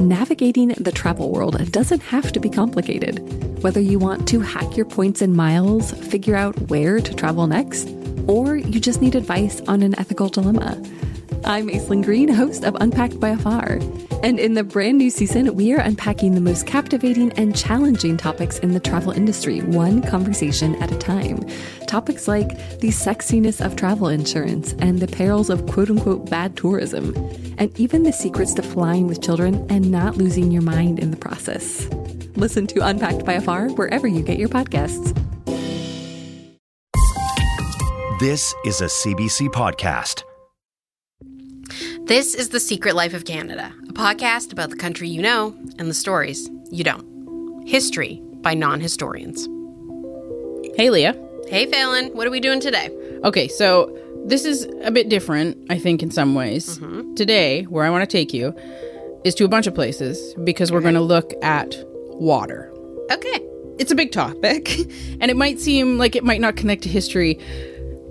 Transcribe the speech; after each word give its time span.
navigating 0.00 0.68
the 0.68 0.92
travel 0.92 1.30
world 1.30 1.72
doesn't 1.72 2.00
have 2.00 2.32
to 2.32 2.40
be 2.40 2.48
complicated. 2.48 3.62
Whether 3.62 3.80
you 3.80 3.98
want 3.98 4.28
to 4.28 4.40
hack 4.40 4.76
your 4.76 4.86
points 4.86 5.22
and 5.22 5.34
miles, 5.34 5.92
figure 5.92 6.36
out 6.36 6.58
where 6.68 7.00
to 7.00 7.14
travel 7.14 7.46
next, 7.46 7.88
or 8.26 8.56
you 8.56 8.80
just 8.80 9.00
need 9.00 9.14
advice 9.14 9.60
on 9.62 9.82
an 9.82 9.98
ethical 9.98 10.28
dilemma. 10.28 10.80
I'm 11.44 11.68
Aislinn 11.68 12.04
Green, 12.04 12.28
host 12.28 12.64
of 12.64 12.76
Unpacked 12.80 13.20
by 13.20 13.30
Afar. 13.30 13.78
And 14.22 14.40
in 14.40 14.54
the 14.54 14.64
brand 14.64 14.98
new 14.98 15.10
season, 15.10 15.54
we 15.54 15.72
are 15.74 15.80
unpacking 15.80 16.34
the 16.34 16.40
most 16.40 16.66
captivating 16.66 17.32
and 17.32 17.56
challenging 17.56 18.16
topics 18.16 18.58
in 18.58 18.72
the 18.72 18.80
travel 18.80 19.12
industry, 19.12 19.60
one 19.60 20.02
conversation 20.02 20.74
at 20.82 20.90
a 20.90 20.98
time. 20.98 21.46
Topics 21.86 22.26
like 22.26 22.48
the 22.80 22.88
sexiness 22.88 23.64
of 23.64 23.76
travel 23.76 24.08
insurance 24.08 24.74
and 24.78 25.00
the 25.00 25.06
perils 25.06 25.50
of 25.50 25.66
quote 25.66 25.90
unquote 25.90 26.28
bad 26.28 26.56
tourism, 26.56 27.14
and 27.58 27.78
even 27.78 28.02
the 28.02 28.12
secrets 28.12 28.54
to 28.54 28.62
flying 28.62 29.06
with 29.06 29.22
children 29.22 29.66
and 29.70 29.90
not 29.90 30.16
losing 30.16 30.50
your 30.50 30.62
mind 30.62 30.98
in 30.98 31.10
the 31.10 31.16
process. 31.16 31.86
Listen 32.36 32.66
to 32.68 32.86
Unpacked 32.86 33.24
by 33.24 33.34
Afar 33.34 33.68
wherever 33.70 34.06
you 34.06 34.22
get 34.22 34.38
your 34.38 34.48
podcasts. 34.48 35.14
This 38.18 38.54
is 38.64 38.80
a 38.80 38.86
CBC 38.86 39.48
podcast. 39.48 40.22
This 42.06 42.34
is 42.34 42.50
The 42.50 42.60
Secret 42.60 42.94
Life 42.94 43.14
of 43.14 43.24
Canada, 43.24 43.74
a 43.85 43.85
podcast 43.96 44.52
about 44.52 44.68
the 44.68 44.76
country 44.76 45.08
you 45.08 45.22
know 45.22 45.56
and 45.78 45.88
the 45.88 45.94
stories 45.94 46.50
you 46.70 46.84
don't. 46.84 47.66
History 47.66 48.20
by 48.42 48.52
non 48.52 48.78
historians. 48.78 49.48
Hey, 50.76 50.90
Leah. 50.90 51.14
Hey, 51.48 51.66
Falen, 51.66 52.14
what 52.14 52.26
are 52.26 52.30
we 52.30 52.38
doing 52.38 52.60
today? 52.60 52.90
Okay, 53.24 53.48
so 53.48 53.96
this 54.26 54.44
is 54.44 54.68
a 54.82 54.90
bit 54.90 55.08
different, 55.08 55.56
I 55.70 55.78
think, 55.78 56.02
in 56.02 56.10
some 56.10 56.34
ways. 56.34 56.78
Mm-hmm. 56.78 57.14
Today, 57.14 57.62
where 57.62 57.84
I 57.84 57.90
want 57.90 58.02
to 58.02 58.06
take 58.06 58.34
you 58.34 58.54
is 59.24 59.34
to 59.36 59.44
a 59.44 59.48
bunch 59.48 59.66
of 59.66 59.74
places 59.74 60.34
because 60.44 60.70
we're 60.70 60.82
going 60.82 60.94
to 60.94 61.00
look 61.00 61.32
at 61.42 61.74
water. 62.10 62.70
Okay. 63.10 63.40
It's 63.78 63.90
a 63.90 63.94
big 63.94 64.12
topic, 64.12 64.78
and 65.20 65.30
it 65.30 65.36
might 65.36 65.58
seem 65.58 65.96
like 65.96 66.14
it 66.16 66.24
might 66.24 66.40
not 66.40 66.56
connect 66.56 66.82
to 66.82 66.88
history 66.88 67.38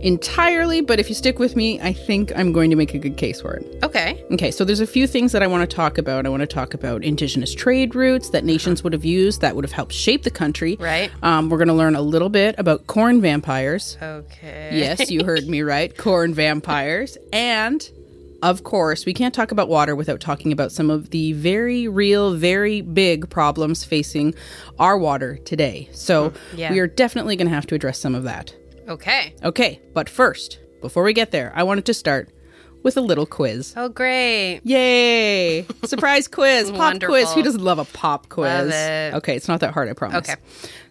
entirely, 0.06 0.81
but 0.81 1.00
if 1.00 1.09
you 1.09 1.16
stick 1.16 1.39
with 1.39 1.56
me, 1.56 1.81
I 1.81 1.92
think 1.92 2.31
I'm 2.36 2.53
going 2.53 2.70
to 2.70 2.75
make 2.75 2.94
a 2.94 3.00
good 3.00 3.17
case 3.17 3.42
for 3.42 3.56
it. 3.56 3.84
Okay. 3.84 4.23
Okay, 4.31 4.52
so 4.52 4.64
there's 4.64 4.80
a 4.80 4.88
few 4.88 5.08
things 5.08 5.31
that 5.31 5.42
I 5.42 5.48
want 5.48 5.67
to 5.67 5.75
talk 5.75 5.98
about. 5.98 6.25
I 6.25 6.30
want 6.30 6.42
to 6.42 6.48
talk 6.48 6.73
about 6.73 7.03
indigenous 7.03 7.53
trade 7.53 7.95
routes 7.95 8.30
that 8.30 8.45
nations 8.45 8.83
would 8.83 8.94
have 8.94 9.03
used 9.03 9.42
that 9.42 9.56
would 9.56 9.66
have 9.66 9.72
helped 9.72 9.94
shape 9.94 10.23
the 10.23 10.30
country. 10.30 10.78
Right. 10.80 11.11
Um, 11.23 11.50
we're 11.50 11.58
going 11.58 11.70
to 11.70 11.73
learn 11.73 11.95
a 11.95 12.02
little 12.02 12.30
bit 12.30 12.56
about 12.59 12.86
corn 12.86 13.20
vampires. 13.20 13.98
Okay. 14.02 14.70
Yes, 14.73 15.09
you 15.09 15.23
heard 15.26 15.48
me 15.48 15.64
right. 15.64 15.95
Corn 15.98 16.33
vampires. 16.33 17.17
And 17.33 17.89
of 18.44 18.64
course, 18.64 19.08
we 19.08 19.14
can't 19.14 19.33
talk 19.33 19.52
about 19.52 19.70
water 19.70 19.95
without 19.95 20.20
talking 20.20 20.52
about 20.52 20.72
some 20.72 20.92
of 20.92 21.09
the 21.09 21.33
very 21.33 21.88
real, 21.88 22.36
very 22.36 22.81
big 22.81 23.28
problems 23.31 23.83
facing 23.83 24.36
our 24.78 25.00
water 25.00 25.38
today. 25.38 25.89
So 25.94 26.31
yeah. 26.56 26.72
we 26.72 26.80
are 26.80 26.86
definitely 26.86 27.38
going 27.38 27.48
to 27.48 27.56
have 27.56 27.66
to 27.67 27.76
address 27.76 27.98
some 27.98 28.14
of 28.14 28.23
that. 28.23 28.53
Okay. 28.88 29.36
Okay, 29.44 29.81
but 29.94 30.09
first, 30.09 30.59
before 30.81 31.03
we 31.03 31.14
get 31.14 31.31
there, 31.31 31.52
I 31.55 31.64
wanted 31.64 31.86
to 31.86 31.94
start 31.94 32.30
with 32.83 32.97
a 32.97 33.02
little 33.02 33.25
quiz. 33.25 33.73
Oh, 33.75 33.89
great. 33.89 34.61
Yay! 34.64 35.66
Surprise 35.86 36.27
quiz, 36.27 36.69
pop 36.69 36.80
Wonderful. 36.80 37.16
quiz. 37.16 37.33
Who 37.33 37.42
doesn't 37.42 37.64
love 37.64 37.80
a 37.80 37.86
pop 37.86 38.30
quiz? 38.30 38.69
Love 38.69 38.69
it. 38.69 39.14
Okay, 39.16 39.36
it's 39.36 39.47
not 39.47 39.59
that 39.61 39.73
hard, 39.73 39.89
I 39.89 39.94
promise. 39.94 40.30
Okay. 40.30 40.39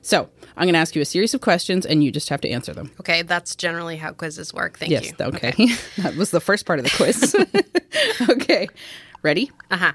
So 0.03 0.29
I'm 0.57 0.65
going 0.65 0.75
to 0.75 0.81
ask 0.81 0.97
you 0.97 1.03
a 1.03 1.05
series 1.05 1.35
of 1.35 1.41
questions, 1.41 1.87
and 1.87 2.03
you 2.03 2.11
just 2.11 2.29
have 2.31 2.41
to 2.41 2.51
answer 2.51 2.75
them. 2.75 2.91
Okay, 2.99 3.23
that's 3.23 3.55
generally 3.55 3.97
how 3.97 4.11
quizzes 4.13 4.53
work. 4.53 4.77
Thank 4.77 4.91
yes. 4.91 5.07
you. 5.07 5.15
Okay. 5.21 5.53
that 5.99 6.17
was 6.17 6.33
the 6.33 6.41
first 6.41 6.67
part 6.67 6.81
of 6.81 6.85
the 6.85 6.91
quiz. 6.91 7.37
okay. 8.29 8.67
Ready? 9.23 9.53
Uh 9.71 9.77
huh. 9.77 9.93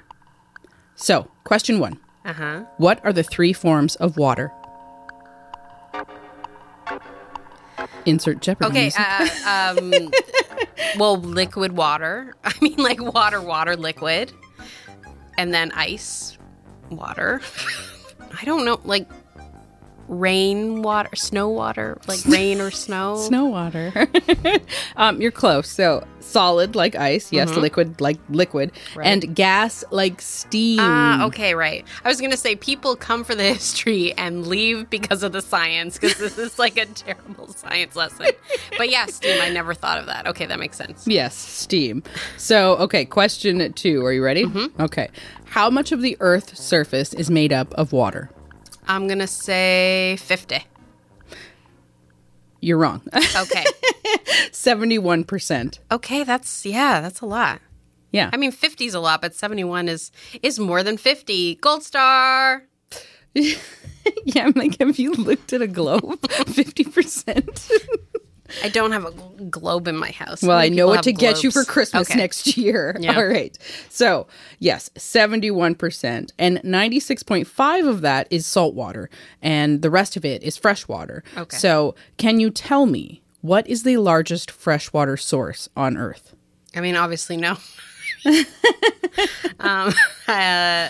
So, 0.96 1.30
question 1.44 1.78
one. 1.78 2.00
Uh 2.24 2.32
huh. 2.32 2.64
What 2.78 3.04
are 3.04 3.12
the 3.12 3.22
three 3.22 3.52
forms 3.52 3.96
of 3.96 4.16
water? 4.16 4.52
Insert 8.06 8.40
Jeopardy. 8.40 8.70
Okay. 8.70 8.92
Uh, 8.96 9.74
um, 9.78 10.10
well, 10.98 11.16
liquid 11.18 11.72
water. 11.72 12.34
I 12.44 12.52
mean, 12.60 12.76
like 12.76 13.00
water, 13.00 13.40
water, 13.40 13.76
liquid, 13.76 14.32
and 15.36 15.52
then 15.52 15.72
ice, 15.72 16.38
water. 16.90 17.40
I 18.40 18.44
don't 18.44 18.64
know, 18.64 18.80
like 18.84 19.08
rain 20.10 20.82
water, 20.82 21.14
snow 21.14 21.48
water, 21.48 21.96
like 22.08 22.18
rain 22.26 22.60
or 22.60 22.70
snow. 22.70 23.16
Snow 23.16 23.46
water. 23.46 24.08
um, 24.96 25.20
you're 25.20 25.30
close. 25.30 25.68
So 25.70 26.04
solid 26.18 26.74
like 26.74 26.94
ice, 26.96 27.32
yes. 27.32 27.50
Liquid 27.56 28.00
like 28.00 28.18
liquid, 28.28 28.72
Right. 28.94 29.06
and 29.06 29.34
gas 29.34 29.84
like 29.90 30.20
steam. 30.20 30.80
Ah, 30.80 31.26
okay, 31.26 31.54
right. 31.54 31.86
I 32.04 32.08
was 32.08 32.20
gonna 32.20 32.36
say 32.36 32.56
people 32.56 32.96
come 32.96 33.22
for 33.24 33.34
the 33.34 33.44
history 33.54 34.12
and 34.14 34.46
leave 34.46 34.90
because 34.90 35.22
of 35.22 35.32
the 35.32 35.40
science, 35.42 35.96
because 35.98 36.18
this 36.18 36.36
is 36.38 36.58
like 36.58 36.76
a 36.76 36.86
terrible 36.86 37.48
science 37.48 37.94
lesson. 37.96 38.26
But 38.76 38.90
yeah, 38.90 39.06
steam. 39.06 39.40
I 39.40 39.48
never 39.48 39.74
thought 39.74 39.98
of 39.98 40.06
that. 40.06 40.26
Okay, 40.26 40.46
that 40.46 40.58
makes 40.58 40.76
sense. 40.76 41.06
Yes, 41.06 41.34
steam. 41.36 42.02
So, 42.36 42.76
okay, 42.78 43.04
question 43.04 43.72
two. 43.74 44.04
Are 44.04 44.12
you 44.12 44.24
ready? 44.24 44.44
Mm-hmm. 44.44 44.82
Okay. 44.82 45.08
How 45.44 45.70
much 45.70 45.92
of 45.92 46.02
the 46.02 46.16
Earth's 46.20 46.60
surface 46.62 47.14
is 47.14 47.30
made 47.30 47.52
up 47.52 47.72
of 47.74 47.92
water? 47.92 48.30
I'm 48.88 49.06
gonna 49.08 49.26
say 49.26 50.16
fifty. 50.20 50.64
You're 52.60 52.78
wrong. 52.78 53.02
Okay. 53.14 53.64
71%. 54.52 55.78
okay, 55.90 56.24
that's 56.24 56.66
yeah, 56.66 57.00
that's 57.00 57.20
a 57.20 57.26
lot. 57.26 57.60
Yeah. 58.12 58.30
I 58.32 58.36
mean, 58.36 58.50
50 58.50 58.86
is 58.86 58.94
a 58.94 59.00
lot, 59.00 59.22
but 59.22 59.34
71 59.34 59.88
is 59.88 60.10
is 60.42 60.58
more 60.58 60.82
than 60.82 60.96
50. 60.96 61.54
Gold 61.56 61.82
star. 61.82 62.64
yeah, 63.34 63.54
I'm 64.36 64.52
like, 64.56 64.78
have 64.80 64.98
you 64.98 65.12
looked 65.12 65.52
at 65.52 65.62
a 65.62 65.68
globe? 65.68 66.20
50%. 66.22 68.06
I 68.62 68.68
don't 68.68 68.92
have 68.92 69.04
a 69.04 69.10
globe 69.44 69.88
in 69.88 69.96
my 69.96 70.10
house. 70.10 70.42
Well, 70.42 70.56
I 70.58 70.68
know 70.68 70.86
what 70.86 71.02
to 71.04 71.10
have 71.10 71.18
get 71.20 71.42
you 71.42 71.50
for? 71.50 71.64
Christmas 71.64 72.10
Okay. 72.10 72.18
next 72.18 72.56
year. 72.56 72.96
Yeah. 73.00 73.16
All 73.16 73.26
right. 73.26 73.56
So, 73.88 74.26
yes, 74.58 74.90
71%. 74.96 76.32
And 76.38 76.58
96.5 76.58 77.88
of 77.88 78.00
that 78.02 78.26
is 78.30 78.46
salt 78.46 78.74
water, 78.74 79.08
and 79.40 79.80
the 79.82 79.90
rest 79.90 80.16
of 80.16 80.24
it 80.24 80.42
is 80.42 80.56
fresh 80.56 80.86
water. 80.88 81.22
Okay. 81.36 81.56
So, 81.56 81.94
can 82.18 82.40
you 82.40 82.50
tell 82.50 82.86
me 82.86 83.22
what 83.40 83.66
is 83.66 83.82
the 83.84 83.96
largest 83.96 84.50
freshwater 84.50 85.16
source 85.16 85.68
on 85.76 85.96
Earth? 85.96 86.34
I 86.76 86.80
mean, 86.80 86.96
obviously, 86.96 87.36
no. 87.36 87.52
um, 88.26 89.92
uh, 90.28 90.88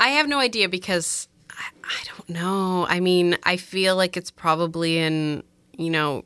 I 0.00 0.08
have 0.08 0.28
no 0.28 0.38
idea 0.38 0.68
because 0.68 1.28
I, 1.50 1.64
I 1.84 2.04
don't 2.06 2.28
know. 2.30 2.86
I 2.88 3.00
mean, 3.00 3.36
I 3.44 3.56
feel 3.56 3.96
like 3.96 4.16
it's 4.16 4.30
probably 4.30 4.98
in, 4.98 5.42
you 5.76 5.90
know, 5.90 6.24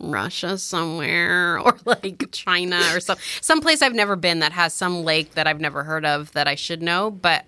Russia 0.00 0.58
somewhere 0.58 1.58
or 1.64 1.76
like 1.84 2.30
China 2.32 2.80
or 2.92 3.00
some 3.00 3.18
some 3.40 3.60
place 3.60 3.82
I've 3.82 3.94
never 3.94 4.16
been 4.16 4.40
that 4.40 4.52
has 4.52 4.74
some 4.74 5.04
lake 5.04 5.34
that 5.34 5.46
I've 5.46 5.60
never 5.60 5.84
heard 5.84 6.04
of 6.04 6.32
that 6.32 6.48
I 6.48 6.54
should 6.54 6.82
know. 6.82 7.10
But 7.10 7.44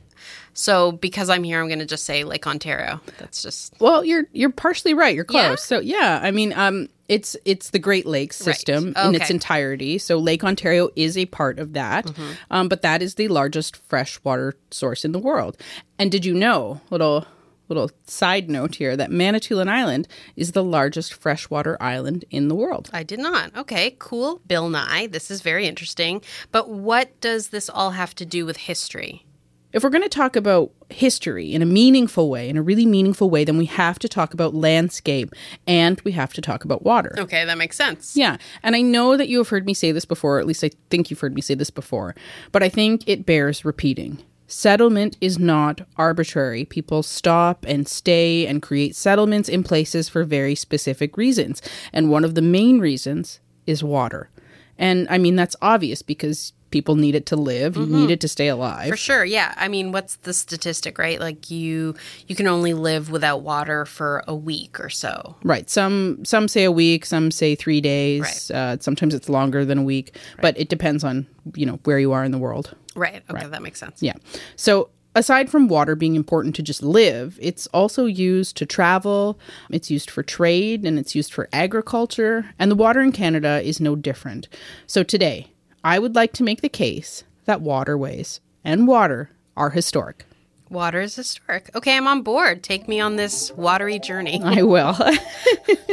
so 0.55 0.93
because 0.93 1.31
I'm 1.31 1.45
here, 1.45 1.61
I'm 1.61 1.69
going 1.69 1.79
to 1.79 1.87
just 1.87 2.05
say 2.05 2.25
Lake 2.25 2.47
Ontario. 2.47 3.01
That's 3.19 3.43
just 3.43 3.75
Well, 3.81 4.05
you're 4.05 4.25
you're 4.33 4.51
partially 4.51 4.95
right. 4.95 5.15
You're 5.15 5.25
close. 5.25 5.43
Yeah? 5.43 5.55
So 5.57 5.81
yeah, 5.81 6.21
I 6.23 6.31
mean, 6.31 6.53
um, 6.53 6.89
it's 7.09 7.37
it's 7.45 7.71
the 7.71 7.79
Great 7.79 8.07
Lakes 8.07 8.37
system 8.37 8.89
in 8.89 8.91
its 8.91 8.99
Okay. 8.99 9.17
Mm-hmm. 9.19 9.33
entirety. 9.33 9.99
So 9.99 10.19
Lake 10.19 10.45
Ontario 10.45 10.91
is 10.95 11.17
a 11.19 11.27
part 11.27 11.59
of 11.59 11.73
that, 11.73 12.11
um, 12.51 12.69
but 12.69 12.83
that 12.83 13.03
is 13.03 13.15
the 13.17 13.29
largest 13.29 13.77
freshwater 13.77 14.55
source 14.71 15.05
in 15.05 15.13
the 15.13 15.19
world. 15.19 15.57
And 15.99 16.11
did 16.13 16.25
you 16.25 16.35
know, 16.35 16.81
little 16.91 17.27
little 17.73 17.91
side 18.07 18.51
note 18.51 18.77
here, 18.77 18.97
that 18.97 19.11
Manitoulin 19.11 19.69
Island 19.69 20.09
is 20.37 20.53
the 20.53 20.65
largest 20.65 21.15
freshwater 21.15 21.77
island 21.81 22.25
in 22.31 22.49
the 22.49 22.55
world? 22.55 22.91
I 22.93 23.03
did 23.03 23.19
not. 23.19 23.57
Okay, 23.57 23.97
cool. 23.99 24.41
Bill 24.47 24.69
Nye. 24.69 25.07
This 25.07 25.31
is 25.31 25.41
very 25.41 25.67
interesting. 25.67 26.23
But 26.51 26.69
what 26.69 27.21
does 27.21 27.49
this 27.49 27.69
all 27.69 27.91
have 27.93 28.15
to 28.17 28.27
do 28.27 28.47
with 28.47 28.57
history? 28.57 29.27
If 29.73 29.83
we're 29.83 29.91
going 29.91 30.03
to 30.03 30.09
talk 30.11 30.37
about 30.37 30.71
history 30.91 31.55
in 31.55 31.63
a 31.63 31.67
meaningful 31.67 32.29
way, 32.29 32.51
in 32.51 32.59
a 32.59 32.63
really 32.63 32.85
meaningful 32.85 33.31
way, 33.31 33.43
then 33.45 33.57
we 33.57 33.65
have 33.65 33.99
to 34.01 34.09
talk 34.09 34.35
about 34.35 34.55
landscape 34.55 35.33
and 35.67 35.99
we 36.03 36.13
have 36.13 36.35
to 36.35 36.43
talk 36.43 36.65
about 36.65 36.83
water. 36.83 37.15
Okay, 37.17 37.47
that 37.47 37.57
makes 37.57 37.77
sense. 37.77 38.15
Yeah. 38.15 38.37
And 38.63 38.77
I 38.77 38.83
know 38.83 39.17
that 39.17 39.29
you 39.29 39.39
have 39.39 39.49
heard 39.49 39.65
me 39.65 39.73
say 39.73 39.91
this 39.91 40.05
before, 40.05 40.39
at 40.39 40.47
least 40.47 40.63
I 40.63 40.71
think 40.91 41.11
you've 41.11 41.21
heard 41.21 41.35
me 41.35 41.41
say 41.41 41.55
this 41.55 41.71
before, 41.71 42.15
but 42.53 42.63
I 42.63 42.69
think 42.69 43.09
it 43.09 43.25
bears 43.25 43.65
repeating. 43.65 44.23
Settlement 44.53 45.17
is 45.23 45.39
not 45.39 45.81
arbitrary. 45.97 46.67
People 46.67 47.03
stop 47.03 47.65
and 47.67 47.89
stay 47.89 48.47
and 48.47 48.61
create 48.61 48.95
settlements 48.95 49.49
in 49.49 49.65
places 49.65 50.11
for 50.11 50.25
very 50.25 50.55
specific 50.55 51.17
reasons. 51.17 51.63
And 51.91 52.11
one 52.11 52.23
of 52.23 52.35
the 52.35 52.43
main 52.43 52.79
reasons 52.79 53.41
is 53.67 53.83
water. 53.83 54.29
And 54.77 55.07
I 55.09 55.17
mean, 55.17 55.37
that's 55.37 55.57
obvious 55.63 56.03
because 56.03 56.53
people 56.71 56.97
need 56.97 57.15
it 57.15 57.27
to 57.27 57.37
live, 57.37 57.77
you 57.77 57.87
need 57.87 58.11
it 58.11 58.21
to 58.21 58.29
stay 58.29 58.49
alive. 58.49 58.89
For 58.89 58.97
sure, 58.97 59.25
yeah. 59.25 59.55
I 59.57 59.69
mean, 59.69 59.93
what's 59.93 60.17
the 60.17 60.33
statistic, 60.33 60.99
right? 60.99 61.19
Like 61.19 61.51
you 61.51 61.95
you 62.27 62.35
can 62.35 62.47
only 62.47 62.75
live 62.75 63.11
without 63.11 63.43
water 63.43 63.87
for 63.87 64.23
a 64.27 64.35
week 64.35 64.81
or 64.81 64.91
so. 64.91 65.37
Right. 65.45 65.71
Some 65.71 66.25
some 66.25 66.49
say 66.49 66.65
a 66.65 66.73
week, 66.73 67.07
some 67.07 67.31
say 67.31 67.55
three 67.55 67.81
days. 67.81 68.51
Right. 68.51 68.57
Uh, 68.57 68.77
sometimes 68.81 69.15
it's 69.15 69.29
longer 69.29 69.65
than 69.65 69.79
a 69.79 69.83
week, 69.83 70.17
but 70.41 70.59
it 70.59 70.69
depends 70.69 71.05
on 71.05 71.27
you 71.55 71.65
know 71.65 71.79
where 71.85 71.99
you 71.99 72.13
are 72.13 72.25
in 72.25 72.33
the 72.33 72.39
world. 72.39 72.75
Right. 72.95 73.23
Okay, 73.31 73.47
that 73.47 73.63
makes 73.63 73.79
sense. 73.81 74.03
Yeah. 74.03 74.15
So 74.57 74.91
aside 75.15 75.51
from 75.51 75.69
water 75.69 75.95
being 75.95 76.15
important 76.15 76.55
to 76.57 76.63
just 76.63 76.83
live, 76.83 77.39
it's 77.41 77.67
also 77.69 78.07
used 78.07 78.57
to 78.59 78.67
travel, 78.67 79.39
it's 79.71 79.91
used 79.91 80.11
for 80.11 80.23
trade, 80.23 80.85
and 80.85 80.99
it's 80.99 81.15
used 81.15 81.33
for 81.33 81.49
agriculture. 81.53 82.47
And 82.59 82.71
the 82.71 82.77
water 82.77 83.01
in 83.01 83.13
Canada 83.13 83.61
is 83.63 83.81
no 83.81 83.97
different. 83.97 84.49
So 84.87 85.03
today, 85.03 85.53
I 85.85 85.99
would 85.99 86.15
like 86.15 86.33
to 86.35 86.43
make 86.43 86.61
the 86.61 86.69
case 86.69 87.25
that 87.45 87.61
waterways 87.61 88.41
and 88.65 88.87
water 88.87 89.31
are 89.57 89.71
historic. 89.71 90.25
Water 90.71 91.03
is 91.03 91.15
historic. 91.15 91.71
Okay, 91.75 91.97
I'm 91.97 92.09
on 92.09 92.23
board. 92.23 92.63
Take 92.63 92.89
me 92.89 92.99
on 92.99 93.17
this 93.17 93.53
watery 93.53 93.99
journey. 93.99 94.41
I 94.43 94.63
will. 94.63 94.97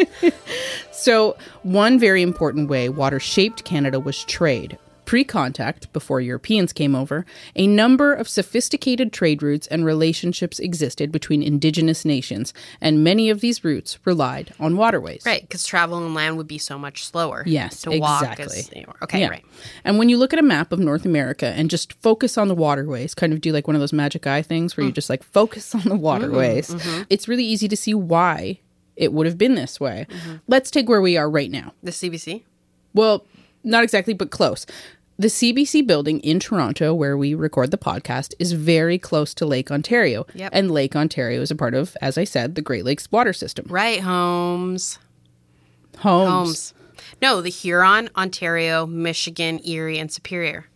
so, 0.93 1.35
one 1.63 1.99
very 1.99 2.21
important 2.21 2.69
way 2.69 2.87
water 2.87 3.19
shaped 3.19 3.65
Canada 3.65 3.99
was 3.99 4.23
trade. 4.23 4.77
Pre 5.09 5.23
contact, 5.23 5.91
before 5.91 6.21
Europeans 6.21 6.71
came 6.71 6.93
over, 6.93 7.25
a 7.55 7.65
number 7.65 8.13
of 8.13 8.29
sophisticated 8.29 9.11
trade 9.11 9.41
routes 9.41 9.65
and 9.65 9.83
relationships 9.83 10.59
existed 10.59 11.11
between 11.11 11.41
indigenous 11.41 12.05
nations, 12.05 12.53
and 12.79 13.03
many 13.03 13.31
of 13.31 13.41
these 13.41 13.63
routes 13.63 13.97
relied 14.05 14.53
on 14.59 14.77
waterways. 14.77 15.23
Right, 15.25 15.41
because 15.41 15.65
travel 15.65 15.97
on 15.97 16.13
land 16.13 16.37
would 16.37 16.47
be 16.47 16.59
so 16.59 16.77
much 16.77 17.03
slower. 17.07 17.41
Yes, 17.47 17.81
to 17.81 17.97
walk 17.97 18.21
exactly. 18.21 18.59
is 18.59 18.71
okay. 19.01 19.21
Yeah. 19.21 19.29
Right. 19.29 19.45
And 19.83 19.97
when 19.97 20.09
you 20.09 20.17
look 20.19 20.31
at 20.31 20.37
a 20.37 20.43
map 20.43 20.71
of 20.71 20.77
North 20.77 21.07
America 21.07 21.47
and 21.47 21.71
just 21.71 21.93
focus 22.03 22.37
on 22.37 22.47
the 22.47 22.53
waterways, 22.53 23.15
kind 23.15 23.33
of 23.33 23.41
do 23.41 23.51
like 23.51 23.65
one 23.65 23.75
of 23.75 23.79
those 23.79 23.91
magic 23.91 24.27
eye 24.27 24.43
things 24.43 24.77
where 24.77 24.85
you 24.85 24.91
mm. 24.91 24.95
just 24.95 25.09
like 25.09 25.23
focus 25.23 25.73
on 25.73 25.81
the 25.85 25.95
mm, 25.95 26.01
waterways, 26.01 26.69
mm-hmm. 26.69 27.01
it's 27.09 27.27
really 27.27 27.45
easy 27.45 27.67
to 27.67 27.75
see 27.75 27.95
why 27.95 28.59
it 28.95 29.11
would 29.11 29.25
have 29.25 29.39
been 29.39 29.55
this 29.55 29.79
way. 29.79 30.05
Mm-hmm. 30.07 30.35
Let's 30.47 30.69
take 30.69 30.87
where 30.87 31.01
we 31.01 31.17
are 31.17 31.27
right 31.27 31.49
now. 31.49 31.73
The 31.81 31.89
CBC. 31.89 32.43
Well, 32.93 33.25
not 33.63 33.83
exactly, 33.83 34.13
but 34.13 34.31
close. 34.31 34.65
The 35.19 35.27
CBC 35.27 35.85
building 35.85 36.21
in 36.21 36.39
Toronto, 36.39 36.93
where 36.93 37.17
we 37.17 37.33
record 37.33 37.71
the 37.71 37.77
podcast, 37.77 38.33
is 38.39 38.53
very 38.53 38.97
close 38.97 39.33
to 39.33 39.45
Lake 39.45 39.69
Ontario. 39.69 40.25
Yep. 40.33 40.51
And 40.53 40.71
Lake 40.71 40.95
Ontario 40.95 41.41
is 41.41 41.51
a 41.51 41.57
part 41.57 41.73
of, 41.73 41.97
as 42.01 42.17
I 42.17 42.23
said, 42.23 42.55
the 42.55 42.61
Great 42.61 42.85
Lakes 42.85 43.11
water 43.11 43.33
system. 43.33 43.65
Right, 43.67 43.99
Holmes. 43.99 44.97
Homes. 45.97 46.29
Holmes. 46.29 46.73
No, 47.21 47.41
the 47.41 47.49
Huron, 47.49 48.09
Ontario, 48.15 48.85
Michigan, 48.85 49.59
Erie, 49.65 49.99
and 49.99 50.09
Superior. 50.09 50.67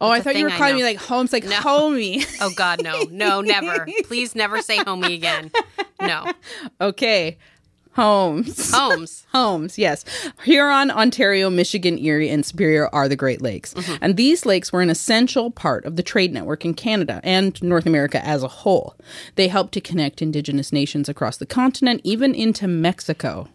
Oh, 0.00 0.08
I 0.08 0.20
thought 0.20 0.36
you 0.36 0.44
were 0.44 0.50
calling 0.50 0.76
me 0.76 0.84
like 0.84 0.98
Holmes, 0.98 1.32
like 1.32 1.44
homie. 1.44 2.24
Oh 2.40 2.52
God, 2.54 2.84
no, 2.84 3.02
no, 3.10 3.40
never. 3.40 3.88
Please 4.04 4.36
never 4.36 4.62
say 4.62 4.78
homie 4.78 5.14
again. 5.14 5.50
No, 6.00 6.30
okay. 6.80 7.38
Homes. 7.92 8.70
Homes. 8.72 9.26
Homes, 9.32 9.78
yes. 9.78 10.04
Huron, 10.44 10.90
Ontario, 10.90 11.50
Michigan, 11.50 11.98
Erie, 11.98 12.30
and 12.30 12.46
Superior 12.46 12.88
are 12.94 13.08
the 13.08 13.16
Great 13.16 13.42
Lakes. 13.42 13.74
Mm-hmm. 13.74 13.96
And 14.00 14.16
these 14.16 14.46
lakes 14.46 14.72
were 14.72 14.80
an 14.80 14.90
essential 14.90 15.50
part 15.50 15.84
of 15.84 15.96
the 15.96 16.02
trade 16.02 16.32
network 16.32 16.64
in 16.64 16.74
Canada 16.74 17.20
and 17.24 17.60
North 17.62 17.86
America 17.86 18.24
as 18.24 18.42
a 18.42 18.48
whole. 18.48 18.94
They 19.34 19.48
helped 19.48 19.72
to 19.74 19.80
connect 19.80 20.22
Indigenous 20.22 20.72
nations 20.72 21.08
across 21.08 21.36
the 21.36 21.46
continent, 21.46 22.00
even 22.04 22.34
into 22.34 22.68
Mexico. 22.68 23.48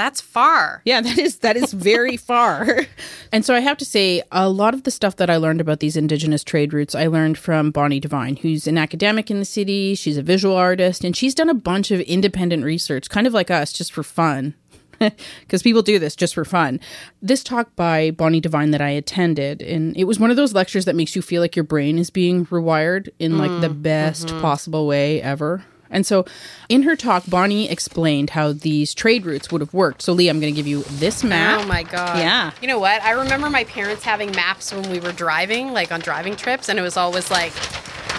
That's 0.00 0.22
far. 0.22 0.80
Yeah, 0.86 1.02
that 1.02 1.18
is 1.18 1.40
that 1.40 1.58
is 1.58 1.74
very 1.74 2.16
far. 2.30 2.86
And 3.32 3.44
so 3.44 3.54
I 3.54 3.60
have 3.60 3.76
to 3.76 3.84
say 3.84 4.22
a 4.32 4.48
lot 4.48 4.72
of 4.72 4.84
the 4.84 4.90
stuff 4.90 5.16
that 5.16 5.28
I 5.28 5.36
learned 5.36 5.60
about 5.60 5.80
these 5.80 5.94
indigenous 5.94 6.42
trade 6.42 6.72
routes 6.72 6.94
I 6.94 7.06
learned 7.06 7.36
from 7.36 7.70
Bonnie 7.70 8.00
Devine, 8.00 8.36
who's 8.36 8.66
an 8.66 8.78
academic 8.78 9.30
in 9.30 9.38
the 9.38 9.44
city, 9.44 9.94
she's 9.94 10.16
a 10.16 10.22
visual 10.22 10.56
artist 10.56 11.04
and 11.04 11.14
she's 11.14 11.34
done 11.34 11.50
a 11.50 11.54
bunch 11.54 11.90
of 11.90 12.00
independent 12.00 12.64
research 12.64 13.10
kind 13.10 13.26
of 13.26 13.34
like 13.34 13.50
us 13.50 13.74
just 13.74 13.92
for 13.92 14.02
fun. 14.02 14.54
Because 15.40 15.62
people 15.62 15.80
do 15.80 15.98
this 15.98 16.14
just 16.14 16.34
for 16.34 16.44
fun. 16.44 16.78
This 17.22 17.42
talk 17.42 17.74
by 17.74 18.10
Bonnie 18.10 18.40
Devine 18.40 18.70
that 18.72 18.82
I 18.82 18.90
attended, 18.90 19.62
and 19.62 19.96
it 19.96 20.04
was 20.04 20.20
one 20.20 20.30
of 20.30 20.36
those 20.36 20.52
lectures 20.52 20.84
that 20.84 20.94
makes 20.94 21.16
you 21.16 21.22
feel 21.22 21.40
like 21.40 21.56
your 21.56 21.64
brain 21.64 21.98
is 21.98 22.10
being 22.10 22.44
rewired 22.46 23.08
in 23.18 23.38
like 23.38 23.62
the 23.62 23.70
mm, 23.70 23.80
best 23.80 24.26
mm-hmm. 24.26 24.42
possible 24.42 24.86
way 24.86 25.22
ever. 25.22 25.64
And 25.90 26.06
so 26.06 26.24
in 26.68 26.84
her 26.84 26.96
talk, 26.96 27.24
Bonnie 27.28 27.68
explained 27.68 28.30
how 28.30 28.52
these 28.52 28.94
trade 28.94 29.26
routes 29.26 29.50
would 29.50 29.60
have 29.60 29.74
worked. 29.74 30.02
So, 30.02 30.12
Lee, 30.12 30.28
I'm 30.28 30.40
going 30.40 30.52
to 30.52 30.56
give 30.56 30.66
you 30.66 30.82
this 30.84 31.24
map. 31.24 31.62
Oh 31.62 31.66
my 31.66 31.82
god. 31.82 32.18
Yeah. 32.18 32.52
You 32.62 32.68
know 32.68 32.78
what? 32.78 33.02
I 33.02 33.12
remember 33.12 33.50
my 33.50 33.64
parents 33.64 34.04
having 34.04 34.30
maps 34.32 34.72
when 34.72 34.88
we 34.90 35.00
were 35.00 35.12
driving, 35.12 35.72
like 35.72 35.90
on 35.92 36.00
driving 36.00 36.36
trips, 36.36 36.68
and 36.68 36.78
it 36.78 36.82
was 36.82 36.96
always 36.96 37.30
like, 37.30 37.52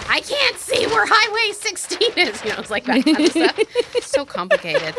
I 0.08 0.20
can't 0.20 0.56
see 0.58 0.86
where 0.86 1.06
Highway 1.08 1.52
16 1.52 2.12
is. 2.16 2.44
You 2.44 2.50
know, 2.50 2.58
it's 2.58 2.70
like 2.70 2.84
that 2.84 3.04
kind 3.04 3.20
of 3.20 3.28
stuff. 3.28 3.58
so 4.02 4.24
complicated. 4.24 4.94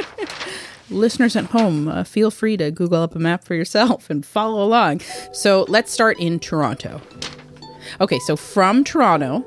Listeners 0.90 1.36
at 1.36 1.46
home, 1.46 1.88
uh, 1.88 2.04
feel 2.04 2.32
free 2.32 2.58
to 2.58 2.72
Google 2.72 3.02
up 3.02 3.16
a 3.16 3.20
map 3.20 3.44
for 3.44 3.54
yourself 3.54 4.10
and 4.10 4.26
follow 4.26 4.64
along. 4.64 5.02
So, 5.34 5.66
let's 5.68 5.92
start 5.92 6.20
in 6.20 6.40
Toronto. 6.40 7.02
Okay, 8.02 8.20
so 8.20 8.36
from 8.36 8.84
Toronto, 8.84 9.46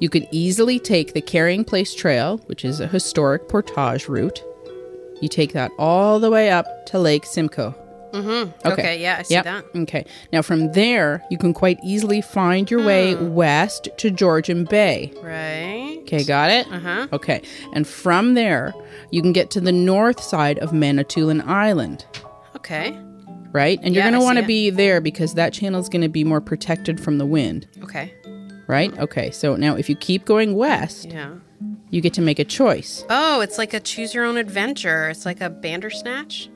you 0.00 0.08
could 0.08 0.26
easily 0.30 0.78
take 0.78 1.14
the 1.14 1.20
Carrying 1.20 1.64
Place 1.64 1.94
Trail, 1.94 2.38
which 2.46 2.64
is 2.64 2.80
a 2.80 2.86
historic 2.86 3.48
portage 3.48 4.08
route. 4.08 4.42
You 5.20 5.28
take 5.28 5.52
that 5.52 5.70
all 5.78 6.20
the 6.20 6.30
way 6.30 6.50
up 6.50 6.66
to 6.86 6.98
Lake 6.98 7.24
Simcoe. 7.26 7.74
Okay, 8.14 9.00
yeah, 9.02 9.16
I 9.18 9.22
see 9.22 9.34
Yep. 9.34 9.44
that. 9.44 9.64
Okay. 9.82 10.04
Now 10.32 10.40
from 10.42 10.72
there, 10.72 11.22
you 11.30 11.36
can 11.38 11.52
quite 11.52 11.78
easily 11.84 12.20
find 12.22 12.70
your 12.70 12.82
way 12.82 13.14
Hmm. 13.14 13.34
west 13.34 13.88
to 13.98 14.10
Georgian 14.10 14.64
Bay. 14.64 15.12
Right. 15.22 15.98
Okay, 16.02 16.24
got 16.24 16.50
it? 16.50 16.66
Uh-huh. 16.72 17.06
Okay. 17.12 17.42
And 17.74 17.86
from 17.86 18.32
there, 18.34 18.72
you 19.10 19.20
can 19.20 19.32
get 19.32 19.50
to 19.50 19.60
the 19.60 19.72
north 19.72 20.22
side 20.22 20.58
of 20.60 20.72
Manitoulin 20.72 21.42
Island, 21.42 22.06
Okay. 22.56 22.96
right? 23.52 23.78
And 23.82 23.94
you're 23.94 24.04
going 24.04 24.14
to 24.14 24.20
want 24.20 24.38
to 24.38 24.44
be 24.46 24.70
there 24.70 25.00
because 25.02 25.34
that 25.34 25.52
channel 25.52 25.78
is 25.80 25.88
going 25.90 26.02
to 26.02 26.08
be 26.08 26.24
more 26.24 26.40
protected 26.40 26.98
from 27.00 27.18
the 27.18 27.26
wind, 27.26 27.66
Okay. 27.82 28.12
Right? 28.68 28.96
Okay. 28.98 29.30
So 29.32 29.56
now 29.56 29.74
if 29.74 29.88
you 29.88 29.96
keep 29.96 30.24
going 30.24 30.54
west, 30.54 31.06
Yeah. 31.10 31.32
you 31.90 32.00
get 32.00 32.14
to 32.14 32.22
make 32.22 32.38
a 32.38 32.44
choice. 32.44 33.04
Oh, 33.10 33.40
it's 33.40 33.58
like 33.58 33.74
a 33.74 33.80
choose 33.80 34.14
your 34.14 34.24
own 34.24 34.36
adventure. 34.36 35.08
It's 35.08 35.26
like 35.26 35.40
a 35.40 35.50
Bandersnatch. 35.50 36.48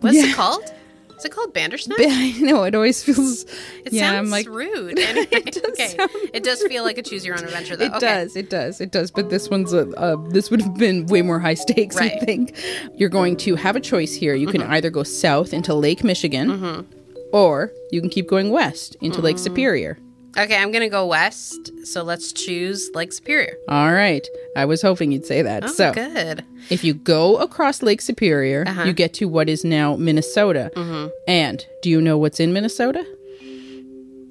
What's 0.00 0.16
Yeah. 0.16 0.30
it 0.30 0.34
called? 0.34 0.72
Is 1.18 1.26
it 1.26 1.30
called 1.32 1.54
Bandersnatch? 1.54 1.98
I 2.02 2.32
know 2.40 2.64
it 2.64 2.74
always 2.74 3.04
feels 3.04 3.44
It 3.84 3.92
yeah, 3.92 4.10
sounds 4.10 4.26
I'm 4.26 4.30
like 4.30 4.48
rude. 4.48 4.98
Anyway, 4.98 5.28
It 5.30 5.52
does 5.54 5.64
okay. 5.70 5.96
It 6.34 6.42
does 6.42 6.62
feel 6.64 6.82
like 6.82 6.98
a 6.98 7.02
choose 7.02 7.24
your 7.24 7.36
own 7.38 7.44
adventure, 7.44 7.76
though. 7.76 7.84
It 7.84 7.92
okay. 7.92 8.00
does, 8.00 8.34
it 8.34 8.50
does, 8.50 8.80
it 8.80 8.90
does. 8.90 9.12
But 9.12 9.30
this 9.30 9.48
one's 9.48 9.72
a, 9.72 9.88
uh, 9.96 10.16
this 10.30 10.50
would 10.50 10.60
have 10.62 10.74
been 10.74 11.06
way 11.06 11.22
more 11.22 11.38
high 11.38 11.54
stakes. 11.54 11.96
I 11.96 12.08
think 12.08 12.56
you're 12.96 13.08
going 13.08 13.36
to 13.38 13.54
have 13.54 13.76
a 13.76 13.80
choice 13.80 14.14
here. 14.14 14.34
You 14.34 14.48
Mm-hmm. 14.48 14.62
can 14.62 14.70
either 14.72 14.90
go 14.90 15.04
south 15.04 15.52
into 15.52 15.74
Lake 15.74 16.02
Michigan, 16.02 16.86
or 17.32 17.70
you 17.92 18.00
can 18.00 18.10
keep 18.10 18.28
going 18.28 18.50
west 18.50 18.96
into 19.00 19.20
Lake 19.20 19.36
Mm-hmm. 19.36 19.44
Superior. 19.44 19.98
Okay, 20.38 20.56
I'm 20.56 20.72
gonna 20.72 20.88
go 20.88 21.06
west. 21.06 21.70
So 21.86 22.02
let's 22.02 22.32
choose 22.32 22.90
Lake 22.94 23.12
Superior. 23.12 23.54
All 23.68 23.92
right, 23.92 24.26
I 24.56 24.64
was 24.64 24.80
hoping 24.80 25.12
you'd 25.12 25.26
say 25.26 25.42
that. 25.42 25.64
Oh, 25.64 25.66
so 25.66 25.92
good. 25.92 26.42
if 26.70 26.82
you 26.82 26.94
go 26.94 27.36
across 27.36 27.82
Lake 27.82 28.00
Superior, 28.00 28.64
Uh-huh. 28.66 28.84
you 28.84 28.92
get 28.94 29.12
to 29.14 29.26
what 29.26 29.48
is 29.50 29.62
now 29.64 29.94
Minnesota. 29.96 30.70
Mm-hmm. 30.74 31.08
And 31.28 31.66
do 31.82 31.90
you 31.90 32.00
know 32.00 32.16
what's 32.16 32.40
in 32.40 32.52
Minnesota? 32.54 33.04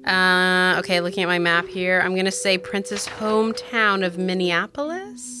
Uh, 0.04 0.74
okay, 0.80 1.00
looking 1.00 1.22
at 1.22 1.28
my 1.28 1.38
map 1.38 1.66
here, 1.68 2.00
I'm 2.04 2.16
gonna 2.16 2.32
say 2.32 2.58
Prince's 2.58 3.06
hometown 3.06 4.04
of 4.04 4.18
Minneapolis. 4.18 5.38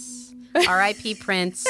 R.I.P. 0.68 1.14
Prince, 1.14 1.64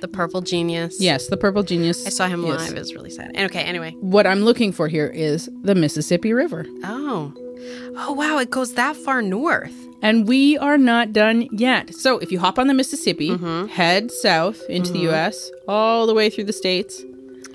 the 0.00 0.08
Purple 0.10 0.40
Genius. 0.40 0.96
Yes, 1.00 1.26
the 1.26 1.36
Purple 1.36 1.64
Genius. 1.64 2.06
I 2.06 2.10
saw 2.10 2.28
him 2.28 2.44
Yes. 2.44 2.60
live. 2.68 2.76
It 2.76 2.78
was 2.78 2.94
really 2.94 3.10
sad. 3.10 3.32
And 3.34 3.50
okay, 3.50 3.62
anyway. 3.62 3.90
What 4.00 4.28
I'm 4.28 4.42
looking 4.42 4.70
for 4.70 4.86
here 4.86 5.08
is 5.08 5.50
the 5.62 5.74
Mississippi 5.74 6.32
River. 6.32 6.64
Oh, 6.84 7.34
oh 7.96 8.12
wow! 8.12 8.38
It 8.38 8.50
goes 8.50 8.74
that 8.74 8.96
far 8.96 9.22
north. 9.22 9.72
And 10.02 10.28
we 10.28 10.58
are 10.58 10.76
not 10.76 11.12
done 11.14 11.48
yet. 11.52 11.94
So 11.94 12.18
if 12.18 12.30
you 12.30 12.38
hop 12.38 12.58
on 12.58 12.66
the 12.66 12.74
Mississippi, 12.74 13.30
Mm-hmm. 13.30 13.66
head 13.68 14.10
south 14.10 14.60
into 14.68 14.92
the 14.92 15.08
US, 15.10 15.50
all 15.66 16.06
the 16.06 16.12
way 16.14 16.28
through 16.30 16.44
the 16.44 16.52
states, 16.52 17.02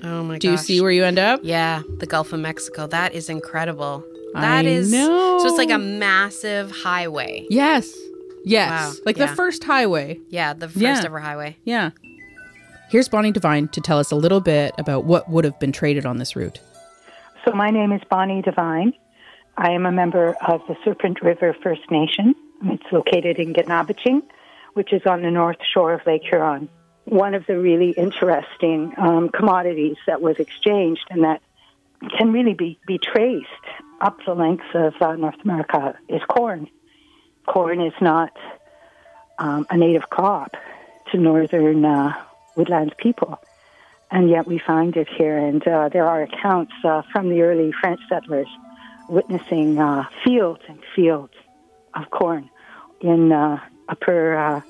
Oh 0.02 0.24
my 0.24 0.38
do 0.38 0.50
you 0.50 0.56
see 0.56 0.80
where 0.80 0.90
you 0.90 1.04
end 1.04 1.18
up? 1.20 1.40
Yeah, 1.44 1.82
the 1.98 2.06
Gulf 2.06 2.32
of 2.32 2.40
Mexico. 2.40 2.86
That 2.88 3.14
is 3.14 3.28
incredible. 3.28 4.04
That 4.34 4.64
I 4.64 4.68
is 4.68 4.90
know. 4.92 5.38
so 5.40 5.46
it's 5.46 5.56
like 5.58 5.70
a 5.70 5.78
massive 5.78 6.70
highway. 6.72 7.46
Yes. 7.48 7.92
Yes. 8.44 8.70
Wow. 8.70 9.02
Like 9.06 9.16
Yeah. 9.18 9.26
the 9.26 9.36
first 9.36 9.62
highway. 9.62 10.18
Yeah, 10.28 10.52
the 10.52 10.68
first 10.68 10.80
Yeah. 10.80 11.02
ever 11.04 11.20
highway. 11.20 11.56
Yeah. 11.64 11.90
Here's 12.90 13.08
Bonnie 13.08 13.30
Devine 13.32 13.68
to 13.68 13.80
tell 13.80 13.98
us 13.98 14.10
a 14.10 14.16
little 14.16 14.40
bit 14.40 14.74
about 14.78 15.04
what 15.04 15.30
would 15.30 15.44
have 15.44 15.58
been 15.60 15.72
traded 15.72 16.04
on 16.06 16.18
this 16.18 16.34
route. 16.36 16.58
So 17.44 17.52
my 17.52 17.70
name 17.70 17.92
is 17.92 18.00
Bonnie 18.10 18.42
Devine. 18.42 18.92
I 19.56 19.72
am 19.72 19.86
a 19.86 19.92
member 19.92 20.34
of 20.46 20.62
the 20.66 20.76
Serpent 20.84 21.22
River 21.22 21.54
First 21.62 21.90
Nation. 21.90 22.34
It's 22.64 22.90
located 22.90 23.38
in 23.38 23.52
Genaabaajing, 23.52 24.22
which 24.74 24.92
is 24.92 25.02
on 25.04 25.22
the 25.22 25.30
north 25.30 25.58
shore 25.72 25.92
of 25.92 26.06
Lake 26.06 26.22
Huron. 26.22 26.68
One 27.04 27.34
of 27.34 27.46
the 27.46 27.58
really 27.58 27.90
interesting 27.90 28.94
um, 28.96 29.28
commodities 29.28 29.96
that 30.06 30.22
was 30.22 30.36
exchanged 30.38 31.04
and 31.10 31.24
that 31.24 31.42
can 32.16 32.32
really 32.32 32.54
be, 32.54 32.78
be 32.86 32.98
traced 32.98 33.46
up 34.00 34.18
the 34.24 34.34
length 34.34 34.74
of 34.74 34.94
uh, 35.00 35.16
North 35.16 35.40
America 35.44 35.98
is 36.08 36.22
corn. 36.28 36.68
Corn 37.46 37.80
is 37.80 37.94
not 38.00 38.36
um, 39.38 39.66
a 39.68 39.76
native 39.76 40.08
crop 40.08 40.56
to 41.10 41.18
northern 41.18 41.84
uh, 41.84 42.12
woodlands 42.56 42.94
people 42.96 43.38
and 44.12 44.28
yet 44.28 44.46
we 44.46 44.58
find 44.58 44.96
it 44.96 45.08
here. 45.08 45.38
And 45.38 45.66
uh, 45.66 45.88
there 45.88 46.06
are 46.06 46.22
accounts 46.22 46.74
uh, 46.84 47.02
from 47.10 47.30
the 47.30 47.42
early 47.42 47.72
French 47.72 48.00
settlers 48.08 48.46
witnessing 49.08 49.78
uh, 49.78 50.04
fields 50.24 50.62
and 50.68 50.78
fields 50.94 51.34
of 51.94 52.10
corn 52.10 52.48
in 53.00 53.32
uh, 53.32 53.58
upper 53.88 54.36
uh, 54.36 54.60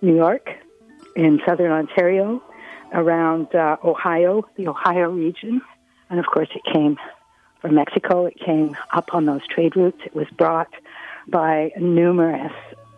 New 0.00 0.16
York, 0.16 0.50
in 1.16 1.40
southern 1.46 1.70
Ontario, 1.70 2.42
around 2.92 3.54
uh, 3.54 3.76
Ohio, 3.84 4.46
the 4.56 4.68
Ohio 4.68 5.10
region. 5.10 5.60
And 6.10 6.18
of 6.18 6.26
course, 6.26 6.48
it 6.54 6.62
came 6.72 6.96
from 7.60 7.74
Mexico. 7.74 8.26
It 8.26 8.38
came 8.38 8.76
up 8.92 9.14
on 9.14 9.26
those 9.26 9.46
trade 9.46 9.76
routes. 9.76 9.98
It 10.04 10.14
was 10.14 10.26
brought 10.36 10.72
by 11.28 11.72
numerous 11.78 12.52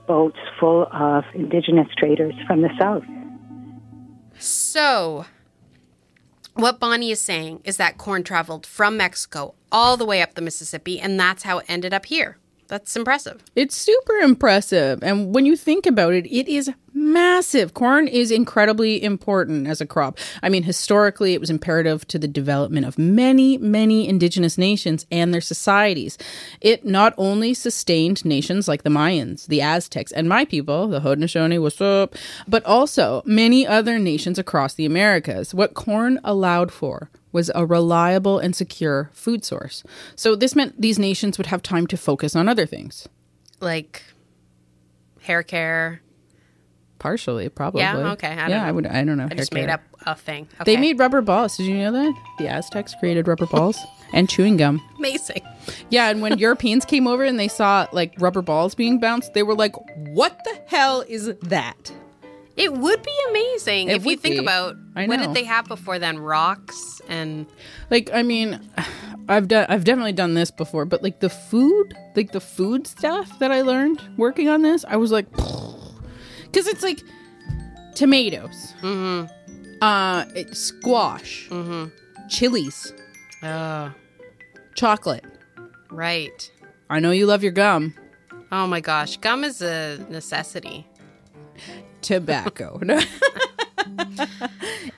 boats 0.07 0.39
full 0.59 0.87
of 0.93 1.25
indigenous 1.35 1.89
traders 1.97 2.35
from 2.47 2.63
the 2.63 2.71
south. 2.79 3.05
So, 4.39 5.27
what 6.57 6.81
Bonnie 6.81 7.11
is 7.11 7.21
saying 7.21 7.61
is 7.65 7.77
that 7.77 7.99
corn 7.99 8.23
traveled 8.23 8.67
from 8.67 8.97
Mexico 8.97 9.55
all 9.71 9.97
the 9.97 10.07
way 10.07 10.23
up 10.23 10.35
the 10.35 10.43
Mississippi, 10.43 10.99
and 10.99 11.19
that's 11.19 11.43
how 11.43 11.59
it 11.59 11.67
ended 11.69 11.93
up 11.95 12.07
here. 12.07 12.39
That's 12.69 12.97
impressive. 12.97 13.43
It's 13.55 13.77
super 13.77 14.15
impressive. 14.15 15.03
And 15.03 15.35
when 15.35 15.47
you 15.47 15.57
think 15.57 15.87
about 15.87 16.15
it, 16.15 16.27
it 16.27 16.49
is 16.49 16.71
massive. 16.97 17.75
Corn 17.75 18.09
is 18.09 18.31
incredibly 18.31 19.03
important 19.03 19.67
as 19.67 19.81
a 19.81 19.87
crop. 19.87 20.19
I 20.43 20.49
mean, 20.49 20.63
historically, 20.63 21.35
it 21.35 21.41
was 21.41 21.51
imperative 21.51 22.09
to 22.09 22.19
the 22.19 22.27
development 22.27 22.87
of 22.87 22.99
many, 22.99 23.59
many 23.59 24.09
indigenous 24.09 24.57
nations 24.57 25.07
and 25.13 25.33
their 25.33 25.43
societies. 25.43 26.17
It 26.61 26.85
not 26.85 27.13
only 27.19 27.53
sustained 27.53 28.25
nations 28.25 28.67
like 28.67 28.83
the 28.83 28.91
Mayans, 28.91 29.47
the 29.47 29.61
Aztecs, 29.61 30.11
and 30.13 30.29
my 30.29 30.45
people, 30.45 30.89
the 30.89 31.01
Haudenosaunee, 31.01 31.61
what's 31.61 31.81
up, 31.81 32.15
but 32.49 32.65
also 32.65 33.23
many 33.27 33.67
other 33.67 33.99
nations 33.99 34.39
across 34.39 34.75
the 34.75 34.87
Americas. 34.87 35.55
What 35.55 35.75
corn 35.75 36.19
allowed 36.25 36.73
for 36.73 37.11
was 37.31 37.51
a 37.55 37.67
reliable 37.67 38.39
and 38.39 38.57
secure 38.57 39.11
food 39.13 39.45
source. 39.45 39.85
So 40.15 40.35
this 40.35 40.57
meant 40.57 40.81
these 40.81 40.99
nations 40.99 41.37
would 41.37 41.49
have 41.49 41.63
time 41.63 41.87
to 41.89 41.97
focus 41.99 42.35
on 42.35 42.49
other 42.49 42.65
things. 42.65 43.07
Like 43.61 44.03
hair 45.21 45.43
care. 45.43 46.01
Partially, 46.99 47.49
probably. 47.49 47.83
Yeah, 47.83 48.13
okay, 48.13 48.29
I 48.29 48.35
don't 48.37 48.51
yeah, 48.51 48.63
know. 48.63 48.69
I 48.69 48.73
would. 48.73 48.87
I 48.87 49.05
don't 49.05 49.19
know. 49.19 49.29
I 49.31 49.35
just 49.35 49.53
hair 49.53 49.67
made 49.67 49.73
up 49.73 49.83
a 50.07 50.15
thing. 50.15 50.49
They 50.65 50.77
made 50.77 50.99
rubber 50.99 51.21
balls. 51.21 51.57
Did 51.57 51.67
you 51.67 51.77
know 51.77 51.93
that 51.93 52.15
the 52.39 52.49
Aztecs 52.49 52.95
created 52.99 53.29
rubber 53.29 53.47
balls 53.47 53.79
and 54.13 54.29
chewing 54.29 54.57
gum? 54.57 54.83
amazing. 54.99 55.43
Yeah, 55.91 56.09
and 56.09 56.23
when 56.23 56.39
Europeans 56.47 56.85
came 56.85 57.07
over 57.07 57.25
and 57.25 57.39
they 57.39 57.49
saw 57.49 57.87
like 57.93 58.15
rubber 58.19 58.43
balls 58.43 58.75
being 58.75 58.99
bounced, 58.99 59.35
they 59.35 59.43
were 59.43 59.55
like, 59.55 59.75
"What 59.97 60.41
the 60.45 60.59
hell 60.69 61.05
is 61.07 61.33
that?" 61.43 61.93
It 62.57 62.73
would 62.73 63.03
be 63.03 63.13
amazing 63.29 63.91
It 63.91 63.97
if 63.97 64.07
you 64.07 64.17
think 64.17 64.37
be. 64.37 64.39
about 64.39 64.77
what 64.95 65.19
did 65.19 65.35
they 65.35 65.45
have 65.45 65.67
before 65.67 65.99
then? 65.99 66.19
Rocks 66.19 67.03
and 67.07 67.47
Like, 67.91 68.11
I 68.15 68.23
mean, 68.23 68.61
I've 69.29 69.49
done, 69.49 69.67
I've 69.69 69.85
definitely 69.85 70.15
done 70.15 70.33
this 70.33 70.51
before, 70.51 70.87
but 70.87 71.03
like 71.03 71.21
the 71.21 71.29
food, 71.29 71.95
like 72.15 72.33
the 72.33 72.41
food 72.41 72.87
stuff 72.87 73.39
that 73.41 73.53
I 73.53 73.61
learned 73.61 74.01
working 74.17 74.49
on 74.49 74.63
this, 74.63 74.87
I 74.89 74.97
was 74.97 75.13
like, 75.13 75.27
because 76.57 76.69
it's 76.69 76.83
like 76.83 77.03
tomatoes, 77.95 78.73
uh, 79.83 80.25
it's 80.35 80.59
squash, 80.59 81.51
chilies, 82.31 82.95
oh, 83.43 83.93
chocolate. 84.75 85.27
right. 85.91 86.51
I 86.89 87.01
know 87.01 87.11
you 87.11 87.27
love 87.27 87.43
your 87.43 87.53
gum. 87.53 87.95
Oh 88.51 88.67
my 88.67 88.81
gosh, 88.81 89.19
gum 89.19 89.45
is 89.45 89.61
a 89.61 89.99
necessity. 90.09 90.87
Tobacco. 92.01 92.81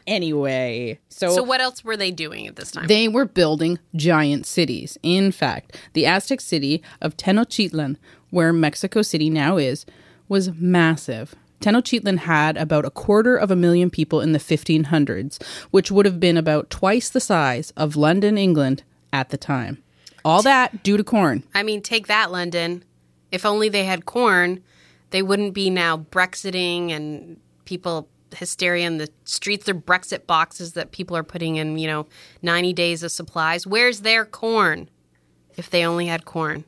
anyway, 0.06 1.00
so, 1.08 1.30
So 1.30 1.42
what 1.42 1.60
else 1.60 1.82
were 1.82 1.96
they 1.96 2.12
doing 2.12 2.46
at 2.46 2.54
this 2.54 2.70
time? 2.70 2.86
they 2.86 3.08
were 3.08 3.24
building 3.24 3.80
giant 3.96 4.46
cities. 4.46 4.96
In 5.02 5.32
fact, 5.32 5.76
the 5.94 6.06
Aztec 6.06 6.40
city 6.40 6.84
of 7.00 7.16
Tenochtitlan, 7.16 7.96
where 8.30 8.52
Mexico 8.52 9.02
City 9.02 9.28
now 9.28 9.56
is, 9.56 9.84
was 10.28 10.52
massive. 10.52 11.34
Tenochtitlan 11.60 12.18
had 12.18 12.56
about 12.56 12.84
a 12.84 12.90
quarter 12.90 13.36
of 13.36 13.50
a 13.50 13.56
million 13.56 13.90
people 13.90 14.20
in 14.20 14.32
the 14.32 14.38
1500s, 14.38 15.42
which 15.70 15.90
would 15.90 16.06
have 16.06 16.20
been 16.20 16.36
about 16.36 16.70
twice 16.70 17.08
the 17.08 17.20
size 17.20 17.72
of 17.76 17.96
London, 17.96 18.38
England 18.38 18.82
at 19.12 19.30
the 19.30 19.36
time. 19.36 19.82
All 20.24 20.42
that 20.42 20.82
due 20.82 20.96
to 20.96 21.04
corn. 21.04 21.42
I 21.54 21.62
mean, 21.62 21.82
take 21.82 22.06
that, 22.06 22.30
London. 22.30 22.84
If 23.32 23.44
only 23.44 23.68
they 23.68 23.84
had 23.84 24.04
corn, 24.04 24.62
they 25.10 25.22
wouldn't 25.22 25.54
be 25.54 25.70
now 25.70 25.96
Brexiting 25.96 26.90
and 26.90 27.40
people 27.64 28.08
hysteria 28.34 28.86
in 28.86 28.98
the 28.98 29.08
streets. 29.24 29.64
They're 29.64 29.74
Brexit 29.74 30.26
boxes 30.26 30.74
that 30.74 30.92
people 30.92 31.16
are 31.16 31.22
putting 31.22 31.56
in, 31.56 31.78
you 31.78 31.86
know, 31.86 32.06
90 32.42 32.72
days 32.72 33.02
of 33.02 33.10
supplies. 33.10 33.66
Where's 33.66 34.00
their 34.00 34.24
corn? 34.24 34.88
If 35.56 35.70
they 35.70 35.84
only 35.84 36.06
had 36.06 36.24
corn. 36.24 36.64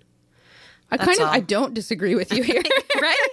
I 0.91 0.97
kind 0.97 1.21
of 1.21 1.29
all. 1.29 1.33
I 1.33 1.41
don't 1.41 1.75
disagree 1.75 2.17
with 2.17 2.33
you 2.33 2.43
here. 2.43 2.63
Right? 3.01 3.29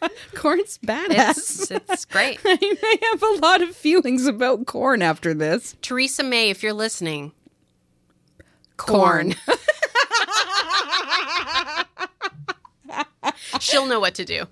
Corn's 0.34 0.78
badass. 0.78 1.36
It's, 1.38 1.70
it's 1.70 2.04
great. 2.04 2.40
I 2.44 2.98
have 3.10 3.22
a 3.22 3.36
lot 3.40 3.62
of 3.62 3.74
feelings 3.74 4.26
about 4.26 4.66
corn 4.66 5.02
after 5.02 5.34
this. 5.34 5.76
Theresa 5.82 6.22
May, 6.22 6.50
if 6.50 6.62
you're 6.62 6.72
listening, 6.72 7.32
corn. 8.76 9.34
She'll 13.60 13.86
know 13.86 14.00
what 14.00 14.14
to 14.16 14.24
do. 14.24 14.44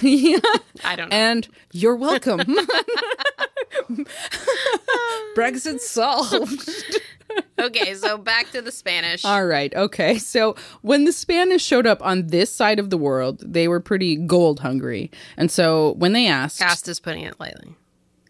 yeah. 0.00 0.38
I 0.84 0.96
don't 0.96 1.10
know. 1.10 1.16
And 1.16 1.48
you're 1.72 1.96
welcome. 1.96 2.40
Brexit 5.34 5.80
solved. 5.80 6.68
Okay, 7.58 7.94
so 7.94 8.18
back 8.18 8.50
to 8.52 8.62
the 8.62 8.72
Spanish. 8.72 9.24
All 9.24 9.44
right. 9.46 9.74
Okay. 9.74 10.18
So 10.30 10.54
when 10.82 11.06
the 11.06 11.12
Spanish 11.12 11.62
showed 11.64 11.86
up 11.86 12.00
on 12.02 12.28
this 12.28 12.52
side 12.52 12.78
of 12.78 12.90
the 12.90 12.96
world, 12.98 13.40
they 13.40 13.66
were 13.66 13.80
pretty 13.80 14.14
gold 14.16 14.60
hungry. 14.60 15.10
And 15.36 15.50
so 15.50 15.92
when 15.94 16.12
they 16.12 16.26
asked, 16.28 16.58
Cast 16.58 16.86
is 16.88 17.00
putting 17.00 17.22
it 17.24 17.40
lightly. 17.40 17.74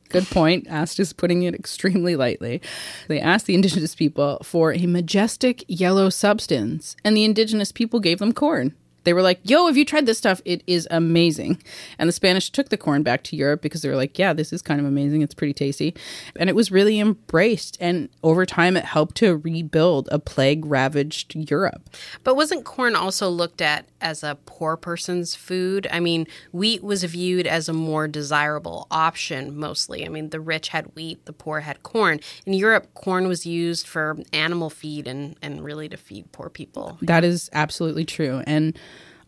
good 0.08 0.26
point, 0.28 0.66
asked 0.68 0.98
is 0.98 1.12
putting 1.12 1.42
it 1.42 1.54
extremely 1.62 2.16
lightly. 2.16 2.62
They 3.08 3.20
asked 3.20 3.46
the 3.46 3.54
indigenous 3.54 3.94
people 3.94 4.38
for 4.42 4.72
a 4.72 4.86
majestic 4.86 5.64
yellow 5.68 6.08
substance, 6.08 6.96
and 7.04 7.14
the 7.16 7.24
indigenous 7.24 7.70
people 7.70 8.00
gave 8.00 8.18
them 8.18 8.32
corn. 8.32 8.74
They 9.04 9.12
were 9.12 9.22
like, 9.22 9.40
yo, 9.42 9.66
have 9.66 9.76
you 9.76 9.84
tried 9.84 10.06
this 10.06 10.18
stuff? 10.18 10.40
It 10.44 10.62
is 10.66 10.86
amazing. 10.90 11.62
And 11.98 12.08
the 12.08 12.12
Spanish 12.12 12.50
took 12.50 12.68
the 12.68 12.76
corn 12.76 13.02
back 13.02 13.22
to 13.24 13.36
Europe 13.36 13.62
because 13.62 13.82
they 13.82 13.88
were 13.88 13.96
like, 13.96 14.18
yeah, 14.18 14.32
this 14.32 14.52
is 14.52 14.62
kind 14.62 14.80
of 14.80 14.86
amazing. 14.86 15.22
It's 15.22 15.34
pretty 15.34 15.54
tasty. 15.54 15.94
And 16.36 16.48
it 16.48 16.56
was 16.56 16.70
really 16.70 17.00
embraced. 17.00 17.76
And 17.80 18.08
over 18.22 18.44
time, 18.46 18.76
it 18.76 18.84
helped 18.84 19.16
to 19.16 19.36
rebuild 19.36 20.08
a 20.12 20.18
plague 20.18 20.64
ravaged 20.64 21.34
Europe. 21.34 21.88
But 22.24 22.36
wasn't 22.36 22.64
corn 22.64 22.96
also 22.96 23.28
looked 23.28 23.60
at 23.60 23.86
as 24.00 24.22
a 24.22 24.38
poor 24.46 24.76
person's 24.76 25.34
food? 25.34 25.86
I 25.90 26.00
mean, 26.00 26.26
wheat 26.52 26.82
was 26.82 27.04
viewed 27.04 27.46
as 27.46 27.68
a 27.68 27.72
more 27.72 28.08
desirable 28.08 28.86
option 28.90 29.56
mostly. 29.56 30.04
I 30.04 30.08
mean, 30.08 30.30
the 30.30 30.40
rich 30.40 30.68
had 30.68 30.86
wheat, 30.94 31.24
the 31.26 31.32
poor 31.32 31.60
had 31.60 31.82
corn. 31.82 32.20
In 32.46 32.54
Europe, 32.54 32.92
corn 32.94 33.28
was 33.28 33.46
used 33.46 33.86
for 33.86 34.18
animal 34.32 34.70
feed 34.70 35.06
and, 35.06 35.36
and 35.42 35.62
really 35.62 35.88
to 35.88 35.96
feed 35.96 36.30
poor 36.32 36.48
people. 36.48 36.98
That 37.02 37.24
is 37.24 37.50
absolutely 37.52 38.04
true. 38.04 38.42
And 38.46 38.78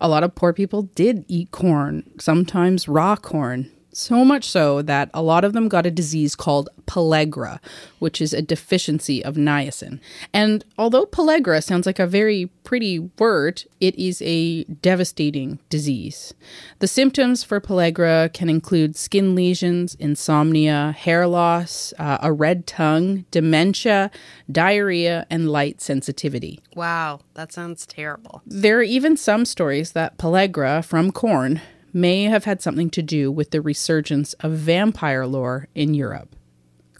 a 0.02 0.08
lot 0.08 0.24
of 0.24 0.34
poor 0.34 0.52
people 0.52 0.82
did 0.82 1.24
eat 1.28 1.52
corn, 1.52 2.02
sometimes 2.18 2.88
raw 2.88 3.14
corn. 3.14 3.70
So 3.94 4.24
much 4.24 4.48
so 4.48 4.80
that 4.82 5.10
a 5.12 5.22
lot 5.22 5.44
of 5.44 5.52
them 5.52 5.68
got 5.68 5.84
a 5.84 5.90
disease 5.90 6.34
called 6.34 6.70
pellagra, 6.86 7.58
which 7.98 8.22
is 8.22 8.32
a 8.32 8.40
deficiency 8.40 9.22
of 9.22 9.36
niacin. 9.36 10.00
And 10.32 10.64
although 10.78 11.04
pellagra 11.04 11.62
sounds 11.62 11.84
like 11.84 11.98
a 11.98 12.06
very 12.06 12.46
pretty 12.64 12.98
word, 13.18 13.64
it 13.80 13.94
is 13.96 14.22
a 14.22 14.64
devastating 14.64 15.58
disease. 15.68 16.32
The 16.78 16.88
symptoms 16.88 17.44
for 17.44 17.60
pellagra 17.60 18.32
can 18.32 18.48
include 18.48 18.96
skin 18.96 19.34
lesions, 19.34 19.94
insomnia, 19.96 20.94
hair 20.96 21.26
loss, 21.26 21.92
uh, 21.98 22.16
a 22.22 22.32
red 22.32 22.66
tongue, 22.66 23.26
dementia, 23.30 24.10
diarrhea, 24.50 25.26
and 25.28 25.50
light 25.50 25.82
sensitivity. 25.82 26.60
Wow, 26.74 27.20
that 27.34 27.52
sounds 27.52 27.84
terrible. 27.84 28.40
There 28.46 28.78
are 28.78 28.82
even 28.82 29.18
some 29.18 29.44
stories 29.44 29.92
that 29.92 30.16
pellagra 30.16 30.82
from 30.82 31.12
corn 31.12 31.60
may 31.92 32.24
have 32.24 32.44
had 32.44 32.62
something 32.62 32.90
to 32.90 33.02
do 33.02 33.30
with 33.30 33.50
the 33.50 33.60
resurgence 33.60 34.32
of 34.34 34.52
vampire 34.52 35.26
lore 35.26 35.68
in 35.74 35.94
Europe. 35.94 36.34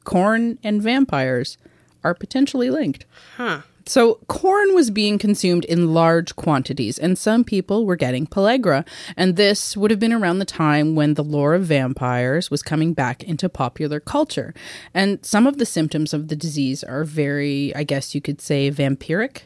Corn 0.04 0.58
and 0.62 0.82
vampires 0.82 1.58
are 2.04 2.14
potentially 2.14 2.70
linked. 2.70 3.06
Huh. 3.36 3.62
So, 3.84 4.20
corn 4.28 4.74
was 4.74 4.90
being 4.90 5.18
consumed 5.18 5.64
in 5.64 5.92
large 5.92 6.36
quantities, 6.36 6.98
and 6.98 7.18
some 7.18 7.42
people 7.42 7.84
were 7.84 7.96
getting 7.96 8.26
pellagra. 8.26 8.86
And 9.16 9.36
this 9.36 9.76
would 9.76 9.90
have 9.90 9.98
been 9.98 10.12
around 10.12 10.38
the 10.38 10.44
time 10.44 10.94
when 10.94 11.14
the 11.14 11.24
lore 11.24 11.54
of 11.54 11.64
vampires 11.64 12.50
was 12.50 12.62
coming 12.62 12.94
back 12.94 13.24
into 13.24 13.48
popular 13.48 13.98
culture. 13.98 14.54
And 14.94 15.24
some 15.24 15.46
of 15.46 15.58
the 15.58 15.66
symptoms 15.66 16.14
of 16.14 16.28
the 16.28 16.36
disease 16.36 16.84
are 16.84 17.04
very, 17.04 17.74
I 17.74 17.82
guess 17.82 18.14
you 18.14 18.20
could 18.20 18.40
say, 18.40 18.70
vampiric. 18.70 19.42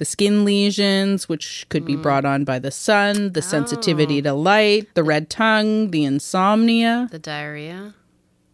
The 0.00 0.06
skin 0.06 0.46
lesions, 0.46 1.28
which 1.28 1.66
could 1.68 1.84
be 1.84 1.94
brought 1.94 2.24
on 2.24 2.44
by 2.44 2.58
the 2.58 2.70
sun, 2.70 3.34
the 3.34 3.42
sensitivity 3.42 4.22
to 4.22 4.30
oh. 4.30 4.38
light, 4.38 4.88
the 4.94 5.04
red 5.04 5.28
tongue, 5.28 5.90
the 5.90 6.04
insomnia. 6.04 7.06
The 7.10 7.18
diarrhea? 7.18 7.94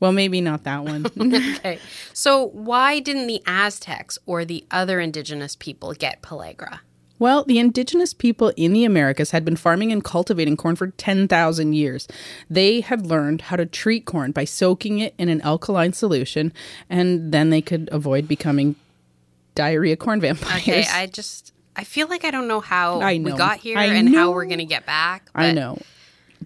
Well, 0.00 0.11
maybe 0.11 0.41
not 0.41 0.65
that 0.65 0.83
one. 0.83 1.07
Okay. 1.17 1.79
So 2.12 2.49
why 2.49 2.99
didn't 2.99 3.29
the 3.29 3.43
Aztecs 3.47 4.19
or 4.26 4.45
the 4.45 4.67
other 4.73 4.99
indigenous 4.99 5.55
people 5.55 5.95
get 5.95 6.21
pellagra? 6.21 6.81
well, 7.19 7.45
the 7.45 7.59
indigenous 7.59 8.12
people 8.12 8.53
in 8.57 8.73
the 8.73 8.85
Americas 8.85 9.31
had 9.31 9.45
been 9.45 9.57
farming 9.57 9.93
and 9.93 10.05
cultivating 10.05 10.57
corn 10.57 10.76
for 10.76 10.88
10,000 10.88 11.73
years. 11.73 12.09
They 12.50 12.81
had 12.81 13.07
learned 13.07 13.43
how 13.43 13.57
to 13.57 13.67
treat 13.67 14.05
corn 14.05 14.33
by 14.33 14.45
soaking 14.45 14.99
it 14.99 15.15
in 15.17 15.29
an 15.29 15.41
alkaline 15.43 15.93
solution, 15.93 16.53
and 16.91 17.33
then 17.33 17.50
they 17.50 17.62
could 17.62 17.88
avoid 17.93 18.29
becoming 18.29 18.76
diarrhea 19.57 19.97
corn 19.97 20.21
vampires. 20.21 20.63
Okay, 20.63 20.85
I 20.93 21.07
just 21.07 21.53
I 21.75 21.83
feel 21.83 22.07
like 22.07 22.25
I 22.25 22.31
don't 22.31 22.47
know 22.47 22.61
how 22.61 23.01
I 23.01 23.19
we 23.19 23.33
got 23.33 23.59
here 23.59 23.77
I 23.77 23.87
and 23.87 24.15
how 24.15 24.31
we're 24.31 24.47
gonna 24.47 24.65
get 24.65 24.87
back. 24.87 25.29
I 25.35 25.51
know. 25.51 25.79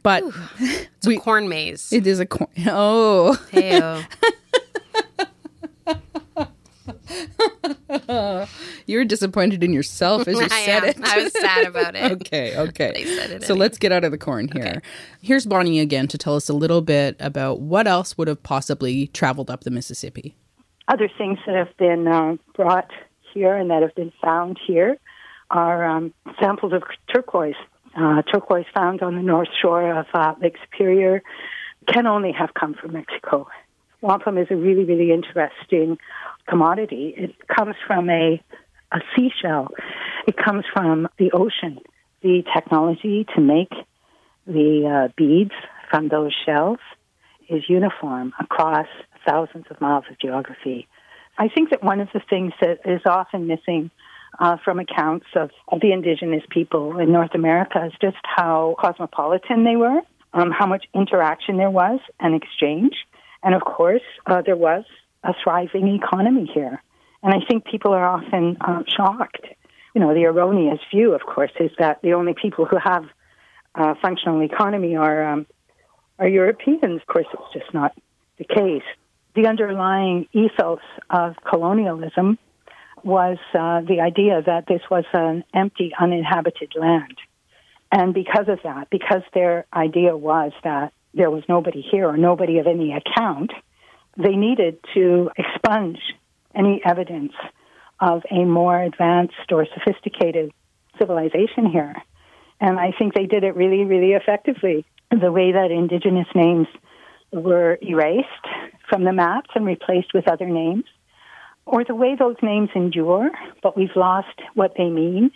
But 0.02 0.24
It's 0.58 1.06
a 1.06 1.16
corn 1.18 1.48
maze. 1.50 1.92
it 1.92 2.06
is 2.06 2.20
a 2.20 2.26
corn. 2.26 2.48
Oh. 2.66 3.38
Heyo. 3.52 4.06
You're 8.86 9.04
disappointed 9.04 9.62
in 9.62 9.72
yourself 9.72 10.26
as 10.26 10.38
you 10.38 10.46
I 10.50 10.64
said 10.64 10.82
am. 10.84 10.88
it. 10.90 10.96
I 11.02 11.22
was 11.22 11.32
sad 11.32 11.66
about 11.66 11.94
it. 11.94 12.12
okay, 12.12 12.56
okay. 12.56 12.92
It 12.96 13.42
so 13.42 13.54
anyway. 13.54 13.60
let's 13.60 13.78
get 13.78 13.92
out 13.92 14.04
of 14.04 14.10
the 14.10 14.18
corn 14.18 14.48
here. 14.48 14.80
Here's 15.22 15.46
Bonnie 15.46 15.80
again 15.80 16.08
to 16.08 16.18
tell 16.18 16.36
us 16.36 16.48
a 16.48 16.52
little 16.54 16.80
bit 16.82 17.16
about 17.20 17.60
what 17.60 17.86
else 17.86 18.16
would 18.18 18.28
have 18.28 18.42
possibly 18.42 19.08
traveled 19.08 19.50
up 19.50 19.64
the 19.64 19.70
Mississippi. 19.70 20.36
Other 20.90 21.08
things 21.16 21.38
that 21.46 21.54
have 21.54 21.76
been 21.76 22.08
uh, 22.08 22.36
brought 22.56 22.90
here 23.32 23.54
and 23.54 23.70
that 23.70 23.82
have 23.82 23.94
been 23.94 24.12
found 24.20 24.58
here 24.66 24.98
are 25.48 25.84
um, 25.86 26.12
samples 26.40 26.72
of 26.72 26.82
turquoise. 27.14 27.54
Uh, 27.96 28.22
turquoise 28.22 28.66
found 28.74 29.00
on 29.00 29.14
the 29.14 29.22
north 29.22 29.50
shore 29.62 30.00
of 30.00 30.06
uh, 30.12 30.34
Lake 30.42 30.56
Superior 30.64 31.22
can 31.86 32.08
only 32.08 32.32
have 32.32 32.54
come 32.54 32.74
from 32.74 32.94
Mexico. 32.94 33.46
Wampum 34.00 34.36
is 34.36 34.48
a 34.50 34.56
really, 34.56 34.84
really 34.84 35.12
interesting 35.12 35.96
commodity. 36.48 37.14
It 37.16 37.36
comes 37.46 37.76
from 37.86 38.10
a, 38.10 38.42
a 38.90 39.00
seashell. 39.14 39.68
It 40.26 40.36
comes 40.36 40.64
from 40.72 41.06
the 41.18 41.30
ocean. 41.30 41.78
The 42.22 42.42
technology 42.52 43.26
to 43.36 43.40
make 43.40 43.72
the 44.44 45.06
uh, 45.06 45.12
beads 45.16 45.52
from 45.88 46.08
those 46.08 46.32
shells 46.44 46.78
is 47.48 47.62
uniform 47.68 48.32
across 48.40 48.88
thousands 49.26 49.66
of 49.70 49.80
miles 49.80 50.04
of 50.10 50.18
geography. 50.18 50.88
I 51.38 51.48
think 51.48 51.70
that 51.70 51.82
one 51.82 52.00
of 52.00 52.08
the 52.12 52.20
things 52.20 52.52
that 52.60 52.80
is 52.84 53.00
often 53.06 53.46
missing 53.46 53.90
uh, 54.38 54.56
from 54.64 54.78
accounts 54.78 55.26
of, 55.34 55.50
the 55.80 55.92
indigenous 55.92 56.42
people 56.50 56.98
in 56.98 57.12
North 57.12 57.34
America 57.34 57.84
is 57.86 57.92
just 58.00 58.18
how 58.22 58.76
cosmopolitan 58.78 59.64
they 59.64 59.76
were, 59.76 60.00
um, 60.32 60.50
how 60.50 60.66
much 60.66 60.84
interaction 60.94 61.56
there 61.56 61.70
was 61.70 62.00
and 62.18 62.34
exchange. 62.34 62.94
And 63.42 63.54
of 63.54 63.62
course, 63.62 64.02
uh, 64.26 64.42
there 64.42 64.56
was 64.56 64.84
a 65.24 65.34
thriving 65.42 65.88
economy 65.94 66.50
here. 66.52 66.82
And 67.22 67.34
I 67.34 67.44
think 67.46 67.64
people 67.64 67.92
are 67.92 68.06
often 68.06 68.56
um, 68.60 68.84
shocked. 68.86 69.46
You 69.94 70.00
know, 70.00 70.14
the 70.14 70.24
erroneous 70.24 70.80
view, 70.90 71.14
of 71.14 71.22
course, 71.22 71.50
is 71.58 71.70
that 71.78 72.00
the 72.02 72.14
only 72.14 72.34
people 72.34 72.64
who 72.64 72.78
have 72.82 73.04
uh, 73.74 73.94
functional 74.00 74.42
economy 74.42 74.96
are 74.96 75.32
um, 75.32 75.46
are 76.18 76.28
Europeans. 76.28 76.82
Of 76.82 77.06
course, 77.06 77.26
it's 77.32 77.52
just 77.52 77.74
not 77.74 77.92
the 78.38 78.44
case. 78.44 78.82
The 79.34 79.46
underlying 79.46 80.26
ethos 80.32 80.80
of 81.08 81.36
colonialism 81.48 82.38
was 83.04 83.38
uh, 83.54 83.80
the 83.80 84.00
idea 84.00 84.42
that 84.44 84.66
this 84.66 84.82
was 84.90 85.04
an 85.12 85.44
empty, 85.54 85.92
uninhabited 85.98 86.72
land. 86.78 87.16
And 87.92 88.12
because 88.14 88.48
of 88.48 88.60
that, 88.64 88.88
because 88.90 89.22
their 89.34 89.66
idea 89.72 90.16
was 90.16 90.52
that 90.64 90.92
there 91.14 91.30
was 91.30 91.42
nobody 91.48 91.80
here 91.80 92.08
or 92.08 92.16
nobody 92.16 92.58
of 92.58 92.66
any 92.66 92.92
account, 92.92 93.52
they 94.16 94.36
needed 94.36 94.78
to 94.94 95.30
expunge 95.36 95.98
any 96.54 96.80
evidence 96.84 97.32
of 97.98 98.22
a 98.30 98.44
more 98.44 98.80
advanced 98.80 99.52
or 99.52 99.66
sophisticated 99.74 100.52
civilization 100.98 101.66
here. 101.70 101.94
And 102.60 102.78
I 102.78 102.92
think 102.96 103.14
they 103.14 103.26
did 103.26 103.44
it 103.44 103.56
really, 103.56 103.84
really 103.84 104.12
effectively. 104.12 104.84
The 105.10 105.32
way 105.32 105.52
that 105.52 105.70
indigenous 105.70 106.28
names 106.34 106.68
were 107.32 107.78
erased 107.82 108.26
from 108.88 109.04
the 109.04 109.12
maps 109.12 109.50
and 109.54 109.64
replaced 109.64 110.12
with 110.14 110.28
other 110.28 110.46
names, 110.46 110.84
or 111.66 111.84
the 111.84 111.94
way 111.94 112.16
those 112.16 112.36
names 112.42 112.70
endure, 112.74 113.30
but 113.62 113.76
we've 113.76 113.94
lost 113.94 114.40
what 114.54 114.72
they 114.76 114.88
mean. 114.88 115.30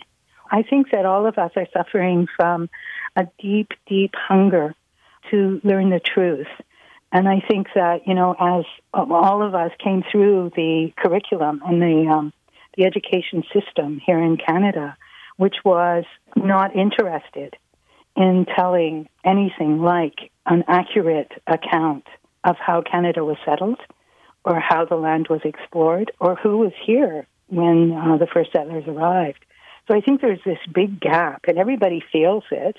I 0.51 0.63
think 0.63 0.91
that 0.91 1.05
all 1.05 1.25
of 1.25 1.37
us 1.37 1.51
are 1.55 1.67
suffering 1.73 2.27
from 2.35 2.69
a 3.15 3.27
deep, 3.39 3.69
deep 3.87 4.13
hunger 4.15 4.75
to 5.31 5.61
learn 5.63 5.89
the 5.89 5.99
truth. 5.99 6.47
And 7.11 7.29
I 7.29 7.41
think 7.47 7.67
that, 7.75 8.07
you 8.07 8.13
know, 8.13 8.35
as 8.37 8.65
all 8.93 9.41
of 9.41 9.55
us 9.55 9.71
came 9.81 10.03
through 10.11 10.51
the 10.55 10.91
curriculum 10.97 11.61
and 11.65 11.81
the, 11.81 12.11
um, 12.11 12.33
the 12.75 12.85
education 12.85 13.43
system 13.53 14.01
here 14.05 14.21
in 14.21 14.37
Canada, 14.37 14.97
which 15.37 15.55
was 15.63 16.03
not 16.35 16.75
interested 16.75 17.55
in 18.15 18.45
telling 18.55 19.07
anything 19.23 19.81
like 19.81 20.31
an 20.45 20.63
accurate 20.67 21.31
account 21.47 22.05
of 22.43 22.55
how 22.57 22.81
Canada 22.81 23.25
was 23.25 23.37
settled 23.45 23.79
or 24.43 24.59
how 24.59 24.85
the 24.85 24.95
land 24.95 25.27
was 25.29 25.41
explored 25.43 26.11
or 26.19 26.35
who 26.35 26.57
was 26.57 26.71
here 26.85 27.27
when 27.47 27.91
uh, 27.91 28.17
the 28.17 28.27
first 28.27 28.51
settlers 28.51 28.85
arrived. 28.87 29.43
So 29.87 29.95
I 29.95 30.01
think 30.01 30.21
there's 30.21 30.43
this 30.45 30.57
big 30.73 30.99
gap, 30.99 31.43
and 31.47 31.57
everybody 31.57 32.03
feels 32.11 32.43
it, 32.49 32.75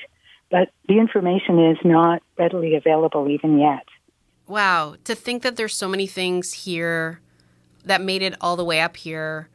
but 0.51 0.71
the 0.89 0.99
information 0.99 1.71
is 1.71 1.79
not 1.85 2.23
readily 2.39 2.75
available 2.75 3.29
even 3.29 3.59
yet. 3.59 3.87
Wow, 4.49 4.97
to 5.05 5.15
think 5.15 5.43
that 5.43 5.57
there's 5.57 5.77
so 5.77 5.89
many 5.89 6.07
things 6.07 6.53
here 6.53 7.21
that 7.85 8.01
made 8.01 8.23
it 8.23 8.35
all 8.41 8.57
the 8.57 8.65
way 8.65 8.81
up 8.81 8.97
here 8.97 9.49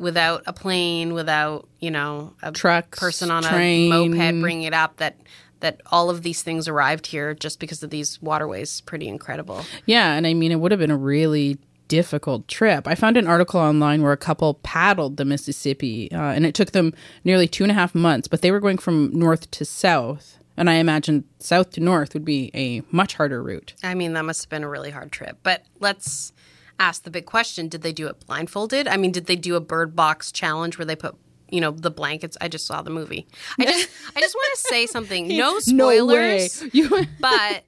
without 0.00 0.42
a 0.46 0.52
plane, 0.52 1.14
without, 1.14 1.68
you 1.78 1.90
know, 1.90 2.34
a 2.42 2.50
Trucks, 2.50 2.98
person 2.98 3.30
on 3.30 3.42
train. 3.42 3.92
a 3.92 4.08
moped 4.08 4.40
bringing 4.40 4.62
it 4.64 4.74
up 4.74 4.96
that 4.96 5.16
that 5.60 5.80
all 5.92 6.08
of 6.08 6.22
these 6.22 6.42
things 6.42 6.66
arrived 6.66 7.06
here 7.06 7.34
just 7.34 7.60
because 7.60 7.82
of 7.82 7.90
these 7.90 8.20
waterways 8.22 8.80
pretty 8.80 9.06
incredible. 9.06 9.62
Yeah, 9.84 10.14
and 10.14 10.26
I 10.26 10.32
mean, 10.32 10.52
it 10.52 10.56
would 10.58 10.72
have 10.72 10.80
been 10.80 10.90
a 10.90 10.96
really 10.96 11.58
difficult 11.86 12.48
trip. 12.48 12.88
I 12.88 12.94
found 12.94 13.18
an 13.18 13.26
article 13.26 13.60
online 13.60 14.00
where 14.00 14.12
a 14.12 14.16
couple 14.16 14.54
paddled 14.54 15.18
the 15.18 15.24
Mississippi, 15.26 16.10
uh, 16.12 16.32
and 16.32 16.46
it 16.46 16.54
took 16.54 16.70
them 16.70 16.94
nearly 17.24 17.46
two 17.46 17.62
and 17.62 17.70
a 17.70 17.74
half 17.74 17.94
months, 17.94 18.26
but 18.26 18.40
they 18.40 18.50
were 18.50 18.60
going 18.60 18.78
from 18.78 19.10
north 19.12 19.50
to 19.50 19.64
south. 19.66 20.38
And 20.56 20.70
I 20.70 20.74
imagine 20.74 21.24
south 21.38 21.70
to 21.72 21.80
north 21.80 22.14
would 22.14 22.24
be 22.24 22.50
a 22.54 22.82
much 22.94 23.14
harder 23.14 23.42
route. 23.42 23.74
I 23.82 23.94
mean, 23.94 24.12
that 24.14 24.24
must 24.24 24.44
have 24.44 24.50
been 24.50 24.62
a 24.64 24.68
really 24.68 24.90
hard 24.90 25.10
trip. 25.10 25.38
But 25.42 25.64
let's 25.78 26.32
ask 26.80 27.04
the 27.04 27.10
big 27.10 27.26
question 27.26 27.68
did 27.68 27.82
they 27.82 27.92
do 27.92 28.08
it 28.08 28.26
blindfolded? 28.26 28.88
I 28.88 28.96
mean, 28.96 29.12
did 29.12 29.26
they 29.26 29.36
do 29.36 29.54
a 29.54 29.60
bird 29.60 29.94
box 29.94 30.32
challenge 30.32 30.78
where 30.78 30.86
they 30.86 30.96
put 30.96 31.16
you 31.50 31.60
know 31.60 31.72
the 31.72 31.90
blankets 31.90 32.36
i 32.40 32.46
just 32.46 32.64
saw 32.64 32.80
the 32.80 32.90
movie 32.90 33.26
i 33.58 33.64
just 33.64 33.88
i 34.16 34.20
just 34.20 34.36
want 34.36 34.54
to 34.54 34.60
say 34.68 34.86
something 34.86 35.26
no 35.36 35.58
spoilers 35.58 36.62
No 36.72 36.88
way. 36.90 37.08
But 37.20 37.64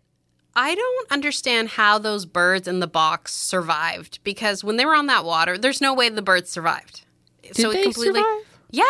I 0.55 0.75
don't 0.75 1.11
understand 1.11 1.71
how 1.71 1.99
those 1.99 2.27
birds 2.27 2.69
in 2.69 2.81
the 2.81 2.87
box 2.87 3.33
survived 3.33 4.21
because 4.23 4.63
when 4.63 4.77
they 4.77 4.85
were 4.85 4.95
on 4.95 5.07
that 5.07 5.25
water, 5.25 5.57
there's 5.57 5.81
no 5.81 5.95
way 5.95 6.11
the 6.11 6.21
birds 6.21 6.51
survived. 6.51 7.05
Did 7.43 7.73
they 7.73 7.91
survive? 7.91 8.25
Yeah. 8.71 8.85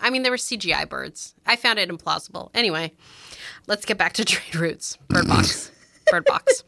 I 0.00 0.10
mean, 0.10 0.22
there 0.24 0.32
were 0.32 0.36
CGI 0.36 0.88
birds. 0.88 1.34
I 1.46 1.54
found 1.54 1.78
it 1.78 1.88
implausible. 1.88 2.50
Anyway, 2.52 2.92
let's 3.68 3.84
get 3.84 3.96
back 3.96 4.14
to 4.14 4.24
trade 4.24 4.56
routes. 4.56 4.98
Bird 5.08 5.28
box. 5.28 5.70
bird 6.10 6.24
box. 6.24 6.64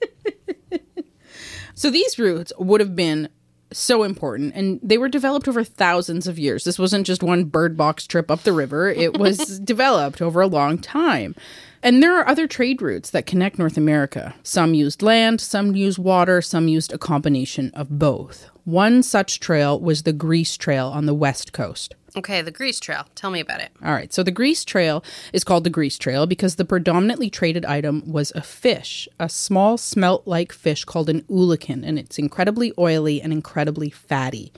So 1.77 1.91
these 1.91 2.19
routes 2.19 2.55
would 2.59 2.81
have 2.81 2.97
been 2.97 3.29
so 3.71 4.03
important 4.03 4.55
and 4.55 4.81
they 4.83 4.97
were 4.97 5.11
developed 5.11 5.47
over 5.47 5.63
thousands 5.63 6.27
of 6.27 6.39
years. 6.39 6.65
This 6.65 6.79
wasn't 6.79 7.07
just 7.07 7.23
one 7.23 7.45
bird 7.45 7.77
box 7.77 8.07
trip 8.07 8.31
up 8.31 8.43
the 8.43 8.55
river, 8.55 8.89
it 8.89 9.19
was 9.19 9.61
developed 9.65 10.23
over 10.23 10.41
a 10.41 10.47
long 10.47 10.79
time. 10.79 11.35
And 11.83 12.03
there 12.03 12.19
are 12.19 12.27
other 12.27 12.47
trade 12.47 12.81
routes 12.81 13.11
that 13.11 13.27
connect 13.27 13.59
North 13.59 13.77
America. 13.77 14.35
Some 14.43 14.73
used 14.73 15.03
land, 15.03 15.41
some 15.41 15.77
used 15.77 15.99
water, 15.99 16.41
some 16.41 16.67
used 16.67 16.95
a 16.95 16.99
combination 16.99 17.71
of 17.75 17.99
both. 17.99 18.49
One 18.65 19.03
such 19.03 19.39
trail 19.39 19.79
was 19.79 20.03
the 20.03 20.15
Grease 20.15 20.57
Trail 20.57 20.89
on 20.89 21.05
the 21.05 21.15
west 21.15 21.53
coast. 21.53 21.95
Okay, 22.17 22.41
the 22.41 22.51
Grease 22.51 22.81
Trail. 22.81 23.05
Tell 23.15 23.31
me 23.31 23.41
about 23.41 23.61
it. 23.61 23.71
All 23.85 23.93
right. 23.93 24.11
So 24.11 24.23
the 24.23 24.31
Grease 24.31 24.65
Trail 24.65 25.05
is 25.35 25.45
called 25.45 25.65
the 25.65 25.71
Grease 25.71 25.99
Trail 25.99 26.27
because 26.27 26.57
the 26.57 26.65
predominantly 26.65 27.29
traded 27.29 27.67
item 27.67 28.11
was 28.11 28.33
a 28.35 28.41
fish, 28.41 29.07
a 29.21 29.29
small 29.29 29.77
smelt 29.77 30.27
like 30.27 30.51
fish 30.51 30.85
called 30.85 31.11
an 31.11 31.23
oolakan, 31.23 31.85
and 31.85 31.99
it's 31.99 32.19
incredibly 32.19 32.73
oily 32.79 33.21
and 33.21 33.35
incredibly 33.35 33.91
fatty. 33.91 34.51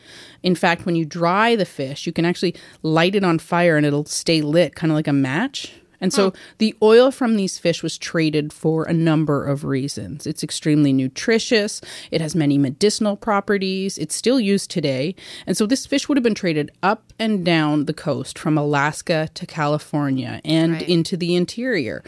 In 0.45 0.55
fact, 0.55 0.87
when 0.87 0.95
you 0.95 1.05
dry 1.05 1.57
the 1.57 1.65
fish, 1.65 2.07
you 2.07 2.13
can 2.13 2.25
actually 2.25 2.55
light 2.83 3.17
it 3.17 3.25
on 3.25 3.41
fire 3.41 3.77
and 3.77 3.85
it'll 3.85 4.05
stay 4.05 4.41
lit, 4.41 4.77
kind 4.77 4.93
of 4.93 4.95
like 4.95 5.09
a 5.09 5.13
match. 5.13 5.73
And 6.01 6.13
so 6.13 6.31
hmm. 6.31 6.37
the 6.59 6.77
oil 6.83 7.11
from 7.11 7.37
these 7.37 7.59
fish 7.59 7.83
was 7.83 7.99
traded 7.99 8.53
for 8.53 8.85
a 8.85 8.93
number 8.93 9.45
of 9.45 9.65
reasons. 9.65 10.27
It's 10.27 10.43
extremely 10.43 10.93
nutritious, 10.93 11.81
it 12.11 12.21
has 12.21 12.35
many 12.35 12.59
medicinal 12.59 13.17
properties, 13.17 13.99
it's 13.99 14.15
still 14.15 14.41
used 14.41 14.71
today. 14.71 15.15
And 15.47 15.57
so 15.57 15.67
this 15.67 15.87
fish 15.87 16.09
would 16.09 16.17
have 16.17 16.23
been 16.23 16.35
traded 16.35 16.71
up 16.83 17.13
and 17.19 17.45
down 17.45 17.87
the 17.87 17.95
coast 17.95 18.39
from 18.39 18.57
Alaska 18.57 19.29
to 19.35 19.47
California 19.47 20.41
and 20.45 20.75
Right. 20.75 20.89
into 20.89 21.17
the 21.17 21.35
interior. 21.35 22.03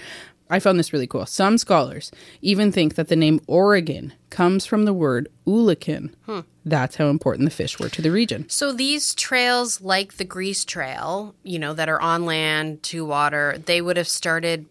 I 0.51 0.59
found 0.59 0.79
this 0.79 0.93
really 0.93 1.07
cool. 1.07 1.25
Some 1.27 1.57
scholars 1.59 2.11
even 2.43 2.73
think 2.73 2.97
that 2.97 3.09
the 3.09 3.17
name 3.17 3.41
Oregon 3.47 4.13
comes 4.31 4.67
from 4.67 4.85
the 4.85 4.93
word 4.93 5.29
ulikin. 5.47 6.13
Hmm. 6.27 6.41
That's 6.65 6.97
how 6.97 7.09
important 7.09 7.47
the 7.49 7.55
fish 7.55 7.79
were 7.79 7.89
to 7.89 8.03
the 8.03 8.11
region. 8.11 8.49
So 8.49 8.73
these 8.73 9.15
trails, 9.15 9.81
like 9.81 10.15
the 10.17 10.25
Grease 10.25 10.65
Trail, 10.65 11.35
you 11.43 11.59
know, 11.59 11.73
that 11.75 11.89
are 11.89 12.01
on 12.01 12.27
land 12.27 12.83
to 12.85 13.05
water, 13.05 13.57
they 13.65 13.81
would 13.81 13.97
have 13.97 14.09
started 14.09 14.67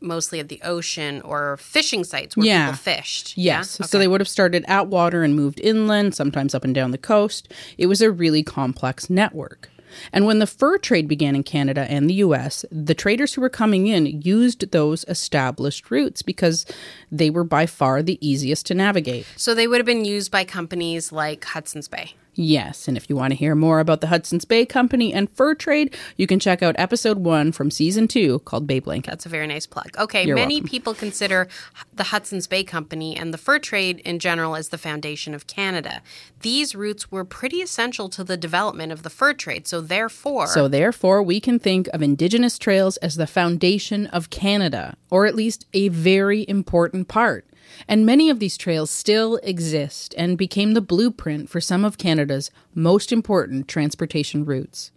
mostly 0.00 0.40
at 0.40 0.48
the 0.48 0.60
ocean 0.64 1.20
or 1.22 1.56
fishing 1.58 2.02
sites 2.02 2.36
where 2.36 2.44
Yeah. 2.46 2.66
people 2.66 2.78
fished. 2.78 3.38
Yes. 3.38 3.76
Yeah? 3.80 3.86
So 3.86 3.98
they 3.98 4.08
would 4.08 4.20
have 4.20 4.28
started 4.28 4.64
at 4.66 4.88
water 4.88 5.22
and 5.22 5.36
moved 5.36 5.60
inland, 5.60 6.14
sometimes 6.16 6.54
up 6.56 6.64
and 6.64 6.74
down 6.74 6.90
the 6.90 6.98
coast. 6.98 7.48
It 7.78 7.86
was 7.86 8.02
a 8.02 8.10
really 8.10 8.42
complex 8.42 9.08
network. 9.08 9.70
And 10.12 10.26
when 10.26 10.38
the 10.38 10.46
fur 10.46 10.78
trade 10.78 11.08
began 11.08 11.34
in 11.34 11.42
Canada 11.42 11.86
and 11.88 12.08
the 12.08 12.14
US, 12.14 12.64
the 12.70 12.94
traders 12.94 13.34
who 13.34 13.40
were 13.40 13.48
coming 13.48 13.86
in 13.86 14.06
used 14.22 14.70
those 14.70 15.04
established 15.08 15.90
routes 15.90 16.22
because 16.22 16.66
they 17.10 17.30
were 17.30 17.44
by 17.44 17.66
far 17.66 18.02
the 18.02 18.18
easiest 18.26 18.66
to 18.66 18.74
navigate. 18.74 19.26
So 19.36 19.54
they 19.54 19.66
would 19.66 19.78
have 19.78 19.86
been 19.86 20.04
used 20.04 20.30
by 20.30 20.44
companies 20.44 21.12
like 21.12 21.44
Hudson's 21.44 21.88
Bay. 21.88 22.14
Yes, 22.34 22.88
and 22.88 22.96
if 22.96 23.10
you 23.10 23.16
want 23.16 23.32
to 23.32 23.34
hear 23.36 23.54
more 23.54 23.78
about 23.78 24.00
the 24.00 24.06
Hudson's 24.06 24.46
Bay 24.46 24.64
Company 24.64 25.12
and 25.12 25.28
fur 25.36 25.54
trade, 25.54 25.94
you 26.16 26.26
can 26.26 26.40
check 26.40 26.62
out 26.62 26.74
episode 26.78 27.18
one 27.18 27.52
from 27.52 27.70
season 27.70 28.08
two 28.08 28.38
called 28.40 28.66
Bay 28.66 28.78
Blanket. 28.78 29.10
That's 29.10 29.26
a 29.26 29.28
very 29.28 29.46
nice 29.46 29.66
plug. 29.66 29.90
Okay, 29.98 30.24
You're 30.26 30.36
many 30.36 30.54
welcome. 30.54 30.68
people 30.70 30.94
consider 30.94 31.46
the 31.92 32.04
Hudson's 32.04 32.46
Bay 32.46 32.64
Company 32.64 33.14
and 33.16 33.34
the 33.34 33.38
fur 33.38 33.58
trade 33.58 34.00
in 34.00 34.18
general 34.18 34.56
as 34.56 34.70
the 34.70 34.78
foundation 34.78 35.34
of 35.34 35.46
Canada. 35.46 36.00
These 36.40 36.74
routes 36.74 37.12
were 37.12 37.24
pretty 37.24 37.60
essential 37.60 38.08
to 38.08 38.24
the 38.24 38.38
development 38.38 38.92
of 38.92 39.02
the 39.02 39.10
fur 39.10 39.34
trade, 39.34 39.68
so 39.68 39.82
therefore, 39.82 40.46
So, 40.46 40.68
therefore, 40.68 41.22
we 41.22 41.38
can 41.38 41.58
think 41.58 41.86
of 41.88 42.00
Indigenous 42.00 42.58
trails 42.58 42.96
as 42.98 43.16
the 43.16 43.26
foundation 43.26 44.06
of 44.06 44.30
Canada, 44.30 44.96
or 45.10 45.26
at 45.26 45.34
least 45.34 45.66
a 45.74 45.88
very 45.88 46.46
important 46.48 47.08
part. 47.08 47.44
And 47.88 48.06
many 48.06 48.30
of 48.30 48.38
these 48.38 48.56
trails 48.56 48.90
still 48.90 49.36
exist 49.42 50.14
and 50.16 50.38
became 50.38 50.74
the 50.74 50.80
blueprint 50.80 51.48
for 51.48 51.60
some 51.60 51.84
of 51.84 51.98
Canada's 51.98 52.50
most 52.74 53.12
important 53.12 53.68
transportation 53.68 54.44
routes. 54.44 54.92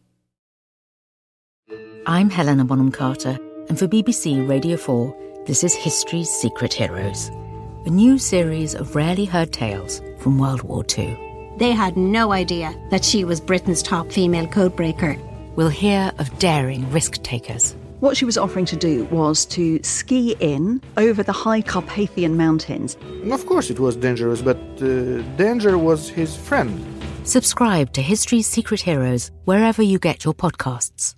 I'm 2.08 2.30
Helena 2.30 2.66
Bonham 2.66 2.92
Carter, 2.92 3.40
and 3.68 3.80
for 3.80 3.88
BBC 3.88 4.48
Radio 4.48 4.78
4, 4.78 5.44
this 5.48 5.64
is 5.64 5.74
History's 5.74 6.30
Secret 6.30 6.72
Heroes, 6.74 7.30
a 7.86 7.90
new 7.90 8.20
series 8.20 8.76
of 8.76 8.96
rarely 8.96 9.26
heard 9.26 9.52
tales 9.52 10.02
from 10.20 10.38
World 10.38 10.62
War 10.62 10.86
II. 10.98 11.18
They 11.58 11.72
had 11.72 11.98
no 11.98 12.32
idea 12.32 12.76
that 12.92 13.06
she 13.06 13.24
was 13.24 13.40
Britain's 13.40 13.82
top 13.82 14.12
female 14.12 14.46
codebreaker. 14.46 15.20
We'll 15.56 15.70
hear 15.70 16.12
of 16.20 16.38
daring 16.38 16.90
risk 16.92 17.24
takers, 17.24 17.76
What 18.06 18.16
she 18.16 18.26
was 18.26 18.38
offering 18.38 18.66
to 18.66 18.76
do 18.76 19.06
was 19.06 19.48
to 19.48 19.82
ski 19.82 20.36
in 20.40 20.80
over 20.96 21.24
the 21.24 21.32
high 21.32 21.64
Carpathian 21.64 22.38
Mountains. 22.38 22.98
Of 23.32 23.48
course, 23.48 23.72
it 23.72 23.80
was 23.80 23.96
dangerous, 23.96 24.44
but 24.44 24.58
uh, 24.80 25.24
danger 25.38 25.76
was 25.80 26.08
his 26.08 26.36
friend. 26.36 26.86
Subscribe 27.24 27.92
to 27.94 28.04
History's 28.04 28.46
Secret 28.46 28.82
Heroes 28.82 29.32
wherever 29.46 29.82
you 29.82 29.98
get 29.98 30.24
your 30.24 30.36
podcasts. 30.36 31.16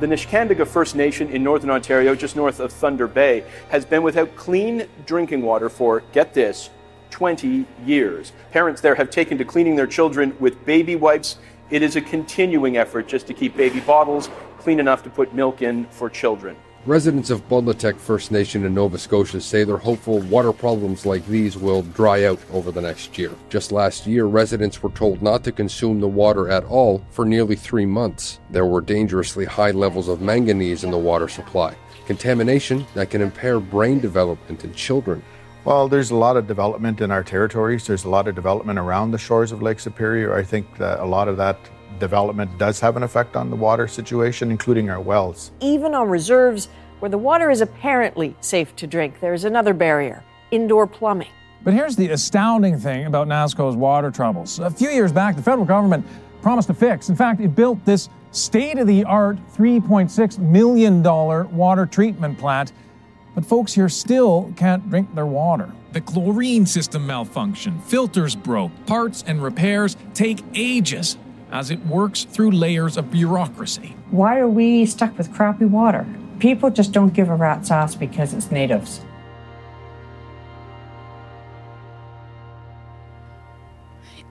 The 0.00 0.06
Neskantaga 0.06 0.66
First 0.66 0.96
Nation 0.96 1.28
in 1.28 1.42
northern 1.42 1.68
Ontario, 1.68 2.14
just 2.14 2.36
north 2.36 2.58
of 2.58 2.72
Thunder 2.72 3.06
Bay, 3.06 3.44
has 3.68 3.84
been 3.84 4.02
without 4.02 4.34
clean 4.34 4.86
drinking 5.04 5.42
water 5.42 5.68
for, 5.68 6.02
get 6.12 6.32
this, 6.32 6.70
20 7.10 7.64
years. 7.84 8.32
Parents 8.52 8.80
there 8.80 8.94
have 8.94 9.10
taken 9.10 9.38
to 9.38 9.44
cleaning 9.44 9.76
their 9.76 9.86
children 9.86 10.36
with 10.40 10.64
baby 10.64 10.96
wipes. 10.96 11.38
It 11.70 11.82
is 11.82 11.96
a 11.96 12.00
continuing 12.00 12.76
effort 12.76 13.08
just 13.08 13.26
to 13.26 13.34
keep 13.34 13.56
baby 13.56 13.80
bottles 13.80 14.30
clean 14.58 14.80
enough 14.80 15.02
to 15.04 15.10
put 15.10 15.34
milk 15.34 15.62
in 15.62 15.86
for 15.86 16.10
children. 16.10 16.56
Residents 16.86 17.28
of 17.28 17.46
Potlotek 17.48 17.98
First 17.98 18.30
Nation 18.30 18.64
in 18.64 18.72
Nova 18.72 18.98
Scotia 18.98 19.40
say 19.40 19.64
they're 19.64 19.76
hopeful 19.76 20.20
water 20.20 20.52
problems 20.52 21.04
like 21.04 21.26
these 21.26 21.56
will 21.56 21.82
dry 21.82 22.24
out 22.24 22.38
over 22.52 22.70
the 22.70 22.80
next 22.80 23.18
year. 23.18 23.32
Just 23.50 23.72
last 23.72 24.06
year, 24.06 24.24
residents 24.26 24.82
were 24.82 24.90
told 24.90 25.20
not 25.20 25.44
to 25.44 25.52
consume 25.52 26.00
the 26.00 26.08
water 26.08 26.48
at 26.48 26.64
all 26.64 27.04
for 27.10 27.24
nearly 27.24 27.56
three 27.56 27.84
months. 27.84 28.38
There 28.50 28.64
were 28.64 28.80
dangerously 28.80 29.44
high 29.44 29.72
levels 29.72 30.08
of 30.08 30.22
manganese 30.22 30.84
in 30.84 30.90
the 30.90 30.96
water 30.96 31.28
supply, 31.28 31.74
contamination 32.06 32.86
that 32.94 33.10
can 33.10 33.22
impair 33.22 33.60
brain 33.60 34.00
development 34.00 34.64
in 34.64 34.72
children. 34.72 35.22
Well, 35.68 35.86
there's 35.86 36.12
a 36.12 36.16
lot 36.16 36.38
of 36.38 36.46
development 36.46 37.02
in 37.02 37.10
our 37.10 37.22
territories. 37.22 37.86
There's 37.86 38.04
a 38.04 38.08
lot 38.08 38.26
of 38.26 38.34
development 38.34 38.78
around 38.78 39.10
the 39.10 39.18
shores 39.18 39.52
of 39.52 39.60
Lake 39.60 39.78
Superior. 39.78 40.34
I 40.34 40.42
think 40.42 40.78
that 40.78 40.98
a 40.98 41.04
lot 41.04 41.28
of 41.28 41.36
that 41.36 41.58
development 41.98 42.56
does 42.56 42.80
have 42.80 42.96
an 42.96 43.02
effect 43.02 43.36
on 43.36 43.50
the 43.50 43.56
water 43.56 43.86
situation, 43.86 44.50
including 44.50 44.88
our 44.88 44.98
wells. 44.98 45.52
Even 45.60 45.94
on 45.94 46.08
reserves 46.08 46.70
where 47.00 47.10
the 47.10 47.18
water 47.18 47.50
is 47.50 47.60
apparently 47.60 48.34
safe 48.40 48.74
to 48.76 48.86
drink, 48.86 49.20
there 49.20 49.34
is 49.34 49.44
another 49.44 49.74
barrier 49.74 50.24
indoor 50.52 50.86
plumbing. 50.86 51.28
But 51.62 51.74
here's 51.74 51.96
the 51.96 52.08
astounding 52.12 52.78
thing 52.78 53.04
about 53.04 53.28
NASCO's 53.28 53.76
water 53.76 54.10
troubles. 54.10 54.60
A 54.60 54.70
few 54.70 54.88
years 54.88 55.12
back, 55.12 55.36
the 55.36 55.42
federal 55.42 55.66
government 55.66 56.06
promised 56.40 56.68
to 56.68 56.74
fix. 56.74 57.10
In 57.10 57.14
fact, 57.14 57.42
it 57.42 57.54
built 57.54 57.84
this 57.84 58.08
state 58.30 58.78
of 58.78 58.86
the 58.86 59.04
art 59.04 59.36
$3.6 59.54 60.38
million 60.38 61.02
water 61.02 61.84
treatment 61.84 62.38
plant. 62.38 62.72
But 63.38 63.46
folks 63.46 63.72
here 63.72 63.88
still 63.88 64.52
can't 64.56 64.90
drink 64.90 65.14
their 65.14 65.24
water. 65.24 65.70
The 65.92 66.00
chlorine 66.00 66.66
system 66.66 67.06
malfunctioned, 67.06 67.80
filters 67.84 68.34
broke, 68.34 68.72
parts 68.86 69.22
and 69.28 69.40
repairs 69.40 69.96
take 70.12 70.42
ages 70.56 71.16
as 71.52 71.70
it 71.70 71.78
works 71.86 72.24
through 72.24 72.50
layers 72.50 72.96
of 72.96 73.12
bureaucracy. 73.12 73.94
Why 74.10 74.40
are 74.40 74.48
we 74.48 74.86
stuck 74.86 75.16
with 75.16 75.32
crappy 75.32 75.66
water? 75.66 76.04
People 76.40 76.68
just 76.70 76.90
don't 76.90 77.14
give 77.14 77.28
a 77.28 77.36
rat's 77.36 77.70
ass 77.70 77.94
because 77.94 78.34
it's 78.34 78.50
natives. 78.50 79.02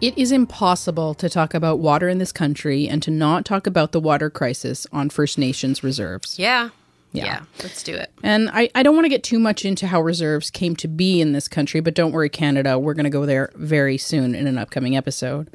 It 0.02 0.18
is 0.18 0.34
impossible 0.34 1.14
to 1.14 1.30
talk 1.30 1.54
about 1.54 1.80
water 1.80 2.10
in 2.10 2.18
this 2.18 2.34
country 2.34 2.90
and 2.90 3.02
to 3.04 3.10
not 3.10 3.46
talk 3.46 3.68
about 3.68 3.94
the 3.94 4.02
water 4.02 4.30
crisis 4.30 4.86
on 4.92 5.10
First 5.10 5.38
Nations 5.38 5.82
reserves. 5.82 6.38
yeah, 6.38 6.72
Yeah. 7.14 7.26
yeah, 7.26 7.42
let's 7.64 7.84
do 7.84 7.94
it. 7.96 8.12
And 8.22 8.50
I, 8.52 8.70
I 8.76 8.84
don't 8.84 8.96
want 8.96 9.06
to 9.06 9.10
get 9.10 9.24
too 9.24 9.40
much 9.40 9.66
into 9.66 9.88
how 9.88 10.02
reserves 10.02 10.50
came 10.52 10.76
to 10.78 10.88
be 10.88 11.22
in 11.22 11.32
this 11.32 11.48
country, 11.48 11.80
but 11.80 11.94
don't 11.96 12.12
worry, 12.12 12.30
Canada. 12.30 12.78
We're 12.78 12.94
going 12.94 13.06
to 13.06 13.10
go 13.10 13.26
there 13.26 13.52
very 13.56 13.98
soon 13.98 14.36
in 14.36 14.46
an 14.46 14.58
upcoming 14.58 14.96
episode. 14.96 15.50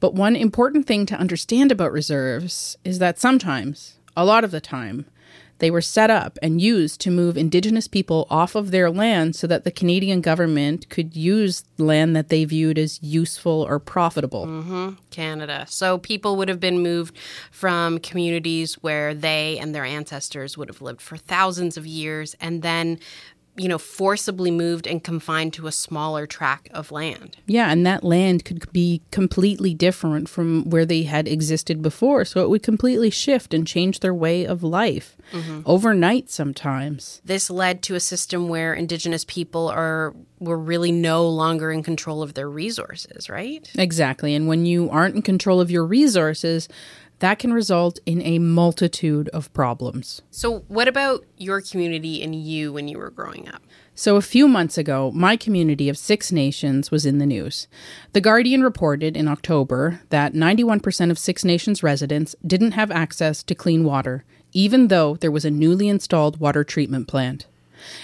But 0.00 0.14
one 0.14 0.34
important 0.36 0.86
thing 0.86 1.06
to 1.06 1.16
understand 1.16 1.70
about 1.70 1.92
reserves 1.92 2.76
is 2.84 2.98
that 2.98 3.18
sometimes, 3.18 3.94
a 4.16 4.24
lot 4.24 4.44
of 4.44 4.50
the 4.50 4.60
time, 4.60 5.06
they 5.62 5.70
were 5.70 5.80
set 5.80 6.10
up 6.10 6.40
and 6.42 6.60
used 6.60 7.00
to 7.00 7.08
move 7.08 7.36
Indigenous 7.36 7.86
people 7.86 8.26
off 8.28 8.56
of 8.56 8.72
their 8.72 8.90
land 8.90 9.36
so 9.36 9.46
that 9.46 9.62
the 9.62 9.70
Canadian 9.70 10.20
government 10.20 10.88
could 10.88 11.14
use 11.14 11.62
land 11.78 12.16
that 12.16 12.30
they 12.30 12.44
viewed 12.44 12.78
as 12.80 13.00
useful 13.00 13.64
or 13.68 13.78
profitable. 13.78 14.44
hmm 14.46 14.90
Canada. 15.12 15.64
So 15.68 15.98
people 15.98 16.36
would 16.36 16.48
have 16.48 16.58
been 16.58 16.80
moved 16.80 17.16
from 17.52 18.00
communities 18.00 18.74
where 18.82 19.14
they 19.14 19.56
and 19.60 19.72
their 19.72 19.84
ancestors 19.84 20.58
would 20.58 20.68
have 20.68 20.82
lived 20.82 21.00
for 21.00 21.16
thousands 21.16 21.76
of 21.76 21.86
years 21.86 22.34
and 22.40 22.62
then, 22.62 22.98
you 23.56 23.68
know, 23.68 23.76
forcibly 23.78 24.50
moved 24.50 24.86
and 24.86 25.04
confined 25.04 25.52
to 25.52 25.66
a 25.66 25.72
smaller 25.72 26.26
tract 26.26 26.68
of 26.72 26.90
land. 26.90 27.36
Yeah, 27.46 27.70
and 27.70 27.84
that 27.84 28.02
land 28.02 28.46
could 28.46 28.72
be 28.72 29.02
completely 29.10 29.74
different 29.74 30.28
from 30.28 30.70
where 30.70 30.86
they 30.86 31.02
had 31.02 31.28
existed 31.28 31.82
before. 31.82 32.24
So 32.24 32.42
it 32.42 32.48
would 32.48 32.62
completely 32.62 33.10
shift 33.10 33.52
and 33.52 33.66
change 33.66 34.00
their 34.00 34.14
way 34.14 34.46
of 34.46 34.62
life 34.62 35.16
Mhm. 35.34 35.62
overnight 35.66 36.30
sometimes. 36.30 37.20
This 37.26 37.50
led 37.50 37.82
to 37.82 37.94
a 37.94 38.00
system 38.00 38.48
where 38.48 38.72
indigenous 38.72 39.24
people 39.26 39.68
are 39.68 40.14
were 40.40 40.58
really 40.58 40.90
no 40.90 41.28
longer 41.28 41.70
in 41.70 41.84
control 41.84 42.20
of 42.20 42.34
their 42.34 42.50
resources, 42.50 43.28
right? 43.30 43.70
Exactly. 43.76 44.34
And 44.34 44.48
when 44.48 44.66
you 44.66 44.90
aren't 44.90 45.14
in 45.14 45.22
control 45.22 45.60
of 45.60 45.70
your 45.70 45.84
resources, 45.84 46.68
that 47.22 47.38
can 47.38 47.52
result 47.52 48.00
in 48.04 48.20
a 48.22 48.40
multitude 48.40 49.28
of 49.28 49.52
problems. 49.52 50.22
So 50.32 50.64
what 50.66 50.88
about 50.88 51.24
your 51.36 51.60
community 51.60 52.20
and 52.20 52.34
you 52.34 52.72
when 52.72 52.88
you 52.88 52.98
were 52.98 53.10
growing 53.10 53.48
up? 53.48 53.62
So, 53.94 54.16
a 54.16 54.22
few 54.22 54.48
months 54.48 54.76
ago, 54.76 55.12
my 55.14 55.36
community 55.36 55.88
of 55.88 55.96
Six 55.96 56.32
Nations 56.32 56.90
was 56.90 57.06
in 57.06 57.18
the 57.18 57.26
news. 57.26 57.68
The 58.12 58.20
Guardian 58.20 58.62
reported 58.62 59.16
in 59.16 59.28
October 59.28 60.00
that 60.08 60.32
91% 60.32 61.12
of 61.12 61.18
Six 61.18 61.44
Nations 61.44 61.82
residents 61.82 62.34
didn't 62.44 62.72
have 62.72 62.90
access 62.90 63.44
to 63.44 63.54
clean 63.54 63.84
water, 63.84 64.24
even 64.52 64.88
though 64.88 65.14
there 65.16 65.30
was 65.30 65.44
a 65.44 65.50
newly 65.50 65.88
installed 65.88 66.40
water 66.40 66.64
treatment 66.64 67.06
plant. 67.06 67.46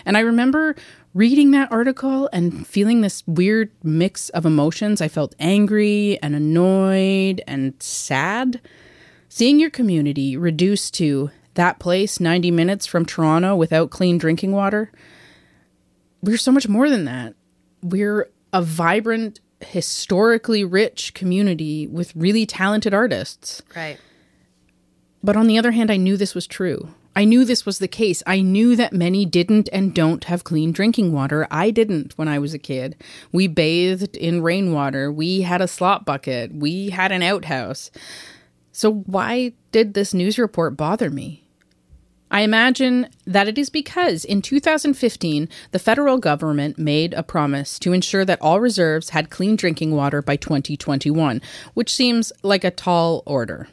And 0.04 0.16
I 0.16 0.20
remember 0.20 0.76
reading 1.12 1.50
that 1.50 1.72
article 1.72 2.28
and 2.32 2.64
feeling 2.66 3.00
this 3.00 3.26
weird 3.26 3.72
mix 3.82 4.28
of 4.28 4.46
emotions. 4.46 5.00
I 5.00 5.08
felt 5.08 5.34
angry 5.40 6.20
and 6.22 6.36
annoyed 6.36 7.42
and 7.48 7.74
sad. 7.82 8.60
Seeing 9.28 9.60
your 9.60 9.70
community 9.70 10.36
reduced 10.36 10.94
to 10.94 11.30
that 11.54 11.78
place 11.78 12.20
90 12.20 12.50
minutes 12.50 12.86
from 12.86 13.04
Toronto 13.04 13.54
without 13.56 13.90
clean 13.90 14.18
drinking 14.18 14.52
water 14.52 14.90
we're 16.22 16.36
so 16.36 16.52
much 16.52 16.68
more 16.68 16.88
than 16.88 17.04
that. 17.04 17.34
We're 17.82 18.30
a 18.52 18.62
vibrant, 18.62 19.40
historically 19.60 20.64
rich 20.64 21.14
community 21.14 21.86
with 21.86 22.14
really 22.16 22.46
talented 22.46 22.94
artists. 22.94 23.62
Right. 23.74 23.98
But 25.22 25.36
on 25.36 25.46
the 25.46 25.58
other 25.58 25.72
hand, 25.72 25.90
I 25.90 25.96
knew 25.96 26.16
this 26.16 26.34
was 26.34 26.46
true. 26.46 26.94
I 27.14 27.24
knew 27.24 27.44
this 27.44 27.66
was 27.66 27.80
the 27.80 27.88
case. 27.88 28.22
I 28.26 28.40
knew 28.40 28.76
that 28.76 28.92
many 28.92 29.26
didn't 29.26 29.68
and 29.72 29.92
don't 29.92 30.24
have 30.24 30.44
clean 30.44 30.70
drinking 30.70 31.12
water. 31.12 31.48
I 31.50 31.72
didn't 31.72 32.16
when 32.16 32.28
I 32.28 32.38
was 32.38 32.54
a 32.54 32.58
kid. 32.58 32.94
We 33.32 33.48
bathed 33.48 34.16
in 34.16 34.42
rainwater. 34.42 35.10
We 35.10 35.42
had 35.42 35.60
a 35.60 35.66
slop 35.66 36.04
bucket. 36.04 36.54
We 36.54 36.90
had 36.90 37.10
an 37.10 37.22
outhouse. 37.22 37.90
So 38.78 38.92
why 38.92 39.54
did 39.72 39.94
this 39.94 40.14
news 40.14 40.38
report 40.38 40.76
bother 40.76 41.10
me? 41.10 41.42
I 42.30 42.42
imagine 42.42 43.08
that 43.26 43.48
it 43.48 43.58
is 43.58 43.70
because 43.70 44.24
in 44.24 44.40
2015, 44.40 45.48
the 45.72 45.80
federal 45.80 46.18
government 46.18 46.78
made 46.78 47.12
a 47.14 47.24
promise 47.24 47.80
to 47.80 47.92
ensure 47.92 48.24
that 48.24 48.40
all 48.40 48.60
reserves 48.60 49.08
had 49.08 49.30
clean 49.30 49.56
drinking 49.56 49.96
water 49.96 50.22
by 50.22 50.36
2021, 50.36 51.42
which 51.74 51.92
seems 51.92 52.32
like 52.44 52.62
a 52.62 52.70
tall 52.70 53.24
order. 53.26 53.66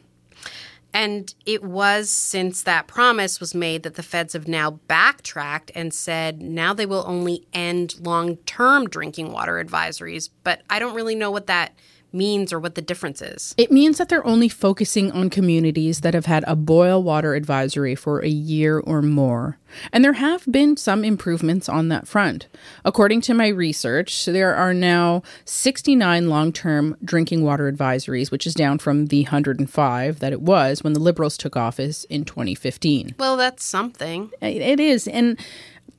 And 0.92 1.36
it 1.46 1.64
was 1.64 2.10
since 2.10 2.64
that 2.64 2.88
promise 2.88 3.40
was 3.40 3.54
made 3.54 3.84
that 3.84 3.94
the 3.94 4.02
feds 4.02 4.34
have 4.34 4.48
now 4.48 4.72
backtracked 4.88 5.72
and 5.76 5.94
said 5.94 6.42
now 6.42 6.74
they 6.74 6.88
will 6.88 7.04
only 7.06 7.46
end 7.54 7.94
long 8.00 8.38
term 8.38 8.90
drinking 8.90 9.32
water 9.32 9.64
advisories. 9.64 10.32
But 10.44 10.64
I 10.68 10.80
don't 10.80 10.96
really 10.96 11.14
know 11.14 11.30
what 11.30 11.46
that 11.46 11.76
means 12.12 12.54
or 12.54 12.60
what 12.60 12.76
the 12.76 12.82
difference 12.82 13.22
is. 13.22 13.54
It 13.58 13.72
means 13.72 13.98
that 13.98 14.10
they're 14.10 14.26
only 14.26 14.50
focusing 14.50 15.12
on 15.12 15.30
communities 15.30 16.02
that 16.02 16.14
have 16.14 16.26
had 16.26 16.44
a 16.48 16.56
boil 16.56 17.04
water 17.04 17.36
advisory 17.36 17.96
for 17.96 18.20
a 18.20 18.30
year 18.30 18.80
or 18.80 19.02
more. 19.02 19.58
And 19.92 20.04
there 20.04 20.14
have 20.14 20.46
been 20.50 20.78
some 20.78 21.04
improvements 21.04 21.68
on 21.68 21.90
that 21.90 22.08
front. 22.08 22.48
According 22.86 23.22
to 23.22 23.34
my 23.34 23.50
research, 23.50 24.26
there 24.26 24.56
are 24.56 24.74
now 24.74 25.24
69 25.44 26.30
long 26.30 26.54
term 26.54 26.96
drinking 27.04 27.44
water 27.44 27.72
advisories, 27.72 28.32
which 28.32 28.48
is 28.48 28.54
down 28.54 28.78
from 28.78 29.08
the 29.08 29.24
105 29.24 30.20
that 30.20 30.34
it 30.34 30.42
was 30.42 30.84
when 30.84 30.94
the 30.94 31.00
Liberals 31.00 31.38
took 31.38 31.58
office 31.58 32.06
in 32.06 32.24
2015. 32.24 33.16
Well, 33.18 33.38
that's 33.38 33.64
something. 33.64 34.32
It 34.42 34.80
is. 34.80 35.08
And 35.08 35.38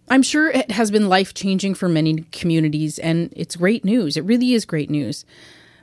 I'm 0.08 0.22
sure 0.22 0.50
it 0.50 0.70
has 0.70 0.90
been 0.90 1.08
life 1.08 1.34
changing 1.34 1.74
for 1.74 1.88
many 1.88 2.24
communities, 2.32 2.98
and 2.98 3.32
it's 3.34 3.56
great 3.56 3.84
news. 3.84 4.16
It 4.16 4.24
really 4.24 4.54
is 4.54 4.64
great 4.64 4.88
news. 4.88 5.24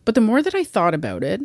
But 0.05 0.15
the 0.15 0.21
more 0.21 0.41
that 0.41 0.55
I 0.55 0.63
thought 0.63 0.93
about 0.93 1.23
it, 1.23 1.41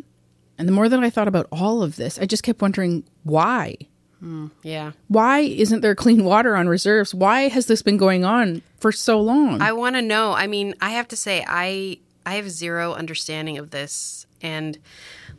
and 0.57 0.67
the 0.67 0.73
more 0.73 0.89
that 0.89 0.99
I 0.99 1.09
thought 1.09 1.27
about 1.27 1.47
all 1.51 1.81
of 1.81 1.95
this, 1.95 2.19
I 2.19 2.25
just 2.25 2.43
kept 2.43 2.61
wondering 2.61 3.03
why. 3.23 3.77
Mm, 4.21 4.51
yeah. 4.63 4.91
Why 5.07 5.39
isn't 5.39 5.81
there 5.81 5.95
clean 5.95 6.25
water 6.25 6.55
on 6.55 6.67
reserves? 6.67 7.13
Why 7.13 7.47
has 7.47 7.67
this 7.67 7.81
been 7.81 7.97
going 7.97 8.25
on 8.25 8.61
for 8.77 8.91
so 8.91 9.19
long? 9.21 9.61
I 9.61 9.71
want 9.71 9.95
to 9.95 10.01
know. 10.01 10.33
I 10.33 10.47
mean, 10.47 10.75
I 10.81 10.89
have 10.91 11.07
to 11.09 11.15
say 11.15 11.45
I 11.47 11.99
I 12.25 12.35
have 12.35 12.49
zero 12.49 12.93
understanding 12.93 13.57
of 13.57 13.71
this 13.71 14.27
and 14.41 14.77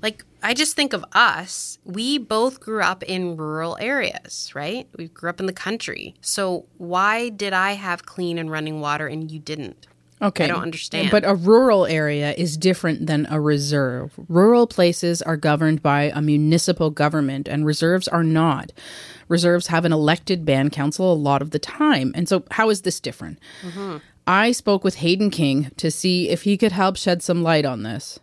like 0.02 0.24
I 0.42 0.54
just 0.54 0.74
think 0.74 0.92
of 0.94 1.04
us. 1.12 1.78
We 1.84 2.16
both 2.16 2.60
grew 2.60 2.82
up 2.82 3.02
in 3.02 3.36
rural 3.36 3.76
areas, 3.80 4.50
right? 4.54 4.88
We 4.96 5.08
grew 5.08 5.28
up 5.28 5.40
in 5.40 5.46
the 5.46 5.52
country. 5.52 6.14
So 6.22 6.66
why 6.78 7.28
did 7.28 7.52
I 7.52 7.72
have 7.72 8.06
clean 8.06 8.38
and 8.38 8.50
running 8.50 8.80
water 8.80 9.06
and 9.06 9.30
you 9.30 9.38
didn't? 9.38 9.86
Okay. 10.22 10.44
I 10.44 10.48
don't 10.48 10.62
understand. 10.62 11.10
But 11.10 11.24
a 11.24 11.34
rural 11.34 11.86
area 11.86 12.34
is 12.36 12.58
different 12.58 13.06
than 13.06 13.26
a 13.30 13.40
reserve. 13.40 14.12
Rural 14.28 14.66
places 14.66 15.22
are 15.22 15.36
governed 15.36 15.82
by 15.82 16.12
a 16.14 16.20
municipal 16.20 16.90
government, 16.90 17.48
and 17.48 17.64
reserves 17.64 18.06
are 18.06 18.24
not. 18.24 18.70
Reserves 19.28 19.68
have 19.68 19.86
an 19.86 19.92
elected 19.92 20.44
band 20.44 20.72
council 20.72 21.10
a 21.10 21.14
lot 21.14 21.40
of 21.40 21.52
the 21.52 21.58
time. 21.58 22.12
And 22.14 22.28
so, 22.28 22.44
how 22.50 22.68
is 22.68 22.82
this 22.82 23.00
different? 23.00 23.38
Mm-hmm. 23.62 23.98
I 24.26 24.52
spoke 24.52 24.84
with 24.84 24.96
Hayden 24.96 25.30
King 25.30 25.70
to 25.78 25.90
see 25.90 26.28
if 26.28 26.42
he 26.42 26.58
could 26.58 26.72
help 26.72 26.96
shed 26.96 27.22
some 27.22 27.42
light 27.42 27.64
on 27.64 27.82
this. 27.82 28.20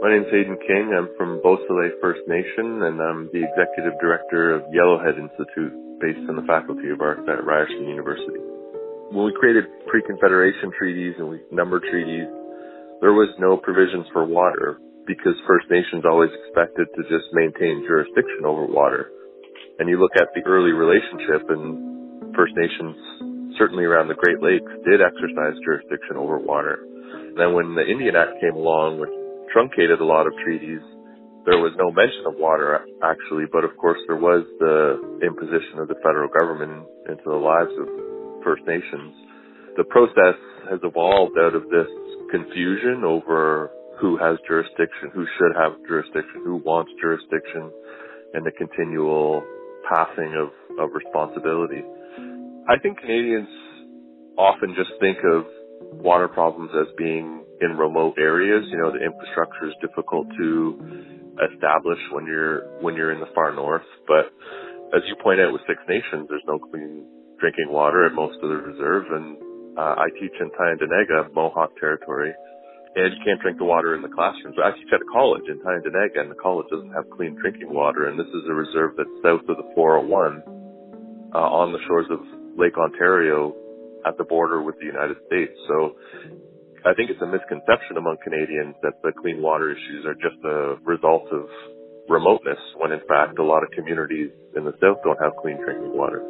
My 0.00 0.14
name's 0.14 0.30
Hayden 0.30 0.56
King. 0.64 0.94
I'm 0.96 1.08
from 1.18 1.42
Beausoleil 1.42 1.90
First 2.00 2.20
Nation, 2.28 2.82
and 2.84 3.02
I'm 3.02 3.28
the 3.32 3.42
executive 3.42 3.98
director 4.00 4.54
of 4.54 4.62
Yellowhead 4.70 5.18
Institute, 5.18 5.72
based 6.00 6.20
on 6.28 6.36
the 6.36 6.42
Faculty 6.42 6.90
of 6.90 7.00
Arts 7.00 7.28
at 7.28 7.44
Ryerson 7.44 7.88
University 7.88 8.38
when 9.10 9.24
we 9.24 9.32
created 9.40 9.64
pre-confederation 9.88 10.72
treaties 10.76 11.14
and 11.18 11.28
we 11.28 11.40
numbered 11.50 11.82
treaties, 11.88 12.28
there 13.00 13.16
was 13.16 13.32
no 13.38 13.56
provisions 13.56 14.04
for 14.12 14.24
water 14.24 14.76
because 15.06 15.32
First 15.48 15.64
Nations 15.72 16.04
always 16.04 16.28
expected 16.44 16.92
to 16.92 17.02
just 17.08 17.24
maintain 17.32 17.88
jurisdiction 17.88 18.44
over 18.44 18.68
water. 18.68 19.08
And 19.78 19.88
you 19.88 19.96
look 19.96 20.12
at 20.20 20.28
the 20.36 20.44
early 20.44 20.76
relationship 20.76 21.48
and 21.48 22.36
First 22.36 22.52
Nations, 22.52 23.56
certainly 23.56 23.88
around 23.88 24.12
the 24.12 24.20
Great 24.20 24.42
Lakes, 24.44 24.68
did 24.84 25.00
exercise 25.00 25.56
jurisdiction 25.64 26.20
over 26.20 26.36
water. 26.36 26.84
And 27.32 27.38
then 27.38 27.56
when 27.56 27.72
the 27.72 27.86
Indian 27.88 28.12
Act 28.12 28.36
came 28.44 28.60
along, 28.60 29.00
which 29.00 29.14
truncated 29.54 30.04
a 30.04 30.04
lot 30.04 30.26
of 30.26 30.36
treaties, 30.44 30.84
there 31.48 31.56
was 31.56 31.72
no 31.80 31.88
mention 31.88 32.28
of 32.28 32.36
water 32.36 32.84
actually, 33.00 33.48
but 33.48 33.64
of 33.64 33.72
course 33.80 33.96
there 34.04 34.20
was 34.20 34.44
the 34.60 35.00
imposition 35.24 35.80
of 35.80 35.88
the 35.88 35.96
federal 36.04 36.28
government 36.28 36.84
into 37.08 37.24
the 37.24 37.40
lives 37.40 37.72
of 37.80 38.07
First 38.44 38.62
Nations. 38.66 39.14
The 39.76 39.84
process 39.84 40.38
has 40.70 40.80
evolved 40.82 41.38
out 41.38 41.54
of 41.54 41.64
this 41.70 41.88
confusion 42.30 43.04
over 43.04 43.70
who 44.00 44.16
has 44.18 44.38
jurisdiction, 44.46 45.10
who 45.12 45.26
should 45.38 45.54
have 45.56 45.72
jurisdiction, 45.86 46.42
who 46.44 46.56
wants 46.56 46.90
jurisdiction, 47.00 47.70
and 48.34 48.44
the 48.44 48.52
continual 48.52 49.42
passing 49.88 50.34
of, 50.36 50.50
of 50.78 50.90
responsibility. 50.94 51.82
I 52.68 52.78
think 52.78 52.98
Canadians 52.98 53.48
often 54.36 54.74
just 54.76 54.90
think 55.00 55.18
of 55.24 55.44
water 55.98 56.28
problems 56.28 56.70
as 56.78 56.86
being 56.96 57.44
in 57.60 57.76
remote 57.76 58.14
areas. 58.18 58.64
You 58.70 58.78
know, 58.78 58.92
the 58.92 59.02
infrastructure 59.02 59.66
is 59.66 59.74
difficult 59.80 60.28
to 60.38 60.78
establish 61.54 61.98
when 62.12 62.26
you're 62.26 62.78
when 62.80 62.94
you're 62.94 63.12
in 63.12 63.20
the 63.20 63.30
far 63.34 63.54
north. 63.54 63.86
But 64.06 64.30
as 64.94 65.02
you 65.08 65.16
point 65.22 65.40
out 65.40 65.52
with 65.52 65.62
Six 65.66 65.80
Nations, 65.88 66.26
there's 66.28 66.46
no 66.46 66.58
clean 66.58 67.06
drinking 67.40 67.70
water 67.70 68.06
at 68.06 68.12
most 68.12 68.36
of 68.42 68.48
the 68.48 68.56
reserve. 68.56 69.06
And 69.10 69.36
uh, 69.78 69.94
I 69.98 70.10
teach 70.18 70.34
in 70.40 70.50
Tyendinaga, 70.50 71.32
Mohawk 71.34 71.70
territory, 71.78 72.32
and 72.96 73.14
you 73.14 73.20
can't 73.24 73.40
drink 73.40 73.58
the 73.58 73.64
water 73.64 73.94
in 73.94 74.02
the 74.02 74.08
classrooms. 74.08 74.56
I 74.58 74.74
teach 74.74 74.90
at 74.92 75.00
a 75.00 75.10
college 75.12 75.46
in 75.46 75.58
Tyendinaga, 75.60 76.20
and 76.20 76.30
the 76.30 76.40
college 76.40 76.66
doesn't 76.70 76.92
have 76.92 77.08
clean 77.10 77.36
drinking 77.40 77.72
water. 77.72 78.08
And 78.08 78.18
this 78.18 78.26
is 78.26 78.44
a 78.48 78.54
reserve 78.54 78.94
that's 78.96 79.14
south 79.22 79.46
of 79.48 79.56
the 79.56 79.68
401 79.74 81.34
uh, 81.34 81.38
on 81.38 81.72
the 81.72 81.78
shores 81.86 82.06
of 82.10 82.20
Lake 82.58 82.76
Ontario 82.76 83.54
at 84.06 84.16
the 84.18 84.24
border 84.24 84.62
with 84.62 84.78
the 84.80 84.86
United 84.86 85.16
States. 85.26 85.52
So 85.68 85.94
I 86.84 86.94
think 86.94 87.10
it's 87.10 87.22
a 87.22 87.26
misconception 87.26 87.98
among 87.98 88.18
Canadians 88.22 88.74
that 88.82 89.02
the 89.02 89.12
clean 89.12 89.42
water 89.42 89.70
issues 89.70 90.06
are 90.06 90.14
just 90.14 90.38
a 90.44 90.78
result 90.82 91.26
of 91.30 91.46
remoteness, 92.08 92.58
when 92.78 92.92
in 92.92 93.00
fact 93.06 93.38
a 93.38 93.44
lot 93.44 93.62
of 93.62 93.70
communities 93.72 94.30
in 94.56 94.64
the 94.64 94.72
south 94.80 94.98
don't 95.04 95.20
have 95.20 95.36
clean 95.42 95.58
drinking 95.62 95.96
water. 95.96 96.22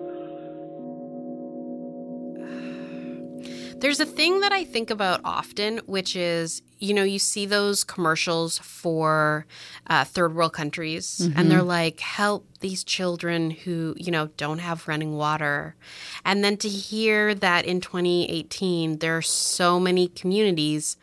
There's 3.81 4.01
a 4.01 4.07
thing 4.07 4.41
that 4.41 4.53
I 4.53 4.65
think 4.65 4.91
about 4.91 5.21
often, 5.25 5.79
which 5.87 6.17
is, 6.17 6.63
you 6.81 6.93
know, 6.93 7.05
you 7.05 7.19
see 7.21 7.47
those 7.47 7.85
commercials 7.85 8.59
for 8.59 9.47
uh, 9.87 10.05
third 10.05 10.35
world 10.35 10.53
countries, 10.53 11.21
Mm-hmm. 11.23 11.39
and 11.39 11.51
they're 11.51 11.63
like, 11.63 12.01
help 12.01 12.45
these 12.61 12.83
children 12.83 13.51
who, 13.51 13.95
you 13.97 14.11
know, 14.11 14.27
don't 14.37 14.59
have 14.59 14.89
running 14.89 15.17
water. 15.17 15.77
And 16.25 16.43
then 16.43 16.57
to 16.59 16.69
hear 16.69 17.35
that 17.37 17.65
in 17.67 17.81
2018, 17.81 18.99
there 18.99 19.17
are 19.17 19.23
so 19.23 19.79
many 19.79 20.09
communities 20.09 20.97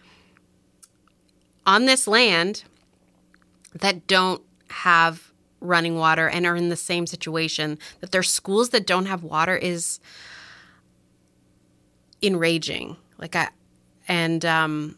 on 1.66 1.86
this 1.86 2.08
land 2.08 2.64
that 3.74 4.06
don't 4.08 4.42
have 4.70 5.32
running 5.62 5.96
water 5.98 6.28
and 6.30 6.46
are 6.46 6.56
in 6.56 6.70
the 6.70 6.76
same 6.76 7.08
situation, 7.08 7.80
that 8.02 8.12
there's 8.12 8.30
schools 8.30 8.70
that 8.70 8.86
don't 8.86 9.06
have 9.08 9.24
water 9.24 9.56
is 9.56 10.00
enraging. 12.26 12.98
Like 13.18 13.36
I 13.36 13.50
and 14.08 14.44
um 14.46 14.98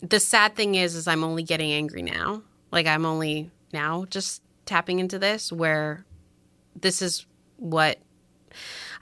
the 0.00 0.20
sad 0.20 0.56
thing 0.56 0.74
is 0.74 0.94
is 0.94 1.06
I'm 1.06 1.24
only 1.24 1.42
getting 1.42 1.72
angry 1.72 2.02
now. 2.02 2.42
Like 2.70 2.86
I'm 2.86 3.06
only 3.06 3.50
now 3.72 4.04
just 4.10 4.42
tapping 4.66 4.98
into 4.98 5.18
this 5.18 5.52
where 5.52 6.04
this 6.80 7.02
is 7.02 7.26
what 7.56 7.98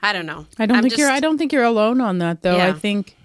I 0.01 0.13
don't 0.13 0.25
know. 0.25 0.45
I 0.57 0.65
don't 0.65 0.77
I'm 0.77 0.83
think 0.83 0.97
you're 0.97 1.09
I 1.09 1.19
don't 1.19 1.37
think 1.37 1.53
you're 1.53 1.63
alone 1.63 2.01
on 2.01 2.19
that 2.19 2.41
though. 2.41 2.59
I 2.59 2.73
think 2.73 3.17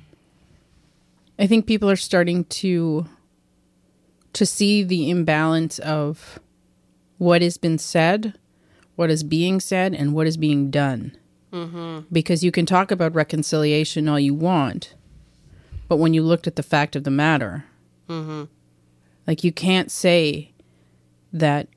I 1.39 1.47
think 1.47 1.67
people 1.67 1.91
are 1.91 1.97
starting 1.97 2.45
to 2.45 3.07
to 4.33 4.47
see 4.47 4.83
the 4.83 5.11
imbalance 5.11 5.79
of 5.79 6.39
what 7.19 7.41
has 7.41 7.57
been 7.57 7.79
said, 7.79 8.35
what 8.95 9.11
is 9.11 9.23
being 9.23 9.61
said 9.61 9.95
and 9.95 10.13
what 10.13 10.27
is 10.27 10.37
being 10.37 10.71
done. 10.71 11.17
Mhm. 11.53 12.05
Because 12.13 12.43
you 12.45 12.51
can 12.51 12.67
talk 12.67 12.91
about 12.91 13.15
reconciliation 13.15 14.09
all 14.09 14.19
you 14.21 14.35
want, 14.35 14.95
but 15.89 15.97
when 15.97 16.13
you 16.15 16.23
looked 16.23 16.47
at 16.47 16.57
the 16.57 16.63
fact 16.63 16.97
of 16.97 17.05
the 17.05 17.11
matter, 17.11 17.65
Mhm. 18.09 18.49
like 19.27 19.45
you 19.45 19.53
can't 19.53 19.91
say 19.91 20.51
that 21.33 21.69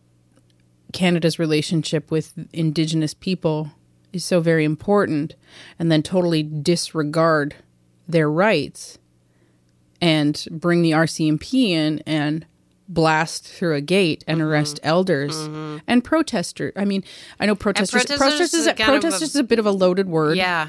Canada's 0.91 1.37
relationship 1.39 2.09
with 2.09 2.33
indigenous 2.51 3.13
people 3.13 3.71
is 4.11 4.25
so 4.25 4.39
very 4.41 4.65
important 4.65 5.35
and 5.77 5.91
then 5.91 6.01
totally 6.01 6.41
disregard 6.41 7.55
their 8.07 8.29
rights 8.29 8.97
and 10.01 10.47
bring 10.51 10.81
the 10.81 10.93
RCMP 10.93 11.71
in 11.71 11.99
and 12.07 12.45
blast 12.89 13.47
through 13.47 13.75
a 13.75 13.81
gate 13.81 14.23
and 14.27 14.39
mm-hmm. 14.39 14.47
arrest 14.49 14.79
elders 14.83 15.35
mm-hmm. 15.35 15.77
and 15.87 16.03
protesters. 16.03 16.73
I 16.75 16.83
mean, 16.85 17.03
I 17.39 17.45
know 17.45 17.55
protesters. 17.55 18.01
protesters 18.03 18.17
Protesters. 18.17 18.65
is 18.65 18.73
kind 18.73 19.03
of 19.03 19.13
a- 19.13 19.23
is 19.23 19.35
a 19.35 19.43
bit 19.43 19.59
of 19.59 19.65
a 19.65 19.71
loaded 19.71 20.09
word. 20.09 20.35
Yeah. 20.37 20.67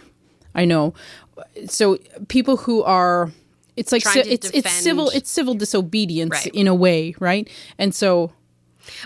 I 0.54 0.66
know. 0.66 0.94
So 1.66 1.98
people 2.28 2.58
who 2.58 2.82
are, 2.82 3.32
it's 3.76 3.92
like 3.92 4.02
ci- 4.02 4.20
it's 4.20 4.50
it's 4.50 4.70
civil 4.70 5.08
it's 5.10 5.30
civil 5.30 5.54
disobedience 5.54 6.32
Right. 6.32 6.54
in 6.54 6.68
a 6.68 6.74
way, 6.74 7.14
right? 7.18 7.48
And 7.78 7.94
so 7.94 8.32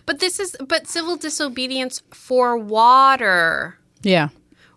But 0.07 0.18
this 0.18 0.40
is 0.40 0.57
but 0.66 0.88
civil 0.88 1.16
disobedience 1.16 2.03
for 2.12 2.57
water. 2.57 3.79
yeah, 4.03 4.29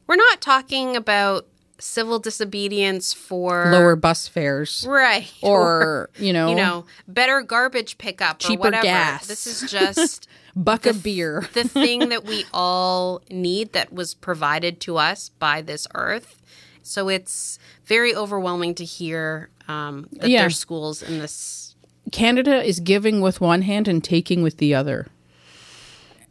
We're 0.06 0.18
not 0.18 0.42
talking 0.42 0.96
about 0.96 1.48
civil 1.80 2.20
disobedience 2.20 3.14
for 3.14 3.72
lower 3.72 3.96
bus 3.96 4.28
fares, 4.28 4.86
right 4.88 5.32
Or, 5.42 6.10
you 6.18 6.34
know, 6.34 6.50
you 6.50 6.56
know 6.56 6.86
better 7.08 7.42
garbage 7.42 7.98
pickup 7.98 8.40
cheaper 8.40 8.62
or 8.62 8.68
whatever. 8.68 8.84
gas. 8.84 9.28
This 9.28 9.46
is 9.48 9.70
just 9.70 10.28
buck 10.56 10.86
of 10.86 11.04
beer. 11.04 11.48
the 11.54 11.64
thing 11.68 12.10
that 12.10 12.26
we 12.26 12.46
all 12.54 13.22
need 13.30 13.74
that 13.74 13.94
was 13.94 14.14
provided 14.14 14.80
to 14.82 14.98
us 14.98 15.30
by 15.30 15.62
this 15.62 15.88
earth. 15.94 16.42
So 16.82 17.10
it's 17.10 17.60
very 17.86 18.16
overwhelming 18.16 18.74
to 18.76 18.86
hear 18.86 19.50
um, 19.68 20.08
that 20.14 20.30
Yeah. 20.30 20.42
there's 20.44 20.58
schools 20.58 21.04
in 21.04 21.20
this. 21.20 21.76
Canada 22.12 22.64
is 22.64 22.80
giving 22.80 23.20
with 23.22 23.42
one 23.42 23.62
hand 23.64 23.88
and 23.90 24.02
taking 24.04 24.42
with 24.42 24.58
the 24.58 24.74
other. 24.74 25.08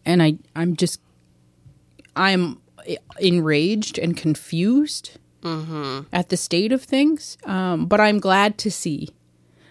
And 0.04 0.22
I 0.22 0.38
I'm 0.56 0.74
just 0.76 1.00
I'm 2.16 2.60
enraged 3.20 3.98
and 3.98 4.16
confused 4.16 5.18
at 6.12 6.28
the 6.28 6.36
state 6.36 6.72
of 6.72 6.82
things. 6.82 7.38
Um, 7.44 7.86
but 7.86 8.00
I'm 8.00 8.18
glad 8.18 8.58
to 8.58 8.70
see. 8.70 9.10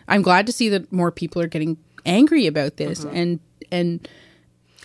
I'm 0.08 0.22
glad 0.22 0.46
to 0.46 0.52
see 0.52 0.70
that 0.70 0.92
more 0.92 1.12
people 1.12 1.42
are 1.42 1.48
getting 1.48 1.78
angry 2.06 2.46
about 2.46 2.78
this 2.78 3.04
and 3.04 3.40
and 3.72 4.08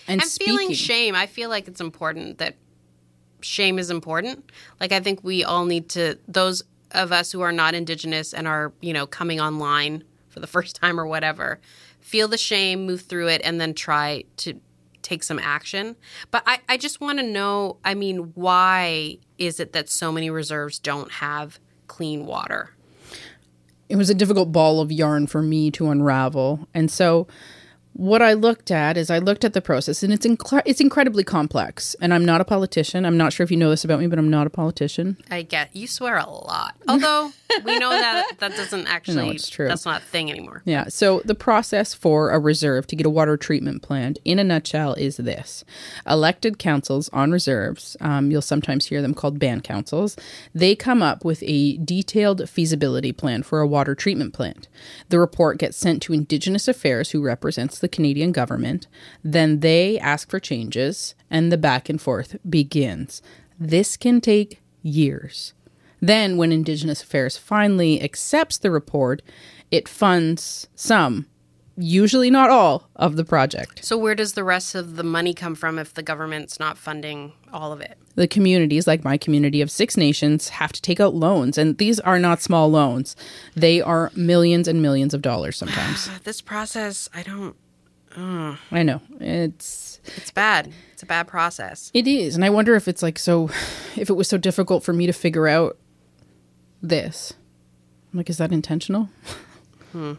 and 0.08 0.22
I'm 0.22 0.28
feeling 0.28 0.72
shame. 0.72 1.14
I 1.14 1.26
feel 1.26 1.50
like 1.50 1.68
it's 1.68 1.80
important 1.80 2.38
that 2.38 2.56
shame 3.42 3.78
is 3.78 3.90
important. 3.90 4.50
Like 4.80 4.92
I 4.92 5.00
think 5.00 5.22
we 5.22 5.44
all 5.44 5.64
need 5.64 5.88
to 5.90 6.18
those 6.26 6.62
of 6.92 7.12
us 7.12 7.30
who 7.30 7.40
are 7.40 7.52
not 7.52 7.74
indigenous 7.74 8.34
and 8.34 8.48
are, 8.48 8.72
you 8.80 8.92
know, 8.92 9.06
coming 9.06 9.40
online 9.40 10.04
for 10.28 10.40
the 10.40 10.46
first 10.56 10.76
time 10.76 10.98
or 10.98 11.06
whatever, 11.06 11.60
feel 12.00 12.28
the 12.28 12.38
shame, 12.38 12.86
move 12.86 13.02
through 13.02 13.28
it 13.28 13.40
and 13.44 13.60
then 13.60 13.74
try 13.74 14.24
to 14.38 14.54
take 15.10 15.22
some 15.22 15.38
action. 15.38 15.96
But 16.30 16.42
I, 16.46 16.60
I 16.68 16.76
just 16.76 17.00
want 17.00 17.18
to 17.18 17.26
know, 17.26 17.78
I 17.84 17.94
mean, 17.94 18.32
why 18.34 19.18
is 19.38 19.60
it 19.60 19.72
that 19.72 19.88
so 19.88 20.12
many 20.12 20.30
reserves 20.30 20.78
don't 20.78 21.10
have 21.12 21.58
clean 21.86 22.26
water? 22.26 22.70
it 23.90 23.96
was 23.96 24.08
a 24.08 24.14
difficult 24.14 24.52
ball 24.52 24.80
of 24.80 24.92
yarn 24.92 25.26
for 25.26 25.42
me 25.42 25.68
to 25.72 25.90
unravel. 25.90 26.68
And 26.72 26.90
so 26.90 27.26
what 27.92 28.22
I 28.22 28.32
looked 28.32 28.70
at 28.70 28.96
is 28.96 29.10
I 29.10 29.18
looked 29.18 29.44
at 29.44 29.52
the 29.52 29.60
process 29.60 30.02
and 30.02 30.12
it's 30.12 30.26
incre- 30.26 30.62
it's 30.64 30.80
incredibly 30.80 31.24
complex. 31.24 31.96
And 32.00 32.14
I'm 32.14 32.24
not 32.24 32.40
a 32.40 32.44
politician. 32.44 33.04
I'm 33.04 33.16
not 33.16 33.32
sure 33.32 33.44
if 33.44 33.50
you 33.50 33.56
know 33.56 33.70
this 33.70 33.84
about 33.84 34.00
me, 34.00 34.06
but 34.06 34.18
I'm 34.18 34.30
not 34.30 34.46
a 34.46 34.50
politician. 34.50 35.16
I 35.30 35.42
get 35.42 35.74
you 35.74 35.86
swear 35.86 36.16
a 36.16 36.28
lot. 36.28 36.76
Although 36.88 37.32
we 37.64 37.78
know 37.78 37.90
that 37.90 38.38
that 38.38 38.56
doesn't 38.56 38.86
actually 38.88 39.16
no, 39.16 39.30
it's 39.30 39.48
true. 39.48 39.68
that's 39.68 39.84
not 39.84 40.02
a 40.02 40.04
thing 40.04 40.30
anymore. 40.30 40.62
Yeah. 40.64 40.84
So 40.88 41.20
the 41.24 41.34
process 41.34 41.92
for 41.92 42.30
a 42.30 42.38
reserve 42.38 42.86
to 42.88 42.96
get 42.96 43.06
a 43.06 43.10
water 43.10 43.36
treatment 43.36 43.82
plant, 43.82 44.18
in 44.24 44.38
a 44.38 44.44
nutshell, 44.44 44.94
is 44.94 45.16
this: 45.16 45.64
elected 46.06 46.58
councils 46.58 47.08
on 47.12 47.32
reserves. 47.32 47.96
Um, 48.00 48.30
you'll 48.30 48.40
sometimes 48.42 48.86
hear 48.86 49.02
them 49.02 49.14
called 49.14 49.38
band 49.38 49.64
councils. 49.64 50.16
They 50.54 50.74
come 50.76 51.02
up 51.02 51.24
with 51.24 51.42
a 51.46 51.76
detailed 51.78 52.48
feasibility 52.48 53.12
plan 53.12 53.42
for 53.42 53.60
a 53.60 53.66
water 53.66 53.94
treatment 53.94 54.32
plant. 54.32 54.68
The 55.08 55.18
report 55.18 55.58
gets 55.58 55.76
sent 55.76 56.02
to 56.02 56.12
Indigenous 56.12 56.68
Affairs, 56.68 57.10
who 57.10 57.20
represents 57.20 57.79
the 57.80 57.88
Canadian 57.88 58.32
government. 58.32 58.86
Then 59.24 59.60
they 59.60 59.98
ask 59.98 60.30
for 60.30 60.40
changes, 60.40 61.14
and 61.30 61.50
the 61.50 61.58
back 61.58 61.88
and 61.88 62.00
forth 62.00 62.36
begins. 62.48 63.22
This 63.58 63.96
can 63.96 64.20
take 64.20 64.60
years. 64.82 65.52
Then, 66.00 66.36
when 66.36 66.52
Indigenous 66.52 67.02
Affairs 67.02 67.36
finally 67.36 68.02
accepts 68.02 68.56
the 68.56 68.70
report, 68.70 69.20
it 69.70 69.86
funds 69.86 70.66
some, 70.74 71.26
usually 71.76 72.30
not 72.30 72.50
all, 72.50 72.88
of 72.96 73.16
the 73.16 73.24
project. 73.24 73.84
So 73.84 73.98
where 73.98 74.14
does 74.14 74.32
the 74.32 74.44
rest 74.44 74.74
of 74.74 74.96
the 74.96 75.02
money 75.02 75.34
come 75.34 75.54
from 75.54 75.78
if 75.78 75.94
the 75.94 76.02
government's 76.02 76.58
not 76.58 76.78
funding 76.78 77.32
all 77.52 77.72
of 77.72 77.80
it? 77.80 77.98
The 78.14 78.26
communities, 78.26 78.86
like 78.86 79.04
my 79.04 79.16
community 79.16 79.60
of 79.60 79.70
Six 79.70 79.96
Nations, 79.96 80.48
have 80.50 80.72
to 80.72 80.82
take 80.82 81.00
out 81.00 81.14
loans, 81.14 81.58
and 81.58 81.78
these 81.78 82.00
are 82.00 82.18
not 82.18 82.40
small 82.42 82.70
loans. 82.70 83.14
They 83.54 83.80
are 83.80 84.10
millions 84.14 84.68
and 84.68 84.82
millions 84.82 85.14
of 85.14 85.22
dollars 85.22 85.56
sometimes. 85.56 86.08
This 86.24 86.40
process, 86.40 87.08
I 87.14 87.22
don't. 87.22 87.56
Uh, 88.16 88.56
I 88.70 88.82
know. 88.82 89.00
It's 89.20 90.00
it's 90.16 90.30
bad. 90.30 90.72
It's 90.92 91.02
a 91.02 91.06
bad 91.06 91.28
process. 91.28 91.90
It 91.94 92.06
is, 92.06 92.34
and 92.34 92.44
I 92.44 92.50
wonder 92.50 92.74
if 92.74 92.88
it's 92.88 93.02
like 93.02 93.18
so 93.18 93.50
if 93.96 94.10
it 94.10 94.14
was 94.14 94.28
so 94.28 94.38
difficult 94.38 94.82
for 94.84 94.92
me 94.92 95.06
to 95.06 95.12
figure 95.12 95.48
out 95.48 95.78
this. 96.82 97.32
Like 98.12 98.28
is 98.28 98.38
that 98.38 98.52
intentional? 98.52 99.08
Hmm. 99.92 100.14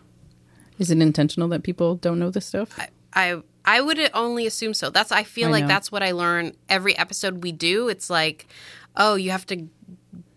Is 0.79 0.89
it 0.91 1.01
intentional 1.01 1.47
that 1.49 1.63
people 1.63 1.95
don't 1.95 2.19
know 2.19 2.29
this 2.29 2.45
stuff? 2.45 2.79
I 3.13 3.41
I 3.65 3.81
would 3.81 3.99
only 4.13 4.47
assume 4.47 4.73
so. 4.73 4.89
That's 4.89 5.11
I 5.11 5.23
feel 5.23 5.49
I 5.49 5.51
like 5.51 5.67
that's 5.67 5.91
what 5.91 6.03
I 6.03 6.11
learn 6.11 6.53
every 6.69 6.97
episode 6.97 7.43
we 7.43 7.51
do. 7.51 7.89
It's 7.89 8.09
like, 8.09 8.47
oh, 8.95 9.15
you 9.15 9.31
have 9.31 9.45
to 9.47 9.67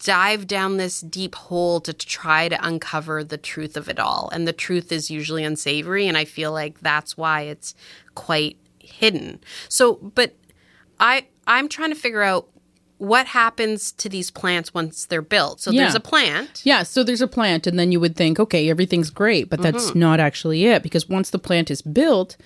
dive 0.05 0.47
down 0.47 0.77
this 0.77 1.01
deep 1.01 1.35
hole 1.35 1.81
to 1.81 1.93
try 1.93 2.49
to 2.49 2.67
uncover 2.67 3.25
the 3.25 3.39
truth 3.39 3.77
of 3.77 3.89
it 3.89 3.99
all. 3.99 4.29
And 4.33 4.47
the 4.47 4.53
truth 4.53 4.93
is 4.93 5.11
usually 5.11 5.43
unsavory 5.43 6.07
and 6.07 6.17
I 6.17 6.25
feel 6.25 6.53
like 6.53 6.81
that's 6.81 7.17
why 7.17 7.43
it's 7.43 7.75
quite 8.15 8.57
hidden. 8.79 9.41
So, 9.69 9.95
but 9.95 10.35
I 11.01 11.27
I'm 11.47 11.69
trying 11.69 11.91
to 11.91 11.97
figure 11.97 12.23
out 12.23 12.49
what 12.99 13.27
happens 13.27 13.93
to 13.93 14.09
these 14.09 14.31
plants 14.31 14.73
once 14.73 15.05
they're 15.07 15.21
built. 15.21 15.61
So 15.61 15.73
there's 15.73 15.95
a 15.97 16.01
plant. 16.01 16.63
Yeah, 16.65 16.85
so 16.85 17.03
there's 17.03 17.21
a 17.21 17.27
plant, 17.27 17.67
and 17.67 17.77
then 17.79 17.91
you 17.91 17.99
would 18.01 18.15
think, 18.17 18.39
okay, 18.39 18.71
everything's 18.71 19.11
great, 19.11 19.51
but 19.51 19.61
that's 19.61 19.91
Mhm. 19.91 19.97
not 19.97 20.21
actually 20.21 20.65
it 20.67 20.83
because 20.83 21.09
once 21.09 21.29
the 21.31 21.39
plant 21.39 21.71
is 21.71 21.83
built, 21.83 22.37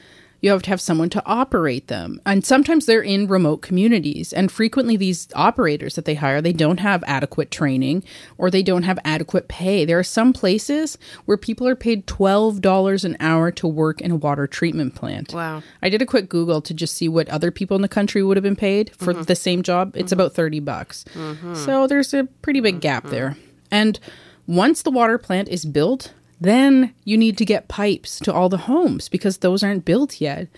you 0.41 0.51
have 0.51 0.63
to 0.63 0.71
have 0.71 0.81
someone 0.81 1.11
to 1.11 1.23
operate 1.27 1.89
them. 1.89 2.21
And 2.25 2.45
sometimes 2.45 2.87
they're 2.87 3.03
in 3.03 3.27
remote 3.27 3.59
communities, 3.63 4.33
and 4.33 4.53
frequently 4.53 4.97
these 4.97 5.29
operators 5.35 5.97
that 5.97 6.05
they 6.05 6.15
hire, 6.15 6.41
they 6.41 6.53
don't 6.53 6.79
have 6.81 7.03
adequate 7.07 7.51
training 7.51 8.05
or 8.37 8.51
they 8.51 8.63
don't 8.63 8.85
have 8.85 8.99
adequate 9.05 9.49
pay. 9.49 9.85
There 9.85 9.99
are 9.99 10.05
some 10.05 10.33
places 10.33 10.97
where 11.25 11.37
people 11.37 11.67
are 11.67 11.75
paid 11.75 12.07
$12 12.07 13.05
an 13.05 13.17
hour 13.21 13.51
to 13.53 13.67
work 13.67 14.01
in 14.01 14.11
a 14.13 14.17
water 14.17 14.47
treatment 14.47 14.95
plant. 14.95 15.33
Wow. 15.35 15.63
I 15.83 15.89
did 15.89 16.03
a 16.03 16.07
quick 16.07 16.29
Google 16.29 16.61
to 16.63 16.75
just 16.75 16.95
see 16.95 17.09
what 17.09 17.29
other 17.29 17.51
people 17.51 17.75
in 17.77 17.83
the 17.83 17.89
country 17.89 18.23
would 18.23 18.37
have 18.37 18.45
been 18.45 18.57
paid 18.57 18.91
for 18.97 19.13
Mhm. 19.15 19.27
the 19.27 19.37
same 19.37 19.63
job. 19.63 19.93
It's 19.97 20.13
about 20.13 20.35
30 20.35 20.61
bucks. 20.61 21.05
Mhm. 21.15 21.57
So 21.57 21.87
there's 21.87 22.15
a 22.15 22.25
pretty 22.43 22.61
big 22.61 22.81
gap 22.81 23.09
there. 23.11 23.37
And 23.71 23.99
once 24.47 24.83
the 24.83 24.91
water 24.91 25.19
plant 25.19 25.49
is 25.49 25.65
built, 25.65 26.13
then 26.41 26.95
you 27.05 27.17
need 27.17 27.37
to 27.39 27.45
get 27.45 27.69
pipes 27.69 28.19
to 28.21 28.33
all 28.33 28.49
the 28.49 28.59
homes 28.59 29.09
because 29.09 29.39
those 29.39 29.63
aren't 29.63 29.85
built 29.85 30.21
yet. 30.21 30.49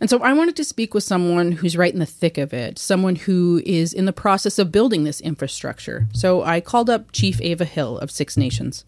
And 0.00 0.08
so 0.08 0.22
I 0.22 0.32
wanted 0.32 0.56
to 0.56 0.64
speak 0.64 0.94
with 0.94 1.04
someone 1.04 1.52
who's 1.52 1.76
right 1.76 1.92
in 1.92 1.98
the 1.98 2.06
thick 2.06 2.38
of 2.38 2.52
it, 2.52 2.78
someone 2.78 3.16
who 3.16 3.62
is 3.64 3.92
in 3.92 4.04
the 4.06 4.12
process 4.12 4.58
of 4.58 4.72
building 4.72 5.04
this 5.04 5.20
infrastructure. 5.20 6.06
So 6.12 6.42
I 6.42 6.60
called 6.60 6.90
up 6.90 7.12
Chief 7.12 7.40
Ava 7.40 7.64
Hill 7.64 7.98
of 7.98 8.10
Six 8.10 8.36
Nations. 8.36 8.84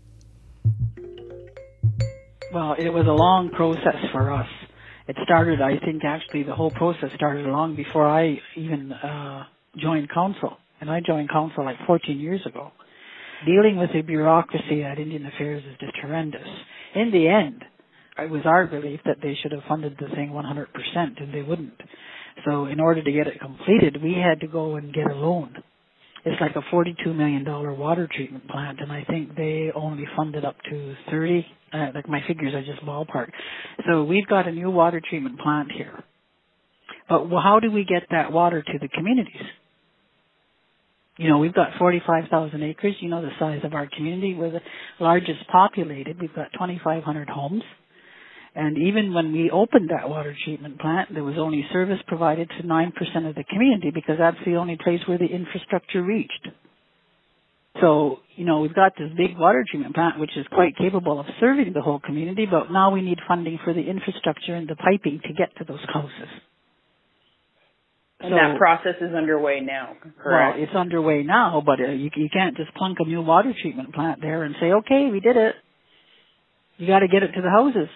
Well, 2.53 2.75
it 2.79 2.91
was 2.91 3.07
a 3.07 3.13
long 3.13 3.51
process 3.51 3.97
for 4.13 4.31
us. 4.31 4.49
It 5.09 5.17
started, 5.25 5.61
I 5.61 5.79
think, 5.79 6.05
actually, 6.05 6.45
the 6.45 6.55
whole 6.55 6.71
process 6.71 7.11
started 7.15 7.47
long 7.47 7.75
before 7.75 8.07
I 8.07 8.41
even 8.57 8.93
uh, 8.93 9.45
joined 9.77 10.11
council. 10.11 10.59
And 10.81 10.91
I 10.91 11.01
joined 11.01 11.31
council 11.31 11.65
like 11.65 11.77
14 11.87 12.19
years 12.19 12.41
ago. 12.47 12.73
Dealing 13.47 13.77
with 13.77 13.91
the 13.93 14.03
bureaucracy 14.03 14.85
at 14.85 14.99
Indian 14.99 15.27
Affairs 15.27 15.65
is 15.65 15.77
just 15.81 15.97
horrendous. 16.01 16.47
In 16.95 17.11
the 17.11 17.29
end, 17.29 17.65
it 18.19 18.31
was 18.31 18.43
our 18.45 18.67
belief 18.67 19.01
that 19.05 19.17
they 19.23 19.37
should 19.43 19.53
have 19.53 19.63
funded 19.69 19.97
the 19.99 20.15
thing 20.15 20.31
100%, 20.31 21.23
and 21.23 21.35
they 21.35 21.43
wouldn't. 21.43 21.81
So 22.47 22.67
in 22.67 22.81
order 22.81 23.03
to 23.03 23.13
get 23.13 23.27
it 23.27 23.41
completed, 23.41 24.03
we 24.03 24.15
had 24.15 24.41
to 24.41 24.47
go 24.47 24.77
and 24.77 24.93
get 24.95 25.11
a 25.11 25.15
loan. 25.15 25.57
It's 26.25 26.41
like 26.41 26.55
a 26.55 26.75
$42 26.75 27.15
million 27.17 27.45
water 27.45 28.09
treatment 28.15 28.49
plant, 28.49 28.81
and 28.81 28.93
I 28.93 29.05
think 29.05 29.35
they 29.37 29.71
only 29.75 30.05
funded 30.17 30.45
up 30.45 30.57
to 30.71 30.95
30. 31.11 31.47
Uh, 31.73 31.87
like 31.95 32.09
my 32.09 32.21
figures 32.29 32.55
are 32.55 32.65
just 32.65 32.85
ballpark. 32.87 33.31
So 33.89 34.05
we've 34.05 34.27
got 34.27 34.47
a 34.47 34.53
new 34.53 34.71
water 34.71 35.01
treatment 35.09 35.41
plant 35.41 35.73
here. 35.73 36.05
But 37.09 37.29
how 37.29 37.59
do 37.61 37.71
we 37.73 37.85
get 37.85 38.05
that 38.11 38.31
water 38.31 38.63
to 38.63 38.79
the 38.81 38.89
communities? 38.89 39.43
You 41.23 41.29
know, 41.29 41.39
we've 41.39 41.55
got 41.55 41.69
45,000 41.79 42.65
acres. 42.65 42.97
You 42.99 43.09
know 43.09 43.23
the 43.23 43.31
size 43.39 43.61
of 43.63 43.75
our 43.75 43.89
community. 43.97 44.35
We're 44.35 44.51
the 44.51 44.61
largest 44.99 45.47
populated. 45.53 46.21
We've 46.21 46.35
got 46.35 46.53
2,500 46.55 47.29
homes. 47.29 47.63
And 48.57 48.77
even 48.77 49.15
when 49.15 49.33
we 49.33 49.49
opened 49.49 49.91
that 49.91 50.11
water 50.11 50.35
treatment 50.45 50.81
plant, 50.81 51.11
there 51.15 51.23
was 51.23 51.37
only 51.39 51.65
service 51.73 52.01
provided 52.09 52.51
to 52.59 52.67
9% 52.67 53.29
of 53.29 53.37
the 53.37 53.45
community 53.45 53.93
because 53.95 54.17
that's 54.19 54.37
the 54.45 54.57
only 54.57 54.77
place 54.83 54.99
where 55.07 55.17
the 55.17 55.27
infrastructure 55.27 56.03
reached. 56.03 56.49
So, 57.81 58.19
you 58.35 58.45
know, 58.45 58.59
we've 58.59 58.75
got 58.75 58.95
this 58.99 59.11
big 59.17 59.39
water 59.39 59.65
treatment 59.71 59.95
plant 59.95 60.19
which 60.19 60.37
is 60.37 60.45
quite 60.51 60.77
capable 60.77 61.21
of 61.21 61.27
serving 61.39 61.73
the 61.73 61.83
whole 61.83 62.01
community, 62.01 62.47
but 62.51 62.73
now 62.73 62.91
we 62.91 63.01
need 63.01 63.19
funding 63.29 63.61
for 63.63 63.73
the 63.73 63.81
infrastructure 63.81 64.57
and 64.57 64.69
the 64.69 64.75
piping 64.75 65.21
to 65.23 65.33
get 65.33 65.57
to 65.59 65.65
those 65.65 65.87
houses. 65.95 66.29
And 68.23 68.31
So- 68.31 68.37
that 68.37 68.57
process 68.59 68.97
is 69.01 69.15
underway 69.15 69.61
now, 69.61 69.97
correct? 70.23 70.57
Well, 70.57 70.65
it's 70.65 70.75
underway 70.75 71.23
now, 71.23 71.63
but 71.65 71.81
uh, 71.81 71.89
you, 71.91 72.11
you 72.15 72.29
can't 72.33 72.57
just 72.57 72.73
plunk 72.75 72.99
a 73.01 73.05
new 73.05 73.23
water 73.23 73.53
treatment 73.61 73.93
plant 73.95 74.21
there 74.21 74.45
and 74.45 74.55
say, 74.61 74.73
okay, 74.73 75.11
we 75.11 75.21
did 75.21 75.37
it. 75.37 75.55
You 76.79 76.87
got 76.87 77.01
to 77.01 77.09
get 77.09 77.23
it 77.23 77.33
to 77.33 77.43
the 77.43 77.51
houses. 77.51 77.89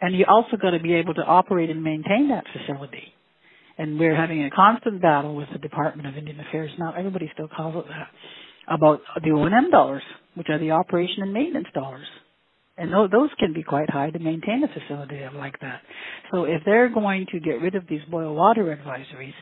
And 0.00 0.14
you 0.14 0.24
also 0.28 0.56
got 0.56 0.70
to 0.70 0.80
be 0.80 0.94
able 0.94 1.14
to 1.14 1.22
operate 1.22 1.70
and 1.70 1.82
maintain 1.82 2.28
that 2.30 2.44
facility. 2.52 3.14
And 3.78 3.98
we're 3.98 4.14
having 4.16 4.44
a 4.44 4.50
constant 4.50 5.00
battle 5.00 5.34
with 5.34 5.48
the 5.52 5.58
Department 5.58 6.08
of 6.08 6.16
Indian 6.16 6.40
Affairs 6.40 6.70
now. 6.78 6.94
Everybody 6.96 7.30
still 7.32 7.48
calls 7.48 7.76
it 7.76 7.88
that 7.88 8.08
about 8.68 9.00
the 9.22 9.30
O&M 9.30 9.70
dollars, 9.70 10.02
which 10.34 10.48
are 10.50 10.58
the 10.58 10.72
operation 10.72 11.22
and 11.22 11.32
maintenance 11.32 11.68
dollars. 11.74 12.06
And 12.76 12.92
those, 12.92 13.10
those 13.10 13.30
can 13.38 13.52
be 13.52 13.62
quite 13.64 13.90
high 13.90 14.10
to 14.10 14.18
maintain 14.18 14.62
a 14.62 14.68
facility 14.68 15.20
like 15.34 15.58
that. 15.60 15.80
So 16.30 16.44
if 16.44 16.62
they're 16.64 16.88
going 16.88 17.26
to 17.32 17.40
get 17.40 17.60
rid 17.60 17.74
of 17.74 17.84
these 17.88 18.02
boil 18.08 18.34
water 18.34 18.64
advisories, 18.64 19.32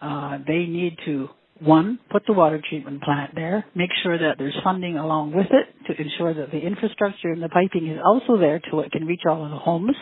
uh, 0.00 0.38
they 0.46 0.66
need 0.66 0.96
to 1.06 1.28
one 1.60 1.98
put 2.10 2.22
the 2.26 2.32
water 2.32 2.62
treatment 2.68 3.02
plant 3.02 3.34
there, 3.34 3.64
make 3.74 3.90
sure 4.02 4.16
that 4.16 4.36
there's 4.38 4.56
funding 4.62 4.96
along 4.96 5.34
with 5.34 5.46
it 5.50 5.86
to 5.86 6.00
ensure 6.00 6.34
that 6.34 6.52
the 6.52 6.58
infrastructure 6.58 7.32
and 7.32 7.42
the 7.42 7.48
piping 7.48 7.88
is 7.88 7.98
also 8.04 8.38
there 8.38 8.60
till 8.60 8.80
it 8.80 8.92
can 8.92 9.06
reach 9.06 9.22
all 9.28 9.44
of 9.44 9.50
the 9.50 9.56
homes. 9.56 9.96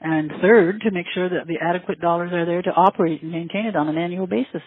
And 0.00 0.32
third, 0.42 0.80
to 0.80 0.90
make 0.90 1.06
sure 1.14 1.28
that 1.28 1.46
the 1.46 1.58
adequate 1.62 2.00
dollars 2.00 2.32
are 2.32 2.44
there 2.44 2.62
to 2.62 2.70
operate 2.70 3.22
and 3.22 3.30
maintain 3.30 3.66
it 3.66 3.76
on 3.76 3.88
an 3.88 3.96
annual 3.96 4.26
basis. 4.26 4.62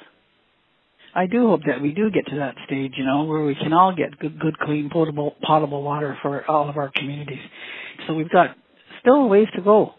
I 1.14 1.28
do 1.28 1.48
hope 1.48 1.62
that 1.68 1.82
we 1.82 1.92
do 1.92 2.12
get 2.12 2.26
to 2.28 2.38
that 2.38 2.56
stage, 2.66 2.94
you 2.98 3.06
know, 3.06 3.24
where 3.24 3.44
we 3.44 3.56
can 3.56 3.74
all 3.74 3.94
get 3.96 4.18
good, 4.20 4.40
good, 4.40 4.58
clean, 4.60 4.90
potable, 4.92 5.36
potable 5.44 5.82
water 5.82 6.18
for 6.22 6.50
all 6.50 6.70
of 6.70 6.78
our 6.78 6.92
communities. 6.94 7.40
So 8.08 8.14
we've 8.14 8.30
got 8.30 8.56
still 9.02 9.16
a 9.16 9.28
ways 9.28 9.48
to 9.56 9.62
go. 9.62 9.94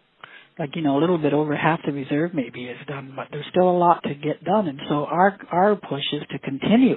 Like, 0.58 0.70
you 0.74 0.82
know, 0.82 0.96
a 0.96 1.00
little 1.00 1.18
bit 1.18 1.34
over 1.34 1.54
half 1.54 1.80
the 1.84 1.92
reserve 1.92 2.32
maybe 2.32 2.64
is 2.64 2.78
done, 2.86 3.12
but 3.14 3.28
there's 3.30 3.44
still 3.50 3.68
a 3.68 3.76
lot 3.76 4.02
to 4.04 4.14
get 4.14 4.42
done. 4.42 4.68
And 4.68 4.80
so 4.88 5.04
our, 5.04 5.36
our 5.52 5.76
push 5.76 6.04
is 6.12 6.22
to 6.30 6.38
continue 6.38 6.96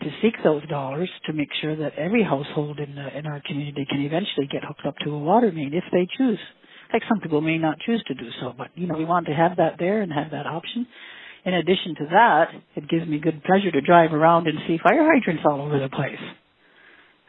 to 0.00 0.06
seek 0.22 0.34
those 0.44 0.66
dollars 0.68 1.10
to 1.26 1.32
make 1.32 1.48
sure 1.60 1.74
that 1.74 1.98
every 1.98 2.22
household 2.22 2.78
in, 2.78 2.94
the, 2.94 3.18
in 3.18 3.26
our 3.26 3.42
community 3.44 3.84
can 3.88 4.00
eventually 4.00 4.46
get 4.50 4.62
hooked 4.64 4.86
up 4.86 4.94
to 5.04 5.10
a 5.10 5.18
water 5.18 5.50
main 5.50 5.74
if 5.74 5.82
they 5.90 6.06
choose. 6.16 6.38
Like 6.92 7.02
some 7.08 7.20
people 7.20 7.40
may 7.40 7.58
not 7.58 7.80
choose 7.80 8.02
to 8.06 8.14
do 8.14 8.28
so, 8.40 8.54
but 8.56 8.68
you 8.76 8.86
know, 8.86 8.96
we 8.96 9.04
want 9.04 9.26
to 9.26 9.32
have 9.32 9.56
that 9.56 9.74
there 9.80 10.00
and 10.02 10.12
have 10.12 10.30
that 10.30 10.46
option. 10.46 10.86
In 11.44 11.54
addition 11.54 11.96
to 11.98 12.06
that, 12.12 12.44
it 12.76 12.88
gives 12.88 13.08
me 13.08 13.18
good 13.18 13.42
pleasure 13.42 13.72
to 13.72 13.80
drive 13.80 14.12
around 14.12 14.46
and 14.46 14.58
see 14.68 14.78
fire 14.82 15.04
hydrants 15.04 15.42
all 15.44 15.62
over 15.62 15.80
the 15.80 15.88
place 15.88 16.22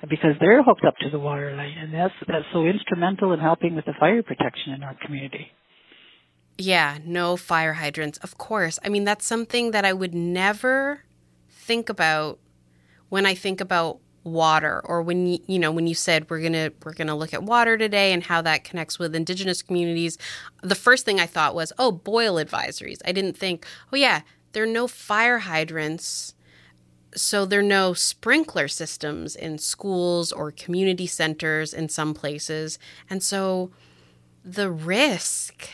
because 0.07 0.35
they're 0.39 0.63
hooked 0.63 0.85
up 0.85 0.95
to 0.97 1.09
the 1.09 1.19
water 1.19 1.55
line, 1.55 1.75
and 1.77 1.93
that's 1.93 2.13
that's 2.27 2.45
so 2.53 2.65
instrumental 2.65 3.33
in 3.33 3.39
helping 3.39 3.75
with 3.75 3.85
the 3.85 3.93
fire 3.99 4.23
protection 4.23 4.73
in 4.73 4.83
our 4.83 4.95
community. 5.05 5.51
Yeah, 6.57 6.97
no 7.05 7.37
fire 7.37 7.73
hydrants. 7.73 8.17
Of 8.19 8.37
course. 8.37 8.79
I 8.83 8.89
mean, 8.89 9.05
that's 9.05 9.25
something 9.25 9.71
that 9.71 9.85
I 9.85 9.93
would 9.93 10.13
never 10.13 11.03
think 11.49 11.89
about 11.89 12.39
when 13.09 13.25
I 13.25 13.33
think 13.33 13.61
about 13.61 13.99
water 14.23 14.81
or 14.85 15.01
when 15.01 15.25
you, 15.25 15.39
you 15.47 15.57
know 15.57 15.71
when 15.71 15.87
you 15.87 15.95
said 15.95 16.29
we're 16.29 16.41
going 16.41 16.53
to 16.53 16.71
we're 16.83 16.93
going 16.93 17.07
to 17.07 17.15
look 17.15 17.33
at 17.33 17.43
water 17.43 17.77
today 17.77 18.11
and 18.11 18.23
how 18.23 18.41
that 18.41 18.63
connects 18.63 18.99
with 18.99 19.15
indigenous 19.15 19.61
communities. 19.61 20.17
The 20.61 20.75
first 20.75 21.05
thing 21.05 21.19
I 21.19 21.25
thought 21.25 21.55
was, 21.55 21.73
"Oh, 21.77 21.91
boil 21.91 22.35
advisories." 22.35 22.99
I 23.05 23.11
didn't 23.11 23.37
think, 23.37 23.65
"Oh 23.91 23.95
yeah, 23.95 24.21
there 24.51 24.63
are 24.63 24.67
no 24.67 24.87
fire 24.87 25.39
hydrants." 25.39 26.33
So 27.15 27.45
there 27.45 27.61
are 27.61 27.63
no 27.63 27.93
sprinkler 27.93 28.67
systems 28.67 29.35
in 29.35 29.57
schools 29.57 30.31
or 30.31 30.51
community 30.51 31.07
centers 31.07 31.73
in 31.73 31.89
some 31.89 32.13
places. 32.13 32.77
And 33.09 33.23
so 33.23 33.71
the 34.45 34.71
risk 34.71 35.69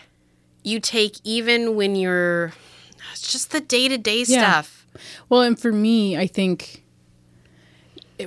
you 0.64 0.80
take 0.80 1.18
even 1.24 1.76
when 1.76 1.96
you're 1.96 2.54
it's 3.12 3.32
just 3.32 3.52
the 3.52 3.62
day-to-day 3.62 4.24
stuff. 4.24 4.88
Well, 5.30 5.42
and 5.42 5.60
for 5.60 5.72
me, 5.72 6.18
I 6.18 6.26
think 6.28 6.84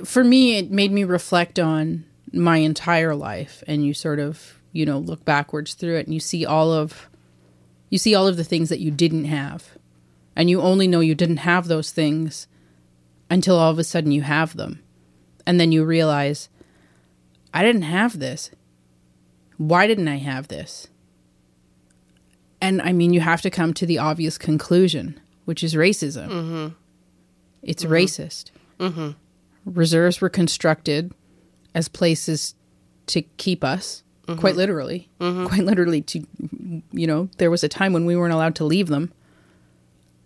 for 0.05 0.23
me 0.23 0.57
it 0.57 0.71
made 0.71 0.91
me 0.91 1.03
reflect 1.03 1.59
on 1.59 2.05
my 2.31 2.57
entire 2.57 3.15
life 3.15 3.63
and 3.67 3.85
you 3.85 3.93
sort 3.93 4.19
of, 4.19 4.59
you 4.71 4.85
know, 4.85 4.99
look 4.99 5.25
backwards 5.25 5.73
through 5.73 5.97
it 5.97 6.05
and 6.05 6.13
you 6.13 6.19
see 6.19 6.45
all 6.45 6.71
of 6.71 7.09
you 7.89 7.97
see 7.97 8.13
all 8.13 8.27
of 8.27 8.37
the 8.37 8.43
things 8.43 8.69
that 8.69 8.79
you 8.79 8.91
didn't 8.91 9.25
have. 9.25 9.71
And 10.35 10.49
you 10.49 10.61
only 10.61 10.87
know 10.87 10.99
you 10.99 11.15
didn't 11.15 11.37
have 11.37 11.67
those 11.67 11.91
things 11.91 12.47
until 13.29 13.57
all 13.57 13.71
of 13.71 13.79
a 13.79 13.83
sudden 13.83 14.11
you 14.11 14.21
have 14.21 14.55
them. 14.55 14.81
And 15.45 15.59
then 15.59 15.71
you 15.71 15.83
realize 15.83 16.49
I 17.53 17.63
didn't 17.63 17.83
have 17.83 18.19
this. 18.19 18.51
Why 19.57 19.87
didn't 19.87 20.07
I 20.07 20.17
have 20.17 20.47
this? 20.47 20.87
And 22.61 22.81
I 22.81 22.91
mean, 22.91 23.13
you 23.13 23.21
have 23.21 23.41
to 23.43 23.49
come 23.49 23.73
to 23.75 23.85
the 23.85 23.97
obvious 23.97 24.37
conclusion, 24.37 25.19
which 25.45 25.63
is 25.63 25.75
racism. 25.75 26.27
Mm-hmm. 26.29 26.67
It's 27.63 27.83
Mhm. 27.85 27.89
racist. 27.89 28.45
Mm-hmm. 28.79 29.09
Reserves 29.65 30.21
were 30.21 30.29
constructed 30.29 31.13
as 31.73 31.87
places 31.87 32.55
to 33.07 33.21
keep 33.37 33.63
us, 33.63 34.03
Mhm. 34.27 34.37
quite 34.39 34.55
literally. 34.55 35.09
Mhm. 35.19 35.47
Quite 35.47 35.63
literally, 35.63 36.01
to, 36.03 36.25
you 36.91 37.07
know, 37.07 37.29
there 37.37 37.49
was 37.51 37.63
a 37.63 37.69
time 37.69 37.93
when 37.93 38.05
we 38.05 38.15
weren't 38.15 38.33
allowed 38.33 38.55
to 38.55 38.65
leave 38.65 38.87
them 38.87 39.11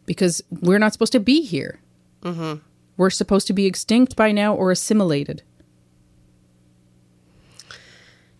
because 0.05 0.41
we're 0.49 0.79
not 0.79 0.93
supposed 0.93 1.11
to 1.13 1.19
be 1.19 1.41
here. 1.43 1.79
Mm-hmm. 2.23 2.59
We're 2.97 3.09
supposed 3.09 3.47
to 3.47 3.53
be 3.53 3.65
extinct 3.65 4.15
by 4.15 4.31
now 4.31 4.53
or 4.55 4.71
assimilated. 4.71 5.41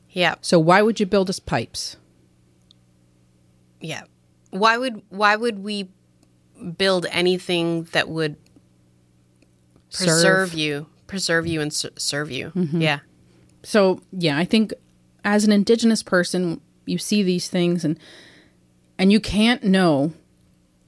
Yeah. 0.09 0.35
So 0.41 0.59
why 0.59 0.81
would 0.81 0.99
you 0.99 1.05
build 1.05 1.29
us 1.29 1.39
pipes? 1.39 1.97
Yeah. 3.81 4.03
Why 4.51 4.77
would 4.77 5.01
why 5.09 5.35
would 5.35 5.63
we 5.63 5.89
build 6.77 7.07
anything 7.09 7.83
that 7.93 8.07
would 8.09 8.35
preserve 9.91 10.49
Serve. 10.49 10.53
you, 10.53 10.87
preserve 11.07 11.47
you 11.47 11.61
and 11.61 11.71
s- 11.71 11.85
serve 11.97 12.29
you? 12.31 12.51
Mhm. 12.55 12.81
Yeah. 12.81 12.99
So, 13.63 14.01
yeah, 14.11 14.37
I 14.37 14.45
think 14.45 14.73
as 15.23 15.45
an 15.45 15.51
indigenous 15.51 16.03
person, 16.03 16.61
you 16.85 16.97
see 16.97 17.23
these 17.23 17.47
things 17.47 17.83
and 17.83 17.97
and 18.99 19.11
you 19.11 19.19
can't 19.19 19.63
know 19.63 20.13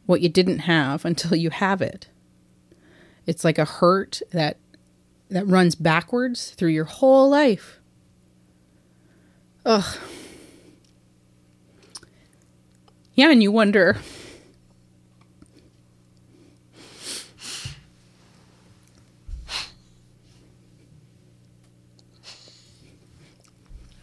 what 0.05 0.21
you 0.21 0.29
didn't 0.29 0.59
have 0.59 1.03
until 1.03 1.35
you 1.35 1.49
have 1.49 1.81
it. 1.81 2.07
It's 3.25 3.43
like 3.43 3.57
a 3.57 3.65
hurt 3.65 4.21
that 4.31 4.57
that 5.29 5.47
runs 5.47 5.75
backwards 5.75 6.51
through 6.51 6.69
your 6.69 6.85
whole 6.85 7.29
life. 7.29 7.79
Ugh. 9.65 9.97
Yeah, 13.15 13.31
and 13.31 13.41
you 13.41 13.51
wonder 13.51 13.97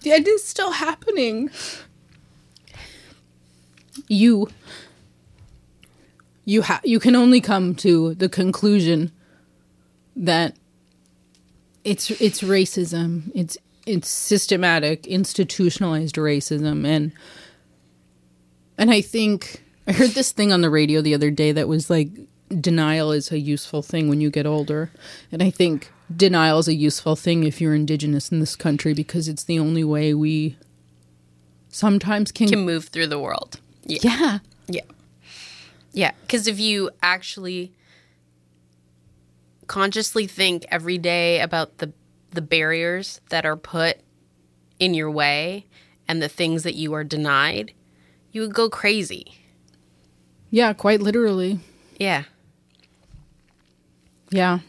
It 0.05 0.27
is 0.27 0.43
still 0.43 0.73
happening. 0.73 1.51
You 4.09 4.49
you 6.45 6.63
ha- 6.63 6.81
you 6.85 6.99
can 6.99 7.15
only 7.17 7.41
come 7.41 7.75
to 7.77 8.15
the 8.15 8.29
conclusion 8.29 9.13
that 10.17 10.57
it's 11.85 12.11
it's 12.11 12.43
racism. 12.43 13.31
It's 13.35 13.57
it's 13.87 14.09
systematic, 14.09 15.07
institutionalized 15.07 16.17
racism 16.17 16.87
and 16.87 17.13
and 18.79 18.91
I 18.91 19.01
think 19.01 19.63
I 19.87 19.93
heard 19.93 20.11
this 20.11 20.33
thing 20.33 20.53
on 20.53 20.61
the 20.61 20.71
radio 20.71 21.01
the 21.01 21.15
other 21.15 21.31
day 21.31 21.53
that 21.53 21.69
was 21.69 21.91
like 21.91 22.09
denial 22.61 23.13
is 23.13 23.33
a 23.33 23.39
useful 23.39 23.83
thing 23.83 24.09
when 24.09 24.21
you 24.21 24.31
get 24.31 24.47
older. 24.47 24.91
And 25.31 25.43
I 25.43 25.51
think 25.51 25.91
denial 26.15 26.59
is 26.59 26.69
a 26.69 26.75
useful 26.75 27.17
thing 27.17 27.45
if 27.45 27.61
you're 27.61 27.75
indigenous 27.75 28.31
in 28.31 28.41
this 28.41 28.57
country 28.57 28.95
because 28.95 29.29
it's 29.29 29.45
the 29.45 29.59
only 29.59 29.85
way 29.85 30.15
we 30.15 30.57
sometimes 31.69 32.31
can, 32.33 32.49
Can 32.49 32.65
move 32.65 32.89
through 32.89 33.07
the 33.09 33.19
world. 33.19 33.61
Yeah. 33.85 34.01
Yeah. 34.03 34.39
Yeah, 34.69 34.83
because 35.93 36.47
if 36.47 36.59
you 36.59 36.91
actually 37.03 37.73
consciously 39.67 40.27
think 40.27 40.65
every 40.71 40.99
day 40.99 41.41
about 41.41 41.79
the 41.79 41.93
the 42.31 42.43
barriers 42.43 43.21
that 43.29 43.45
are 43.45 43.57
put 43.57 43.99
in 44.79 44.95
your 44.95 45.11
way 45.11 45.67
and 46.09 46.23
the 46.23 46.29
things 46.29 46.63
that 46.63 46.75
you 46.75 46.95
are 46.95 47.05
denied, 47.05 47.73
you 48.33 48.41
would 48.41 48.55
go 48.55 48.69
crazy. 48.71 49.39
Yeah, 50.51 50.73
quite 50.73 51.01
literally. 51.01 51.61
Yeah. 51.99 52.25
Yeah. 54.31 54.61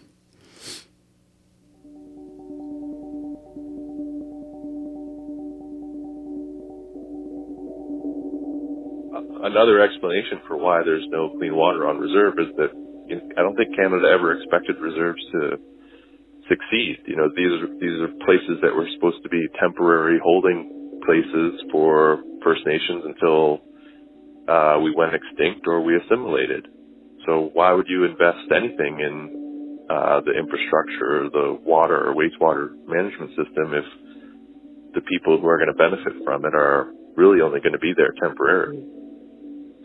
Another 9.43 9.83
explanation 9.83 10.39
for 10.47 10.55
why 10.55 10.81
there's 10.83 11.03
no 11.11 11.35
clean 11.35 11.55
water 11.55 11.87
on 11.87 11.99
reserve 11.99 12.39
is 12.39 12.55
that 12.55 12.71
you 13.11 13.19
know, 13.19 13.27
I 13.35 13.43
don't 13.43 13.55
think 13.59 13.75
Canada 13.75 14.07
ever 14.07 14.39
expected 14.39 14.79
reserves 14.79 15.19
to 15.35 15.59
succeed. 16.47 17.03
You 17.07 17.19
know, 17.19 17.27
these 17.27 17.51
are 17.59 17.67
these 17.75 17.97
are 17.99 18.11
places 18.23 18.63
that 18.63 18.71
were 18.71 18.87
supposed 18.95 19.19
to 19.23 19.29
be 19.29 19.43
temporary 19.59 20.15
holding 20.23 20.99
places 21.03 21.59
for 21.71 22.23
First 22.43 22.63
Nations 22.65 23.03
until 23.03 23.59
uh, 24.47 24.79
we 24.79 24.95
went 24.95 25.11
extinct 25.11 25.67
or 25.67 25.83
we 25.83 25.99
assimilated. 25.99 26.67
So 27.27 27.51
why 27.51 27.73
would 27.73 27.87
you 27.87 28.05
invest 28.05 28.47
anything 28.47 28.99
in 29.03 29.85
uh, 29.91 30.21
the 30.23 30.39
infrastructure, 30.39 31.27
the 31.27 31.59
water 31.63 31.99
or 32.07 32.15
wastewater 32.15 32.71
management 32.87 33.35
system 33.35 33.75
if 33.75 33.87
the 34.95 35.01
people 35.01 35.39
who 35.39 35.47
are 35.47 35.57
going 35.57 35.71
to 35.71 35.75
benefit 35.75 36.23
from 36.23 36.45
it 36.45 36.55
are 36.55 36.91
really 37.15 37.41
only 37.41 37.59
going 37.59 37.73
to 37.73 37.83
be 37.83 37.91
there 37.95 38.15
temporarily? 38.23 39.02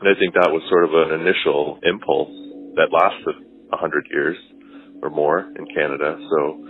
And 0.00 0.06
I 0.08 0.14
think 0.18 0.34
that 0.34 0.50
was 0.50 0.62
sort 0.70 0.84
of 0.86 0.94
an 0.94 1.20
initial 1.20 1.80
impulse 1.82 2.30
that 2.76 2.94
lasted 2.94 3.34
a 3.72 3.76
hundred 3.76 4.06
years 4.10 4.36
or 5.02 5.10
more 5.10 5.40
in 5.40 5.66
Canada. 5.74 6.16
So 6.30 6.64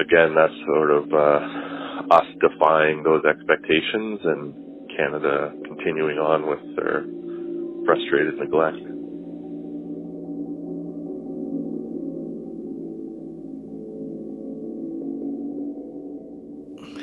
again, 0.00 0.34
that's 0.34 0.56
sort 0.66 0.90
of 0.90 1.04
uh, 1.12 2.14
us 2.14 2.26
defying 2.40 3.02
those 3.02 3.22
expectations 3.28 4.20
and 4.24 4.54
Canada 4.96 5.52
continuing 5.66 6.18
on 6.18 6.48
with 6.48 6.64
their 6.76 7.04
frustrated 7.84 8.38
neglect. 8.38 8.76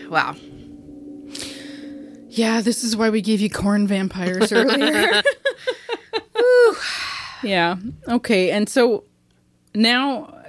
Wow. 0.09 0.35
Yeah, 2.38 2.61
this 2.61 2.83
is 2.83 2.95
why 2.95 3.09
we 3.09 3.21
gave 3.21 3.41
you 3.41 3.49
corn 3.49 3.88
vampires 3.88 4.51
earlier. 4.51 5.23
yeah. 7.43 7.77
Okay. 8.07 8.51
And 8.51 8.69
so 8.69 9.05
now 9.73 10.43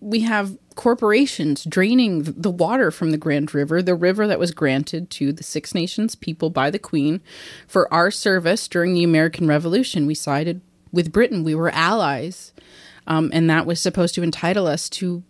we 0.00 0.20
have 0.20 0.58
corporations 0.74 1.64
draining 1.64 2.22
the 2.24 2.50
water 2.50 2.90
from 2.90 3.10
the 3.10 3.16
Grand 3.18 3.54
River, 3.54 3.80
the 3.82 3.94
river 3.94 4.26
that 4.26 4.38
was 4.38 4.50
granted 4.50 5.10
to 5.10 5.32
the 5.32 5.42
Six 5.42 5.74
Nations 5.74 6.14
people 6.14 6.50
by 6.50 6.70
the 6.70 6.78
Queen 6.78 7.22
for 7.66 7.92
our 7.92 8.10
service 8.10 8.68
during 8.68 8.92
the 8.92 9.04
American 9.04 9.46
Revolution. 9.46 10.06
We 10.06 10.14
sided 10.14 10.60
with 10.92 11.12
Britain. 11.12 11.42
We 11.42 11.54
were 11.54 11.70
allies. 11.70 12.52
Um, 13.06 13.30
and 13.32 13.48
that 13.48 13.64
was 13.64 13.80
supposed 13.80 14.14
to 14.16 14.22
entitle 14.22 14.66
us 14.66 14.88
to 14.90 15.22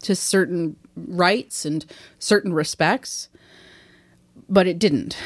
to 0.00 0.14
certain 0.14 0.76
rights 0.96 1.64
and 1.64 1.84
certain 2.18 2.52
respects, 2.52 3.28
but 4.48 4.66
it 4.66 4.78
didn't. 4.78 5.16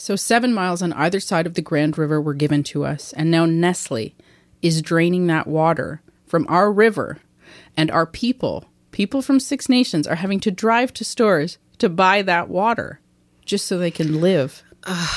So, 0.00 0.14
seven 0.14 0.54
miles 0.54 0.80
on 0.80 0.92
either 0.92 1.18
side 1.18 1.44
of 1.44 1.54
the 1.54 1.60
Grand 1.60 1.98
River 1.98 2.20
were 2.20 2.32
given 2.32 2.62
to 2.64 2.84
us, 2.84 3.12
and 3.14 3.32
now 3.32 3.46
Nestle 3.46 4.14
is 4.62 4.80
draining 4.80 5.26
that 5.26 5.48
water 5.48 6.02
from 6.24 6.46
our 6.48 6.72
river, 6.72 7.18
and 7.76 7.90
our 7.90 8.06
people, 8.06 8.66
people 8.92 9.22
from 9.22 9.40
Six 9.40 9.68
Nations, 9.68 10.06
are 10.06 10.14
having 10.14 10.38
to 10.40 10.52
drive 10.52 10.94
to 10.94 11.04
stores 11.04 11.58
to 11.78 11.88
buy 11.88 12.22
that 12.22 12.48
water 12.48 13.00
just 13.44 13.66
so 13.66 13.76
they 13.76 13.90
can 13.90 14.20
live. 14.20 14.62
I 14.86 15.16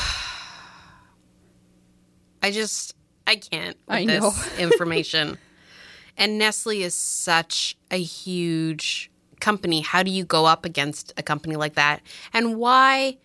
just 2.50 2.96
I 3.28 3.36
can't 3.36 3.78
with 3.88 3.98
I 3.98 4.04
know. 4.04 4.32
this 4.32 4.60
information. 4.60 5.38
and 6.18 6.40
Nestle 6.40 6.82
is 6.82 6.96
such 6.96 7.78
a 7.92 8.02
huge 8.02 9.12
company. 9.40 9.82
How 9.82 10.02
do 10.02 10.10
you 10.10 10.26
go 10.26 10.48
up 10.48 10.66
against 10.66 11.14
a 11.18 11.24
company 11.24 11.56
like 11.56 11.76
that? 11.76 12.02
And 12.34 12.58
why 12.58 13.20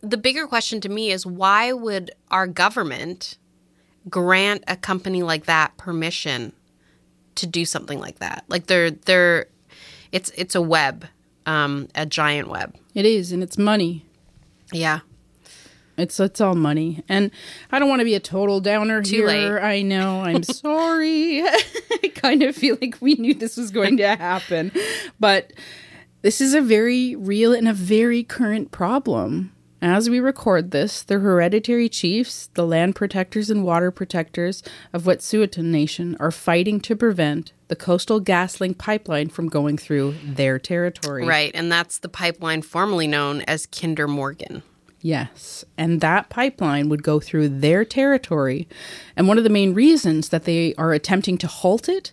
the 0.00 0.16
bigger 0.16 0.46
question 0.46 0.80
to 0.82 0.88
me 0.88 1.10
is 1.10 1.26
why 1.26 1.72
would 1.72 2.10
our 2.30 2.46
government 2.46 3.38
grant 4.08 4.62
a 4.68 4.76
company 4.76 5.22
like 5.22 5.46
that 5.46 5.76
permission 5.76 6.52
to 7.36 7.46
do 7.46 7.64
something 7.64 7.98
like 7.98 8.18
that? 8.18 8.44
Like 8.48 8.66
they're 8.66 8.90
they're 8.90 9.46
it's 10.12 10.30
it's 10.36 10.54
a 10.54 10.62
web, 10.62 11.06
um, 11.44 11.88
a 11.94 12.06
giant 12.06 12.48
web. 12.48 12.74
It 12.94 13.04
is, 13.04 13.32
and 13.32 13.42
it's 13.42 13.58
money. 13.58 14.06
Yeah. 14.72 15.00
It's 15.96 16.20
it's 16.20 16.42
all 16.42 16.54
money, 16.54 17.02
and 17.08 17.30
I 17.72 17.78
don't 17.78 17.88
want 17.88 18.00
to 18.00 18.04
be 18.04 18.14
a 18.14 18.20
total 18.20 18.60
downer 18.60 19.00
Too 19.00 19.16
here. 19.16 19.26
late. 19.28 19.62
I 19.62 19.80
know. 19.80 20.20
I'm 20.24 20.42
sorry. 20.42 21.42
I 21.42 22.12
kind 22.14 22.42
of 22.42 22.54
feel 22.54 22.76
like 22.82 22.98
we 23.00 23.14
knew 23.14 23.32
this 23.32 23.56
was 23.56 23.70
going 23.70 23.96
to 23.96 24.08
happen, 24.08 24.72
but 25.18 25.54
this 26.20 26.42
is 26.42 26.52
a 26.52 26.60
very 26.60 27.16
real 27.16 27.54
and 27.54 27.66
a 27.66 27.72
very 27.72 28.22
current 28.22 28.72
problem. 28.72 29.52
As 29.82 30.08
we 30.08 30.20
record 30.20 30.70
this, 30.70 31.02
the 31.02 31.18
hereditary 31.18 31.88
chiefs, 31.88 32.48
the 32.54 32.66
land 32.66 32.96
protectors 32.96 33.50
and 33.50 33.62
water 33.62 33.90
protectors 33.90 34.62
of 34.92 35.04
Wet'suwet'en 35.04 35.64
Nation 35.64 36.16
are 36.18 36.30
fighting 36.30 36.80
to 36.80 36.96
prevent 36.96 37.52
the 37.68 37.76
coastal 37.76 38.20
GasLink 38.20 38.78
pipeline 38.78 39.28
from 39.28 39.48
going 39.48 39.76
through 39.76 40.14
their 40.24 40.58
territory. 40.58 41.26
Right, 41.26 41.50
and 41.54 41.70
that's 41.70 41.98
the 41.98 42.08
pipeline 42.08 42.62
formerly 42.62 43.06
known 43.06 43.42
as 43.42 43.66
Kinder 43.66 44.08
Morgan. 44.08 44.62
Yes. 45.02 45.64
And 45.76 46.00
that 46.00 46.30
pipeline 46.30 46.88
would 46.88 47.02
go 47.02 47.20
through 47.20 47.48
their 47.48 47.84
territory. 47.84 48.66
And 49.14 49.28
one 49.28 49.38
of 49.38 49.44
the 49.44 49.50
main 49.50 49.74
reasons 49.74 50.30
that 50.30 50.44
they 50.44 50.74
are 50.76 50.92
attempting 50.92 51.38
to 51.38 51.46
halt 51.46 51.88
it 51.88 52.12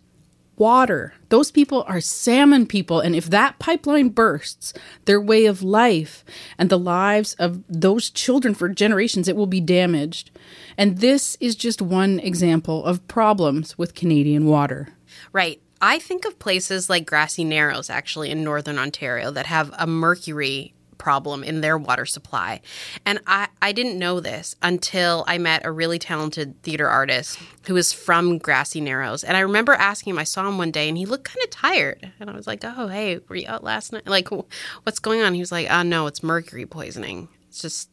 water. 0.58 1.14
Those 1.30 1.51
people 1.51 1.84
are 1.88 2.01
salmon 2.01 2.66
people. 2.68 2.99
And 2.99 3.16
if 3.16 3.30
that 3.30 3.60
pipeline 3.60 4.10
bursts, 4.10 4.74
their 5.06 5.20
way 5.20 5.45
of 5.45 5.64
life 5.64 6.24
and 6.58 6.70
the 6.70 6.80
lives 6.80 7.34
of 7.36 7.64
those 7.68 8.10
children 8.10 8.54
for 8.54 8.70
generations, 8.70 9.28
it 9.28 9.36
will 9.36 9.47
be 9.47 9.62
damaged. 9.62 10.32
And 10.78 10.99
this 10.99 11.38
is 11.39 11.56
just 11.56 11.82
one 11.82 12.20
example 12.20 12.84
of 12.86 13.08
problems 13.08 13.78
with 13.78 13.95
Canadian 13.95 14.45
water. 14.45 14.89
Right. 15.32 15.62
I 15.82 15.99
think 15.99 16.24
of 16.26 16.39
places 16.39 16.89
like 16.89 17.06
Grassy 17.06 17.43
Narrows, 17.43 17.89
actually, 17.89 18.32
in 18.32 18.43
northern 18.43 18.80
Ontario, 18.80 19.32
that 19.32 19.47
have 19.47 19.74
a 19.78 19.86
mercury 19.86 20.74
problem 21.04 21.43
in 21.43 21.60
their 21.60 21.78
water 21.78 22.06
supply. 22.06 22.62
And 23.06 23.20
I, 23.28 23.49
I 23.62 23.74
didn't 23.74 23.99
know 23.99 24.22
this 24.22 24.56
until 24.62 25.26
I 25.28 25.38
met 25.38 25.66
a 25.66 25.72
really 25.72 25.99
talented 25.99 26.64
theater 26.64 26.88
artist 26.88 27.38
who 27.68 27.74
was 27.74 27.91
from 27.91 28.38
Grassy 28.38 28.80
Narrows. 28.80 29.22
And 29.22 29.36
I 29.36 29.41
remember 29.41 29.74
asking 29.74 30.12
him, 30.12 30.18
I 30.20 30.24
saw 30.24 30.47
him 30.47 30.58
one 30.58 30.72
day 30.72 30.88
and 30.88 30.97
he 30.97 31.06
looked 31.06 31.26
kind 31.26 31.43
of 31.43 31.49
tired. 31.49 32.14
And 32.22 32.30
I 32.30 32.34
was 32.34 32.47
like, 32.47 32.64
oh, 32.64 32.88
hey, 32.88 33.20
were 33.28 33.36
you 33.36 33.47
out 33.49 33.66
last 33.66 33.91
night? 33.91 34.08
Like, 34.08 34.30
what's 34.30 34.99
going 34.99 35.22
on? 35.22 35.34
He 35.34 35.41
was 35.41 35.51
like, 35.51 35.68
oh, 35.70 35.84
no, 35.84 36.08
it's 36.08 36.24
mercury 36.24 36.66
poisoning. 36.66 37.28
It's 37.49 37.62
just 37.62 37.89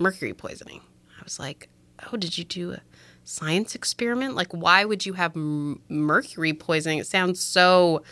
mercury 0.00 0.34
poisoning. 0.34 0.80
I 1.16 1.22
was 1.22 1.38
like, 1.38 1.68
oh, 2.12 2.16
did 2.16 2.36
you 2.36 2.42
do 2.42 2.72
a 2.72 2.80
science 3.22 3.76
experiment? 3.76 4.34
Like, 4.34 4.52
why 4.52 4.84
would 4.84 5.06
you 5.06 5.12
have 5.12 5.36
m- 5.36 5.80
mercury 5.88 6.54
poisoning? 6.54 6.98
It 6.98 7.06
sounds 7.06 7.38
so, 7.38 8.02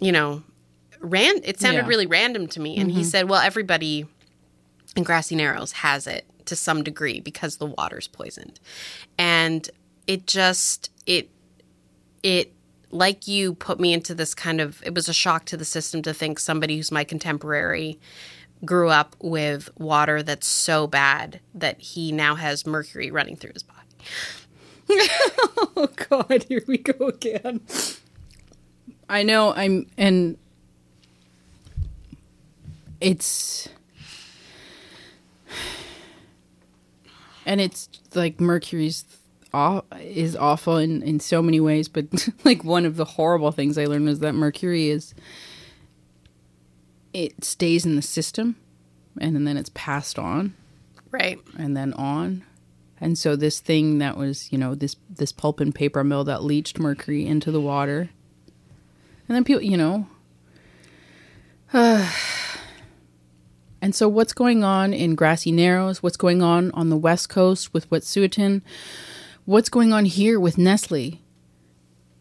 you 0.00 0.12
know, 0.12 0.44
ran. 1.00 1.40
It 1.44 1.60
sounded 1.60 1.82
Yeah. 1.82 1.88
really 1.88 2.06
random 2.06 2.46
to 2.48 2.60
me. 2.60 2.76
And 2.78 2.90
he 2.90 3.00
Mhm. 3.02 3.04
said, 3.06 3.28
well, 3.28 3.40
everybody 3.40 4.06
in 4.96 5.02
Grassy 5.02 5.34
Narrows 5.36 5.72
has 5.72 6.06
it 6.06 6.24
to 6.46 6.56
some 6.56 6.82
degree 6.82 7.20
because 7.20 7.56
the 7.56 7.66
water's 7.66 8.06
poisoned, 8.08 8.60
and 9.18 9.68
it 10.06 10.26
just 10.26 10.90
it 11.06 11.28
it 12.22 12.52
like 12.92 13.26
you 13.26 13.54
put 13.54 13.80
me 13.80 13.92
into 13.92 14.14
this 14.14 14.32
kind 14.34 14.60
of 14.60 14.80
it 14.84 14.94
was 14.94 15.08
a 15.08 15.12
shock 15.12 15.44
to 15.46 15.56
the 15.56 15.64
system 15.64 16.02
to 16.02 16.14
think 16.14 16.38
somebody 16.38 16.76
who's 16.76 16.92
my 16.92 17.02
contemporary 17.04 17.98
grew 18.64 18.88
up 18.88 19.16
with 19.20 19.68
water 19.76 20.22
that's 20.22 20.46
so 20.46 20.86
bad 20.86 21.40
that 21.54 21.78
he 21.80 22.10
now 22.12 22.36
has 22.36 22.64
mercury 22.64 23.10
running 23.10 23.36
through 23.36 23.52
his 23.52 23.62
body. 23.64 23.76
oh 25.76 25.88
god, 26.08 26.44
here 26.48 26.62
we 26.66 26.78
go 26.78 27.08
again. 27.08 27.60
I 29.08 29.22
know 29.24 29.52
I'm 29.52 29.86
and 29.98 30.38
it's 33.00 33.68
and 37.44 37.60
it's 37.60 37.88
like 38.14 38.40
mercury's 38.40 39.04
aw- 39.52 39.82
is 40.00 40.36
awful 40.36 40.76
in 40.76 41.02
in 41.02 41.20
so 41.20 41.42
many 41.42 41.60
ways 41.60 41.88
but 41.88 42.06
like 42.44 42.64
one 42.64 42.84
of 42.84 42.96
the 42.96 43.04
horrible 43.04 43.52
things 43.52 43.78
i 43.78 43.84
learned 43.84 44.08
is 44.08 44.20
that 44.20 44.34
mercury 44.34 44.88
is 44.88 45.14
it 47.16 47.44
stays 47.44 47.86
in 47.86 47.96
the 47.96 48.02
system 48.02 48.56
and 49.18 49.46
then 49.46 49.56
it's 49.56 49.70
passed 49.74 50.18
on. 50.18 50.54
Right. 51.10 51.38
and 51.56 51.74
then 51.74 51.94
on. 51.94 52.44
And 53.00 53.16
so 53.16 53.36
this 53.36 53.60
thing 53.60 53.98
that 53.98 54.16
was 54.16 54.52
you 54.52 54.58
know 54.58 54.74
this 54.74 54.96
this 55.08 55.32
pulp 55.32 55.60
and 55.60 55.74
paper 55.74 56.04
mill 56.04 56.24
that 56.24 56.42
leached 56.42 56.78
mercury 56.78 57.26
into 57.26 57.50
the 57.50 57.60
water. 57.60 58.10
And 59.28 59.34
then 59.34 59.44
people 59.44 59.62
you 59.62 59.76
know 59.76 60.08
and 63.82 63.94
so 63.94 64.08
what's 64.08 64.32
going 64.32 64.64
on 64.64 64.92
in 64.92 65.14
grassy 65.14 65.52
narrows 65.52 66.02
what's 66.02 66.16
going 66.16 66.42
on 66.42 66.70
on 66.72 66.88
the 66.88 66.96
west 66.96 67.28
coast 67.28 67.72
with 67.72 67.88
wet'suwet'en 67.90 68.62
what's 69.44 69.68
going 69.68 69.92
on 69.92 70.04
here 70.04 70.38
with 70.40 70.58
nestle 70.58 71.18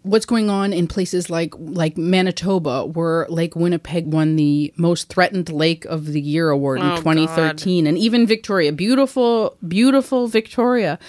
what's 0.06 0.26
going 0.26 0.50
on 0.52 0.72
in 0.72 0.88
places 0.88 1.30
like 1.32 1.54
like 1.58 1.98
Manitoba, 1.98 2.86
where 2.86 3.26
Lake 3.28 3.56
Winnipeg 3.56 4.06
won 4.06 4.36
the 4.36 4.72
most 4.78 5.10
threatened 5.10 5.50
lake 5.52 5.84
of 5.86 6.06
the 6.06 6.22
year 6.22 6.50
award 6.50 6.80
Oh, 6.82 6.92
in 6.92 6.98
2013, 6.98 7.88
and 7.88 7.98
even 7.98 8.28
Victoria, 8.28 8.72
beautiful, 8.72 9.58
beautiful 9.68 10.28
Victoria, 10.28 11.00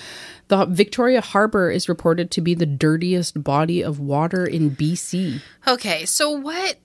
The 0.49 0.65
Victoria 0.67 1.21
Harbor 1.21 1.71
is 1.71 1.89
reported 1.89 2.31
to 2.33 2.41
be 2.41 2.55
the 2.55 2.67
dirtiest 2.67 3.43
body 3.43 3.83
of 3.83 3.99
water 3.99 4.47
in 4.47 4.71
BC. 4.71 5.43
Okay, 5.67 6.05
so 6.05 6.31
what? 6.31 6.77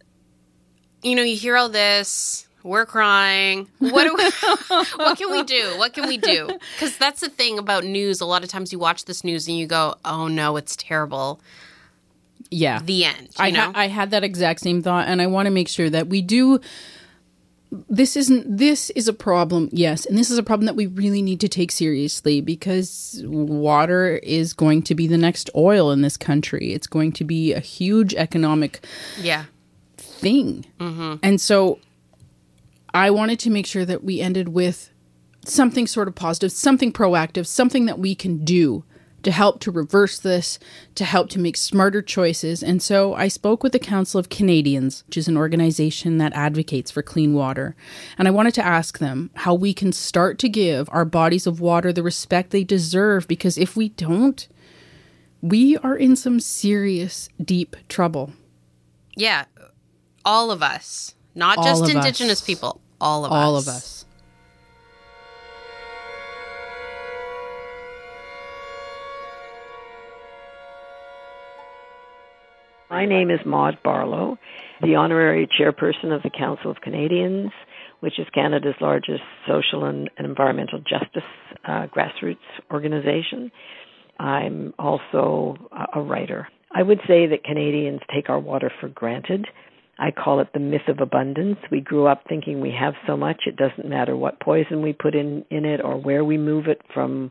You 1.03 1.15
know, 1.15 1.23
you 1.23 1.37
hear 1.37 1.55
all 1.55 1.69
this. 1.69 2.47
We're 2.63 2.85
crying. 2.85 3.67
What 3.79 4.03
do 4.03 4.15
we, 4.15 4.23
what 4.97 5.17
can 5.17 5.31
we 5.31 5.43
do? 5.43 5.73
What 5.77 5.93
can 5.93 6.07
we 6.07 6.17
do? 6.17 6.47
Because 6.75 6.97
that's 6.97 7.21
the 7.21 7.29
thing 7.29 7.57
about 7.57 7.83
news. 7.83 8.21
A 8.21 8.25
lot 8.25 8.43
of 8.43 8.49
times 8.49 8.71
you 8.71 8.79
watch 8.79 9.05
this 9.05 9.23
news 9.23 9.47
and 9.47 9.57
you 9.57 9.67
go, 9.67 9.95
"Oh 10.05 10.27
no, 10.27 10.57
it's 10.57 10.75
terrible." 10.75 11.39
Yeah. 12.49 12.81
The 12.83 13.05
end. 13.05 13.29
You 13.39 13.45
I, 13.45 13.49
know? 13.51 13.61
ha- 13.61 13.71
I 13.75 13.87
had 13.87 14.11
that 14.11 14.23
exact 14.23 14.59
same 14.59 14.81
thought, 14.81 15.07
and 15.07 15.21
I 15.21 15.27
want 15.27 15.45
to 15.47 15.51
make 15.51 15.67
sure 15.69 15.89
that 15.89 16.07
we 16.07 16.21
do. 16.21 16.59
This 17.89 18.17
isn't. 18.17 18.57
This 18.57 18.89
is 18.91 19.07
a 19.07 19.13
problem, 19.13 19.69
yes, 19.71 20.05
and 20.05 20.17
this 20.17 20.29
is 20.29 20.37
a 20.37 20.43
problem 20.43 20.65
that 20.65 20.75
we 20.75 20.87
really 20.87 21.21
need 21.21 21.39
to 21.39 21.47
take 21.47 21.71
seriously 21.71 22.41
because 22.41 23.21
water 23.25 24.17
is 24.17 24.51
going 24.51 24.83
to 24.83 24.93
be 24.95 25.07
the 25.07 25.17
next 25.17 25.49
oil 25.55 25.91
in 25.91 26.01
this 26.01 26.17
country. 26.17 26.73
It's 26.73 26.87
going 26.87 27.13
to 27.13 27.23
be 27.23 27.53
a 27.53 27.61
huge 27.61 28.13
economic 28.13 28.85
yeah. 29.17 29.45
thing, 29.95 30.65
Mm-hmm. 30.81 31.15
and 31.23 31.39
so 31.39 31.79
I 32.93 33.09
wanted 33.11 33.39
to 33.39 33.49
make 33.49 33.65
sure 33.65 33.85
that 33.85 34.03
we 34.03 34.21
ended 34.21 34.49
with 34.49 34.91
something 35.45 35.87
sort 35.87 36.07
of 36.07 36.15
positive, 36.15 36.51
something 36.51 36.91
proactive, 36.93 37.47
something 37.47 37.85
that 37.85 37.99
we 37.99 38.15
can 38.15 38.43
do 38.43 38.83
to 39.23 39.31
help 39.31 39.59
to 39.59 39.71
reverse 39.71 40.17
this, 40.19 40.57
to 40.95 41.05
help 41.05 41.29
to 41.29 41.39
make 41.39 41.55
smarter 41.55 42.01
choices. 42.01 42.63
And 42.63 42.81
so 42.81 43.13
I 43.13 43.27
spoke 43.27 43.61
with 43.61 43.71
the 43.71 43.79
Council 43.79 44.19
of 44.19 44.29
Canadians, 44.29 45.03
which 45.05 45.17
is 45.17 45.27
an 45.27 45.37
organization 45.37 46.17
that 46.17 46.33
advocates 46.33 46.89
for 46.89 47.03
clean 47.03 47.33
water. 47.33 47.75
And 48.17 48.27
I 48.27 48.31
wanted 48.31 48.55
to 48.55 48.65
ask 48.65 48.97
them 48.97 49.29
how 49.35 49.53
we 49.53 49.75
can 49.75 49.91
start 49.91 50.39
to 50.39 50.49
give 50.49 50.89
our 50.91 51.05
bodies 51.05 51.45
of 51.45 51.61
water 51.61 51.93
the 51.93 52.01
respect 52.01 52.49
they 52.49 52.63
deserve, 52.63 53.27
because 53.27 53.59
if 53.59 53.75
we 53.75 53.89
don't, 53.89 54.47
we 55.39 55.77
are 55.77 55.95
in 55.95 56.15
some 56.15 56.39
serious, 56.39 57.29
deep 57.43 57.75
trouble. 57.89 58.33
Yeah. 59.15 59.45
All 60.25 60.49
of 60.49 60.63
us, 60.63 61.13
not 61.35 61.57
All 61.57 61.63
just 61.63 61.83
of 61.83 61.89
us. 61.89 61.95
Indigenous 61.95 62.41
people. 62.41 62.81
All 62.99 63.25
of 63.25 63.31
All 63.31 63.55
us. 63.55 63.67
of 63.67 63.73
us. 63.73 64.05
My 72.89 73.05
name 73.05 73.31
is 73.31 73.39
Maude 73.45 73.77
Barlow, 73.83 74.37
the 74.81 74.95
honorary 74.95 75.47
chairperson 75.47 76.13
of 76.13 76.23
the 76.23 76.29
Council 76.29 76.69
of 76.69 76.81
Canadians, 76.81 77.51
which 78.01 78.19
is 78.19 78.27
Canada's 78.33 78.75
largest 78.81 79.23
social 79.47 79.85
and, 79.85 80.09
and 80.17 80.27
environmental 80.27 80.79
justice 80.79 81.23
uh, 81.65 81.87
grassroots 81.87 82.35
organization. 82.69 83.49
I'm 84.19 84.73
also 84.77 85.55
a, 85.71 85.99
a 85.99 86.01
writer. 86.01 86.49
I 86.73 86.83
would 86.83 86.99
say 87.07 87.27
that 87.27 87.43
Canadians 87.45 88.01
take 88.13 88.29
our 88.29 88.39
water 88.39 88.71
for 88.81 88.89
granted. 88.89 89.47
I 90.01 90.09
call 90.09 90.39
it 90.39 90.47
the 90.51 90.59
myth 90.59 90.87
of 90.87 90.99
abundance. 90.99 91.59
We 91.69 91.79
grew 91.79 92.07
up 92.07 92.23
thinking 92.27 92.59
we 92.59 92.71
have 92.77 92.95
so 93.05 93.15
much 93.15 93.43
it 93.45 93.55
doesn't 93.55 93.87
matter 93.87 94.15
what 94.17 94.39
poison 94.39 94.81
we 94.81 94.93
put 94.93 95.13
in 95.13 95.45
in 95.51 95.63
it 95.63 95.79
or 95.79 95.95
where 95.95 96.25
we 96.25 96.39
move 96.39 96.65
it 96.65 96.81
from 96.91 97.29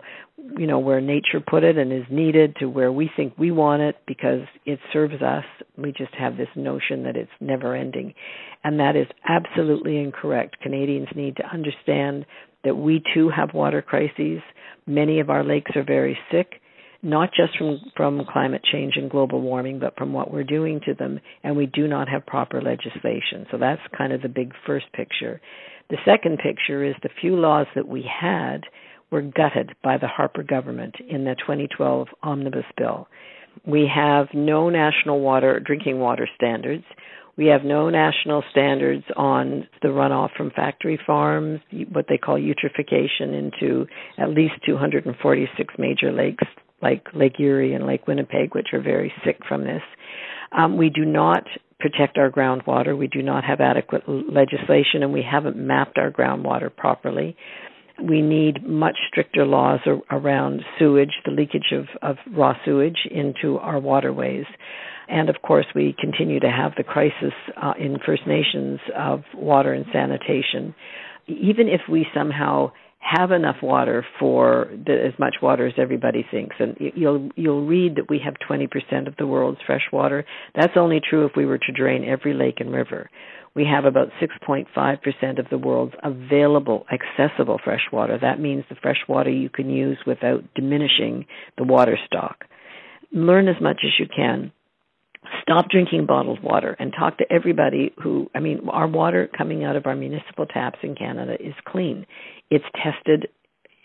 you 0.56 0.68
know 0.68 0.78
where 0.78 1.00
nature 1.00 1.40
put 1.44 1.64
it 1.64 1.76
and 1.76 1.92
is 1.92 2.04
needed 2.10 2.54
to 2.60 2.66
where 2.66 2.92
we 2.92 3.10
think 3.16 3.36
we 3.36 3.50
want 3.50 3.82
it 3.82 3.96
because 4.06 4.42
it 4.66 4.78
serves 4.92 5.20
us. 5.20 5.44
We 5.76 5.90
just 5.90 6.14
have 6.14 6.36
this 6.36 6.48
notion 6.54 7.02
that 7.02 7.16
it's 7.16 7.30
never 7.40 7.74
ending. 7.74 8.14
And 8.62 8.78
that 8.78 8.94
is 8.94 9.08
absolutely 9.28 9.98
incorrect. 9.98 10.60
Canadians 10.62 11.08
need 11.16 11.36
to 11.36 11.46
understand 11.46 12.24
that 12.62 12.76
we 12.76 13.02
too 13.12 13.30
have 13.30 13.52
water 13.52 13.82
crises. 13.82 14.42
Many 14.86 15.18
of 15.18 15.28
our 15.28 15.42
lakes 15.42 15.72
are 15.74 15.82
very 15.84 16.16
sick 16.30 16.59
not 17.02 17.30
just 17.34 17.56
from 17.56 17.80
from 17.96 18.24
climate 18.30 18.62
change 18.70 18.94
and 18.96 19.10
global 19.10 19.40
warming, 19.40 19.78
but 19.78 19.96
from 19.96 20.12
what 20.12 20.32
we're 20.32 20.44
doing 20.44 20.80
to 20.84 20.94
them, 20.94 21.20
and 21.42 21.56
we 21.56 21.66
do 21.66 21.88
not 21.88 22.08
have 22.08 22.26
proper 22.26 22.60
legislation. 22.60 23.46
So 23.50 23.58
that's 23.58 23.80
kind 23.96 24.12
of 24.12 24.22
the 24.22 24.28
big 24.28 24.52
first 24.66 24.86
picture. 24.92 25.40
The 25.88 25.98
second 26.04 26.38
picture 26.38 26.84
is 26.84 26.94
the 27.02 27.08
few 27.20 27.36
laws 27.36 27.66
that 27.74 27.88
we 27.88 28.02
had 28.02 28.62
were 29.10 29.22
gutted 29.22 29.72
by 29.82 29.98
the 29.98 30.06
Harper 30.06 30.42
government 30.42 30.94
in 31.08 31.24
the 31.24 31.34
2012 31.34 32.08
omnibus 32.22 32.64
bill. 32.76 33.08
We 33.66 33.90
have 33.92 34.28
no 34.32 34.70
national 34.70 35.20
water 35.20 35.58
drinking 35.58 35.98
water 35.98 36.28
standards. 36.36 36.84
We 37.36 37.46
have 37.46 37.64
no 37.64 37.90
national 37.90 38.44
standards 38.50 39.04
on 39.16 39.66
the 39.82 39.88
runoff 39.88 40.30
from 40.36 40.50
factory 40.50 41.00
farms, 41.06 41.60
what 41.90 42.06
they 42.08 42.18
call 42.18 42.38
eutrophication 42.38 43.36
into 43.36 43.86
at 44.18 44.30
least 44.30 44.54
246 44.66 45.74
major 45.78 46.12
lakes 46.12 46.44
like 46.82 47.06
Lake 47.14 47.38
Erie 47.38 47.74
and 47.74 47.86
Lake 47.86 48.06
Winnipeg, 48.06 48.54
which 48.54 48.68
are 48.72 48.80
very 48.82 49.12
sick 49.24 49.38
from 49.48 49.64
this. 49.64 49.82
Um, 50.52 50.76
we 50.76 50.90
do 50.90 51.04
not 51.04 51.44
protect 51.78 52.18
our 52.18 52.30
groundwater. 52.30 52.96
We 52.96 53.08
do 53.08 53.22
not 53.22 53.44
have 53.44 53.60
adequate 53.60 54.02
legislation, 54.08 55.02
and 55.02 55.12
we 55.12 55.22
haven't 55.28 55.56
mapped 55.56 55.98
our 55.98 56.10
groundwater 56.10 56.74
properly. 56.74 57.36
We 58.02 58.22
need 58.22 58.66
much 58.66 58.96
stricter 59.08 59.44
laws 59.44 59.80
ar- 59.86 60.00
around 60.10 60.62
sewage, 60.78 61.12
the 61.24 61.32
leakage 61.32 61.72
of, 61.72 61.86
of 62.02 62.16
raw 62.34 62.54
sewage 62.64 63.06
into 63.10 63.58
our 63.58 63.78
waterways. 63.78 64.46
And 65.08 65.28
of 65.28 65.36
course, 65.42 65.66
we 65.74 65.94
continue 65.98 66.40
to 66.40 66.50
have 66.50 66.72
the 66.76 66.84
crisis 66.84 67.32
uh, 67.60 67.72
in 67.78 67.98
First 68.04 68.26
Nations 68.26 68.78
of 68.96 69.22
water 69.34 69.72
and 69.72 69.84
sanitation. 69.92 70.74
Even 71.26 71.68
if 71.68 71.80
we 71.90 72.06
somehow 72.14 72.72
have 73.00 73.32
enough 73.32 73.56
water 73.62 74.04
for 74.18 74.70
the, 74.70 74.92
as 74.92 75.18
much 75.18 75.36
water 75.42 75.66
as 75.66 75.74
everybody 75.78 76.24
thinks. 76.30 76.54
And 76.58 76.76
you'll 76.78 77.30
you'll 77.34 77.66
read 77.66 77.96
that 77.96 78.08
we 78.08 78.20
have 78.24 78.34
20% 78.48 79.08
of 79.08 79.16
the 79.16 79.26
world's 79.26 79.60
fresh 79.66 79.84
water. 79.92 80.24
That's 80.54 80.74
only 80.76 81.00
true 81.00 81.24
if 81.24 81.32
we 81.34 81.46
were 81.46 81.58
to 81.58 81.72
drain 81.72 82.04
every 82.04 82.34
lake 82.34 82.60
and 82.60 82.72
river. 82.72 83.10
We 83.54 83.64
have 83.64 83.84
about 83.84 84.10
6.5% 84.22 85.38
of 85.40 85.46
the 85.50 85.58
world's 85.58 85.94
available, 86.04 86.86
accessible 86.92 87.58
fresh 87.64 87.82
water. 87.92 88.16
That 88.20 88.38
means 88.38 88.64
the 88.68 88.76
fresh 88.80 89.00
water 89.08 89.30
you 89.30 89.48
can 89.48 89.70
use 89.70 89.98
without 90.06 90.44
diminishing 90.54 91.26
the 91.58 91.64
water 91.64 91.98
stock. 92.06 92.44
Learn 93.12 93.48
as 93.48 93.60
much 93.60 93.78
as 93.84 93.90
you 93.98 94.06
can 94.14 94.52
stop 95.42 95.68
drinking 95.68 96.06
bottled 96.06 96.42
water 96.42 96.76
and 96.78 96.94
talk 96.98 97.18
to 97.18 97.24
everybody 97.30 97.92
who 98.02 98.30
i 98.34 98.40
mean 98.40 98.60
our 98.70 98.88
water 98.88 99.28
coming 99.36 99.64
out 99.64 99.76
of 99.76 99.86
our 99.86 99.94
municipal 99.94 100.46
taps 100.46 100.78
in 100.82 100.94
canada 100.94 101.34
is 101.34 101.54
clean 101.66 102.06
it's 102.50 102.64
tested 102.82 103.28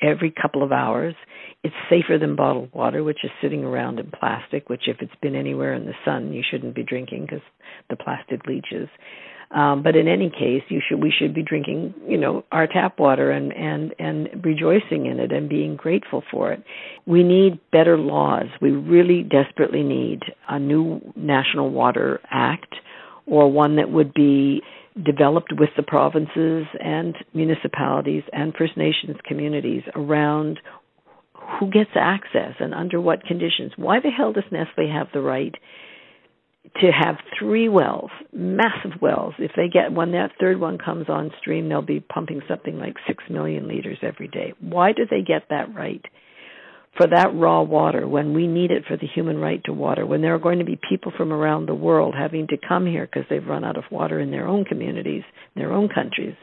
every 0.01 0.32
couple 0.32 0.61
of 0.61 0.72
hours 0.72 1.16
it's 1.63 1.76
safer 1.89 2.18
than 2.20 2.36
bottled 2.36 2.70
water 2.74 3.03
which 3.03 3.20
is 3.24 3.32
sitting 3.41 3.63
around 3.63 3.99
in 3.99 4.11
plastic 4.11 4.70
which 4.70 4.88
if 4.88 4.97
it's 4.99 5.16
been 5.22 5.36
anywhere 5.36 5.74
in 5.74 5.86
the 5.86 5.93
sun 6.03 6.34
you 6.34 6.43
shouldn't 6.49 6.76
be 6.76 6.84
drinking 6.84 7.22
because 7.22 7.41
the 7.89 7.95
plastic 7.95 8.45
leaches 8.45 8.89
um, 9.51 9.84
but 9.84 9.95
in 9.95 10.07
any 10.07 10.30
case, 10.30 10.63
you 10.70 10.82
should 10.88 11.01
we 11.01 11.13
should 11.18 11.34
be 11.34 11.43
drinking, 11.43 11.93
you 12.07 12.18
know, 12.18 12.43
our 12.51 12.68
tap 12.68 12.99
water 12.99 13.32
and 13.32 13.53
and 13.53 13.93
and 13.99 14.43
rejoicing 14.43 15.05
in 15.05 15.20
it 15.20 15.32
and 15.32 15.47
being 15.47 15.76
grateful 15.76 16.24
for 16.32 16.51
it. 16.51 16.63
We 17.05 17.24
need 17.24 17.59
better 17.72 17.97
laws. 17.97 18.47
We 18.61 18.72
really 18.72 19.24
desperately 19.24 19.84
need 19.84 20.24
a 20.49 20.57
new 20.57 20.99
national 21.16 21.70
water 21.70 22.20
act 22.32 22.76
or 23.28 23.51
one 23.51 23.76
that 23.76 23.91
would 23.91 24.13
be 24.13 24.61
developed 25.04 25.52
with 25.58 25.70
the 25.76 25.84
provinces 25.84 26.66
and 26.80 27.16
municipalities 27.34 28.24
and 28.32 28.54
First 28.58 28.78
Nations 28.78 29.18
communities 29.28 29.84
around 29.96 30.60
who 31.60 31.70
gets 31.70 31.91
access 31.96 32.54
and 32.60 32.74
under 32.74 33.00
what 33.00 33.24
conditions. 33.24 33.74
Why 33.76 34.00
the 34.00 34.10
hell 34.10 34.34
does 34.34 34.46
Nestle 34.52 34.91
have 34.91 35.08
the 35.14 35.22
right 35.22 35.54
to 36.82 36.91
have 36.91 37.18
three 37.39 37.70
wells, 37.70 38.10
massive 38.34 39.02
wells. 39.02 39.34
If 39.38 39.52
they 39.56 39.68
get 39.68 39.93
when 39.93 40.12
that 40.12 40.32
third 40.39 40.60
one 40.60 40.78
comes 40.78 41.08
on 41.10 41.32
stream, 41.39 41.70
they'll 41.70 41.82
be 41.82 42.00
pumping 42.00 42.41
something 42.48 42.78
like 42.78 42.96
six 43.08 43.24
million 43.30 43.68
liters 43.68 44.00
every 44.02 44.28
day. 44.28 44.54
Why 44.60 44.91
do 44.91 45.04
they 45.10 45.22
get 45.22 45.43
that 45.50 45.74
right? 45.74 46.04
For 46.98 47.08
that 47.08 47.36
raw 47.36 47.62
water, 47.62 48.08
when 48.08 48.34
we 48.34 48.48
need 48.48 48.72
it 48.72 48.86
for 48.88 48.96
the 48.96 49.08
human 49.08 49.38
right 49.38 49.62
to 49.66 49.74
water, 49.74 50.06
when 50.06 50.22
there 50.22 50.34
are 50.34 50.39
going 50.39 50.60
to 50.60 50.66
be 50.66 50.80
people 50.89 51.12
from 51.18 51.34
around 51.34 51.68
the 51.68 51.76
world 51.76 52.16
having 52.18 52.48
to 52.48 52.58
come 52.58 52.86
here 52.86 53.06
because 53.06 53.28
they've 53.30 53.46
run 53.46 53.66
out 53.66 53.78
of 53.78 53.84
water 53.91 54.20
in 54.20 54.32
their 54.32 54.48
own 54.48 54.64
communities, 54.64 55.24
their 55.56 55.74
own 55.74 55.89
countries. 55.89 56.36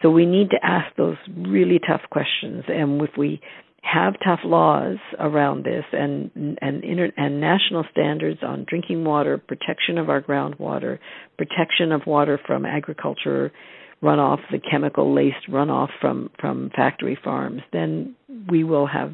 So 0.00 0.10
we 0.10 0.24
need 0.24 0.50
to 0.50 0.64
ask 0.64 0.94
those 0.96 1.16
really 1.36 1.78
tough 1.78 2.02
questions. 2.10 2.64
And 2.68 3.02
if 3.02 3.10
we 3.18 3.40
have 3.82 4.14
tough 4.24 4.40
laws 4.44 4.96
around 5.18 5.64
this 5.64 5.84
and 5.92 6.30
and 6.60 6.84
inter, 6.84 7.10
and 7.16 7.40
national 7.40 7.84
standards 7.90 8.40
on 8.42 8.66
drinking 8.68 9.04
water, 9.04 9.38
protection 9.38 9.98
of 9.98 10.08
our 10.08 10.20
groundwater, 10.20 10.98
protection 11.36 11.92
of 11.92 12.02
water 12.06 12.40
from 12.46 12.66
agriculture 12.66 13.52
runoff, 14.02 14.38
the 14.50 14.58
chemical 14.58 15.14
laced 15.14 15.48
runoff 15.48 15.88
from 16.00 16.30
from 16.40 16.70
factory 16.74 17.18
farms, 17.22 17.62
then 17.72 18.14
we 18.50 18.64
will 18.64 18.86
have 18.86 19.12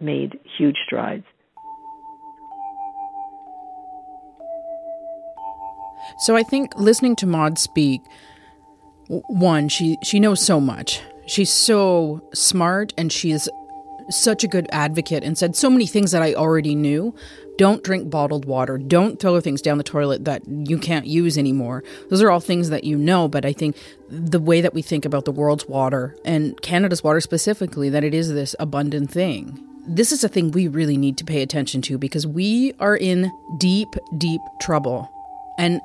made 0.00 0.38
huge 0.58 0.76
strides. 0.84 1.24
So 6.18 6.36
I 6.36 6.42
think 6.42 6.76
listening 6.76 7.16
to 7.16 7.26
Maude 7.26 7.58
speak, 7.58 8.00
one, 9.08 9.68
she 9.68 9.98
she 10.02 10.20
knows 10.20 10.40
so 10.40 10.60
much. 10.60 11.00
She's 11.26 11.52
so 11.52 12.28
smart 12.32 12.92
and 12.96 13.12
she 13.12 13.32
is 13.32 13.50
such 14.08 14.44
a 14.44 14.48
good 14.48 14.68
advocate 14.70 15.24
and 15.24 15.36
said 15.36 15.56
so 15.56 15.68
many 15.68 15.86
things 15.86 16.12
that 16.12 16.22
I 16.22 16.34
already 16.34 16.74
knew. 16.74 17.14
Don't 17.58 17.82
drink 17.82 18.10
bottled 18.10 18.44
water. 18.44 18.78
Don't 18.78 19.18
throw 19.18 19.40
things 19.40 19.62
down 19.62 19.78
the 19.78 19.84
toilet 19.84 20.24
that 20.26 20.42
you 20.46 20.78
can't 20.78 21.06
use 21.06 21.36
anymore. 21.36 21.82
Those 22.10 22.22
are 22.22 22.30
all 22.30 22.40
things 22.40 22.68
that 22.70 22.84
you 22.84 22.96
know, 22.96 23.28
but 23.28 23.44
I 23.44 23.52
think 23.52 23.76
the 24.08 24.38
way 24.38 24.60
that 24.60 24.74
we 24.74 24.82
think 24.82 25.04
about 25.04 25.24
the 25.24 25.32
world's 25.32 25.66
water 25.66 26.16
and 26.24 26.60
Canada's 26.60 27.02
water 27.02 27.20
specifically, 27.20 27.88
that 27.90 28.04
it 28.04 28.14
is 28.14 28.32
this 28.32 28.54
abundant 28.60 29.10
thing. 29.10 29.58
This 29.88 30.10
is 30.12 30.24
a 30.24 30.28
thing 30.28 30.50
we 30.50 30.68
really 30.68 30.96
need 30.96 31.16
to 31.18 31.24
pay 31.24 31.42
attention 31.42 31.80
to 31.82 31.98
because 31.98 32.26
we 32.26 32.72
are 32.80 32.96
in 32.96 33.30
deep, 33.58 33.94
deep 34.18 34.40
trouble. 34.60 35.10
And 35.58 35.80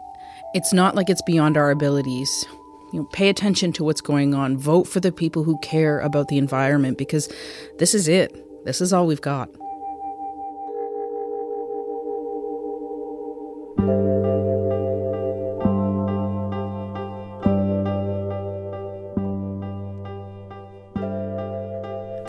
it's 0.54 0.74
not 0.74 0.96
like 0.96 1.10
it's 1.10 1.22
beyond 1.22 1.56
our 1.56 1.72
abilities. 1.72 2.46
You 2.92 3.02
know, 3.02 3.06
pay 3.14 3.30
attention 3.30 3.72
to 3.74 3.84
what's 3.84 4.02
going 4.02 4.34
on. 4.34 4.58
Vote 4.58 4.88
for 4.88 5.00
the 5.00 5.12
people 5.12 5.44
who 5.44 5.58
care 5.60 6.00
about 6.00 6.28
the 6.28 6.38
environment 6.38 6.98
because 6.98 7.32
this 7.80 7.94
is 7.94 8.08
it. 8.08 8.66
This 8.66 8.82
is 8.82 8.92
all 8.92 9.08
we've 9.08 9.22
got. 9.22 9.50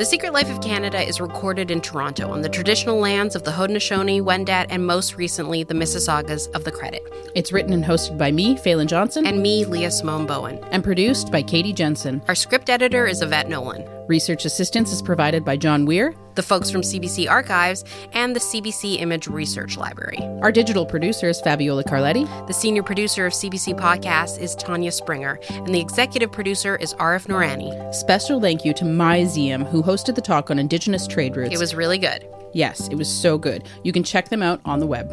The 0.02 0.06
Secret 0.06 0.32
Life 0.32 0.50
of 0.50 0.60
Canada 0.60 1.00
is 1.00 1.20
recorded 1.20 1.70
in 1.70 1.80
Toronto 1.80 2.32
on 2.32 2.42
the 2.42 2.48
traditional 2.48 2.98
lands 2.98 3.36
of 3.36 3.44
the 3.44 3.52
Haudenosaunee, 3.52 4.20
Wendat, 4.20 4.66
and 4.68 4.84
most 4.84 5.14
recently 5.14 5.62
the 5.62 5.74
Mississaugas 5.74 6.52
of 6.56 6.64
the 6.64 6.72
Credit. 6.72 7.02
It's 7.36 7.52
written 7.52 7.72
and 7.72 7.84
hosted 7.84 8.18
by 8.18 8.32
me, 8.32 8.56
Falen 8.56 8.88
Johnson. 8.88 9.24
And 9.24 9.40
me, 9.40 9.64
Leah 9.64 9.92
Simone 9.92 10.26
Bowen. 10.26 10.58
And 10.72 10.82
produced 10.82 11.30
by 11.30 11.44
Katie 11.44 11.72
Jensen. 11.72 12.20
Our 12.26 12.34
script 12.34 12.68
editor 12.68 13.06
is 13.06 13.22
Yvette 13.22 13.48
Nolan. 13.48 13.88
Research 14.08 14.44
assistance 14.44 14.92
is 14.92 15.00
provided 15.00 15.44
by 15.44 15.56
John 15.56 15.86
Weir, 15.86 16.14
the 16.34 16.42
folks 16.42 16.70
from 16.70 16.80
CBC 16.80 17.30
Archives, 17.30 17.84
and 18.12 18.34
the 18.34 18.40
CBC 18.40 19.00
Image 19.00 19.28
Research 19.28 19.76
Library. 19.76 20.18
Our 20.42 20.50
digital 20.50 20.84
producer 20.84 21.28
is 21.28 21.40
Fabiola 21.40 21.84
Carletti. 21.84 22.26
The 22.46 22.52
senior 22.52 22.82
producer 22.82 23.26
of 23.26 23.32
CBC 23.32 23.78
Podcasts 23.78 24.40
is 24.40 24.54
Tanya 24.56 24.90
Springer, 24.90 25.38
and 25.50 25.74
the 25.74 25.80
executive 25.80 26.32
producer 26.32 26.76
is 26.76 26.94
Arif 26.94 27.26
Noorani. 27.26 27.94
Special 27.94 28.40
thank 28.40 28.64
you 28.64 28.72
to 28.74 28.84
Myseum, 28.84 29.64
who 29.64 29.82
hosted 29.82 30.14
the 30.14 30.20
talk 30.20 30.50
on 30.50 30.58
Indigenous 30.58 31.06
trade 31.06 31.36
routes. 31.36 31.54
It 31.54 31.58
was 31.58 31.74
really 31.74 31.98
good. 31.98 32.26
Yes, 32.52 32.88
it 32.88 32.96
was 32.96 33.08
so 33.08 33.38
good. 33.38 33.68
You 33.82 33.92
can 33.92 34.02
check 34.02 34.28
them 34.28 34.42
out 34.42 34.60
on 34.64 34.78
the 34.78 34.86
web. 34.86 35.10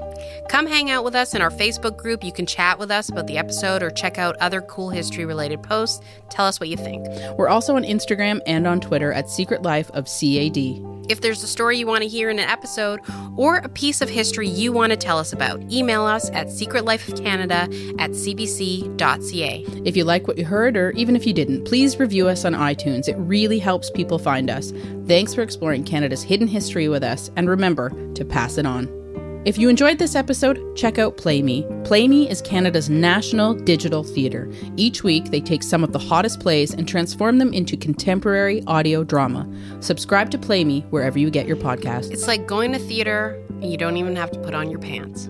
Come 0.49 0.67
hang 0.67 0.89
out 0.89 1.03
with 1.03 1.15
us 1.15 1.33
in 1.33 1.41
our 1.41 1.49
Facebook 1.51 1.97
group. 1.97 2.23
You 2.23 2.31
can 2.31 2.45
chat 2.45 2.79
with 2.79 2.91
us 2.91 3.09
about 3.09 3.27
the 3.27 3.37
episode 3.37 3.81
or 3.81 3.89
check 3.89 4.17
out 4.17 4.35
other 4.37 4.61
cool 4.61 4.89
history 4.89 5.25
related 5.25 5.63
posts. 5.63 6.01
Tell 6.29 6.45
us 6.45 6.59
what 6.59 6.69
you 6.69 6.77
think. 6.77 7.07
We're 7.37 7.49
also 7.49 7.75
on 7.75 7.83
Instagram 7.83 8.41
and 8.45 8.67
on 8.67 8.81
Twitter 8.81 9.13
at 9.13 9.29
Secret 9.29 9.61
Life 9.61 9.89
of 9.91 10.05
CAD. 10.05 10.98
If 11.09 11.21
there's 11.21 11.43
a 11.43 11.47
story 11.47 11.77
you 11.77 11.87
want 11.87 12.03
to 12.03 12.07
hear 12.07 12.29
in 12.29 12.37
an 12.37 12.47
episode 12.47 12.99
or 13.35 13.57
a 13.57 13.69
piece 13.69 14.01
of 14.01 14.09
history 14.09 14.47
you 14.47 14.71
want 14.71 14.91
to 14.91 14.97
tell 14.97 15.17
us 15.17 15.33
about, 15.33 15.61
email 15.71 16.05
us 16.05 16.29
at 16.29 16.47
secretlifeofcanada 16.47 17.99
at 17.99 18.11
cbc.ca. 18.11 19.65
If 19.85 19.97
you 19.97 20.03
like 20.03 20.27
what 20.27 20.37
you 20.37 20.45
heard, 20.45 20.77
or 20.77 20.91
even 20.91 21.15
if 21.15 21.25
you 21.25 21.33
didn't, 21.33 21.65
please 21.65 21.99
review 21.99 22.27
us 22.27 22.45
on 22.45 22.53
iTunes. 22.53 23.07
It 23.07 23.15
really 23.17 23.59
helps 23.59 23.89
people 23.89 24.19
find 24.19 24.49
us. 24.49 24.71
Thanks 25.07 25.33
for 25.33 25.41
exploring 25.41 25.83
Canada's 25.83 26.21
hidden 26.21 26.47
history 26.47 26.87
with 26.87 27.03
us, 27.03 27.31
and 27.35 27.49
remember 27.49 27.89
to 28.13 28.23
pass 28.23 28.57
it 28.57 28.65
on. 28.65 28.98
If 29.45 29.57
you 29.57 29.69
enjoyed 29.69 29.99
this 29.99 30.15
episode, 30.15 30.75
check 30.75 30.99
out 30.99 31.15
Play 31.15 31.41
Me. 31.41 31.65
Play 31.85 32.09
Me 32.09 32.29
is 32.29 32.41
Canada's 32.41 32.89
national 32.89 33.53
digital 33.53 34.03
theatre. 34.03 34.51
Each 34.75 35.01
week, 35.01 35.31
they 35.31 35.39
take 35.39 35.63
some 35.63 35.81
of 35.81 35.93
the 35.93 35.97
hottest 35.97 36.41
plays 36.41 36.73
and 36.73 36.85
transform 36.85 37.37
them 37.37 37.53
into 37.53 37.77
contemporary 37.77 38.61
audio 38.67 39.01
drama. 39.01 39.49
Subscribe 39.79 40.29
to 40.31 40.37
Play 40.37 40.65
Me 40.65 40.81
wherever 40.89 41.17
you 41.17 41.29
get 41.29 41.47
your 41.47 41.55
podcast. 41.55 42.11
It's 42.11 42.27
like 42.27 42.47
going 42.47 42.73
to 42.73 42.79
theater 42.79 43.41
and 43.49 43.71
you 43.71 43.77
don't 43.77 43.95
even 43.95 44.17
have 44.17 44.29
to 44.31 44.39
put 44.39 44.53
on 44.53 44.69
your 44.69 44.79
pants. 44.79 45.29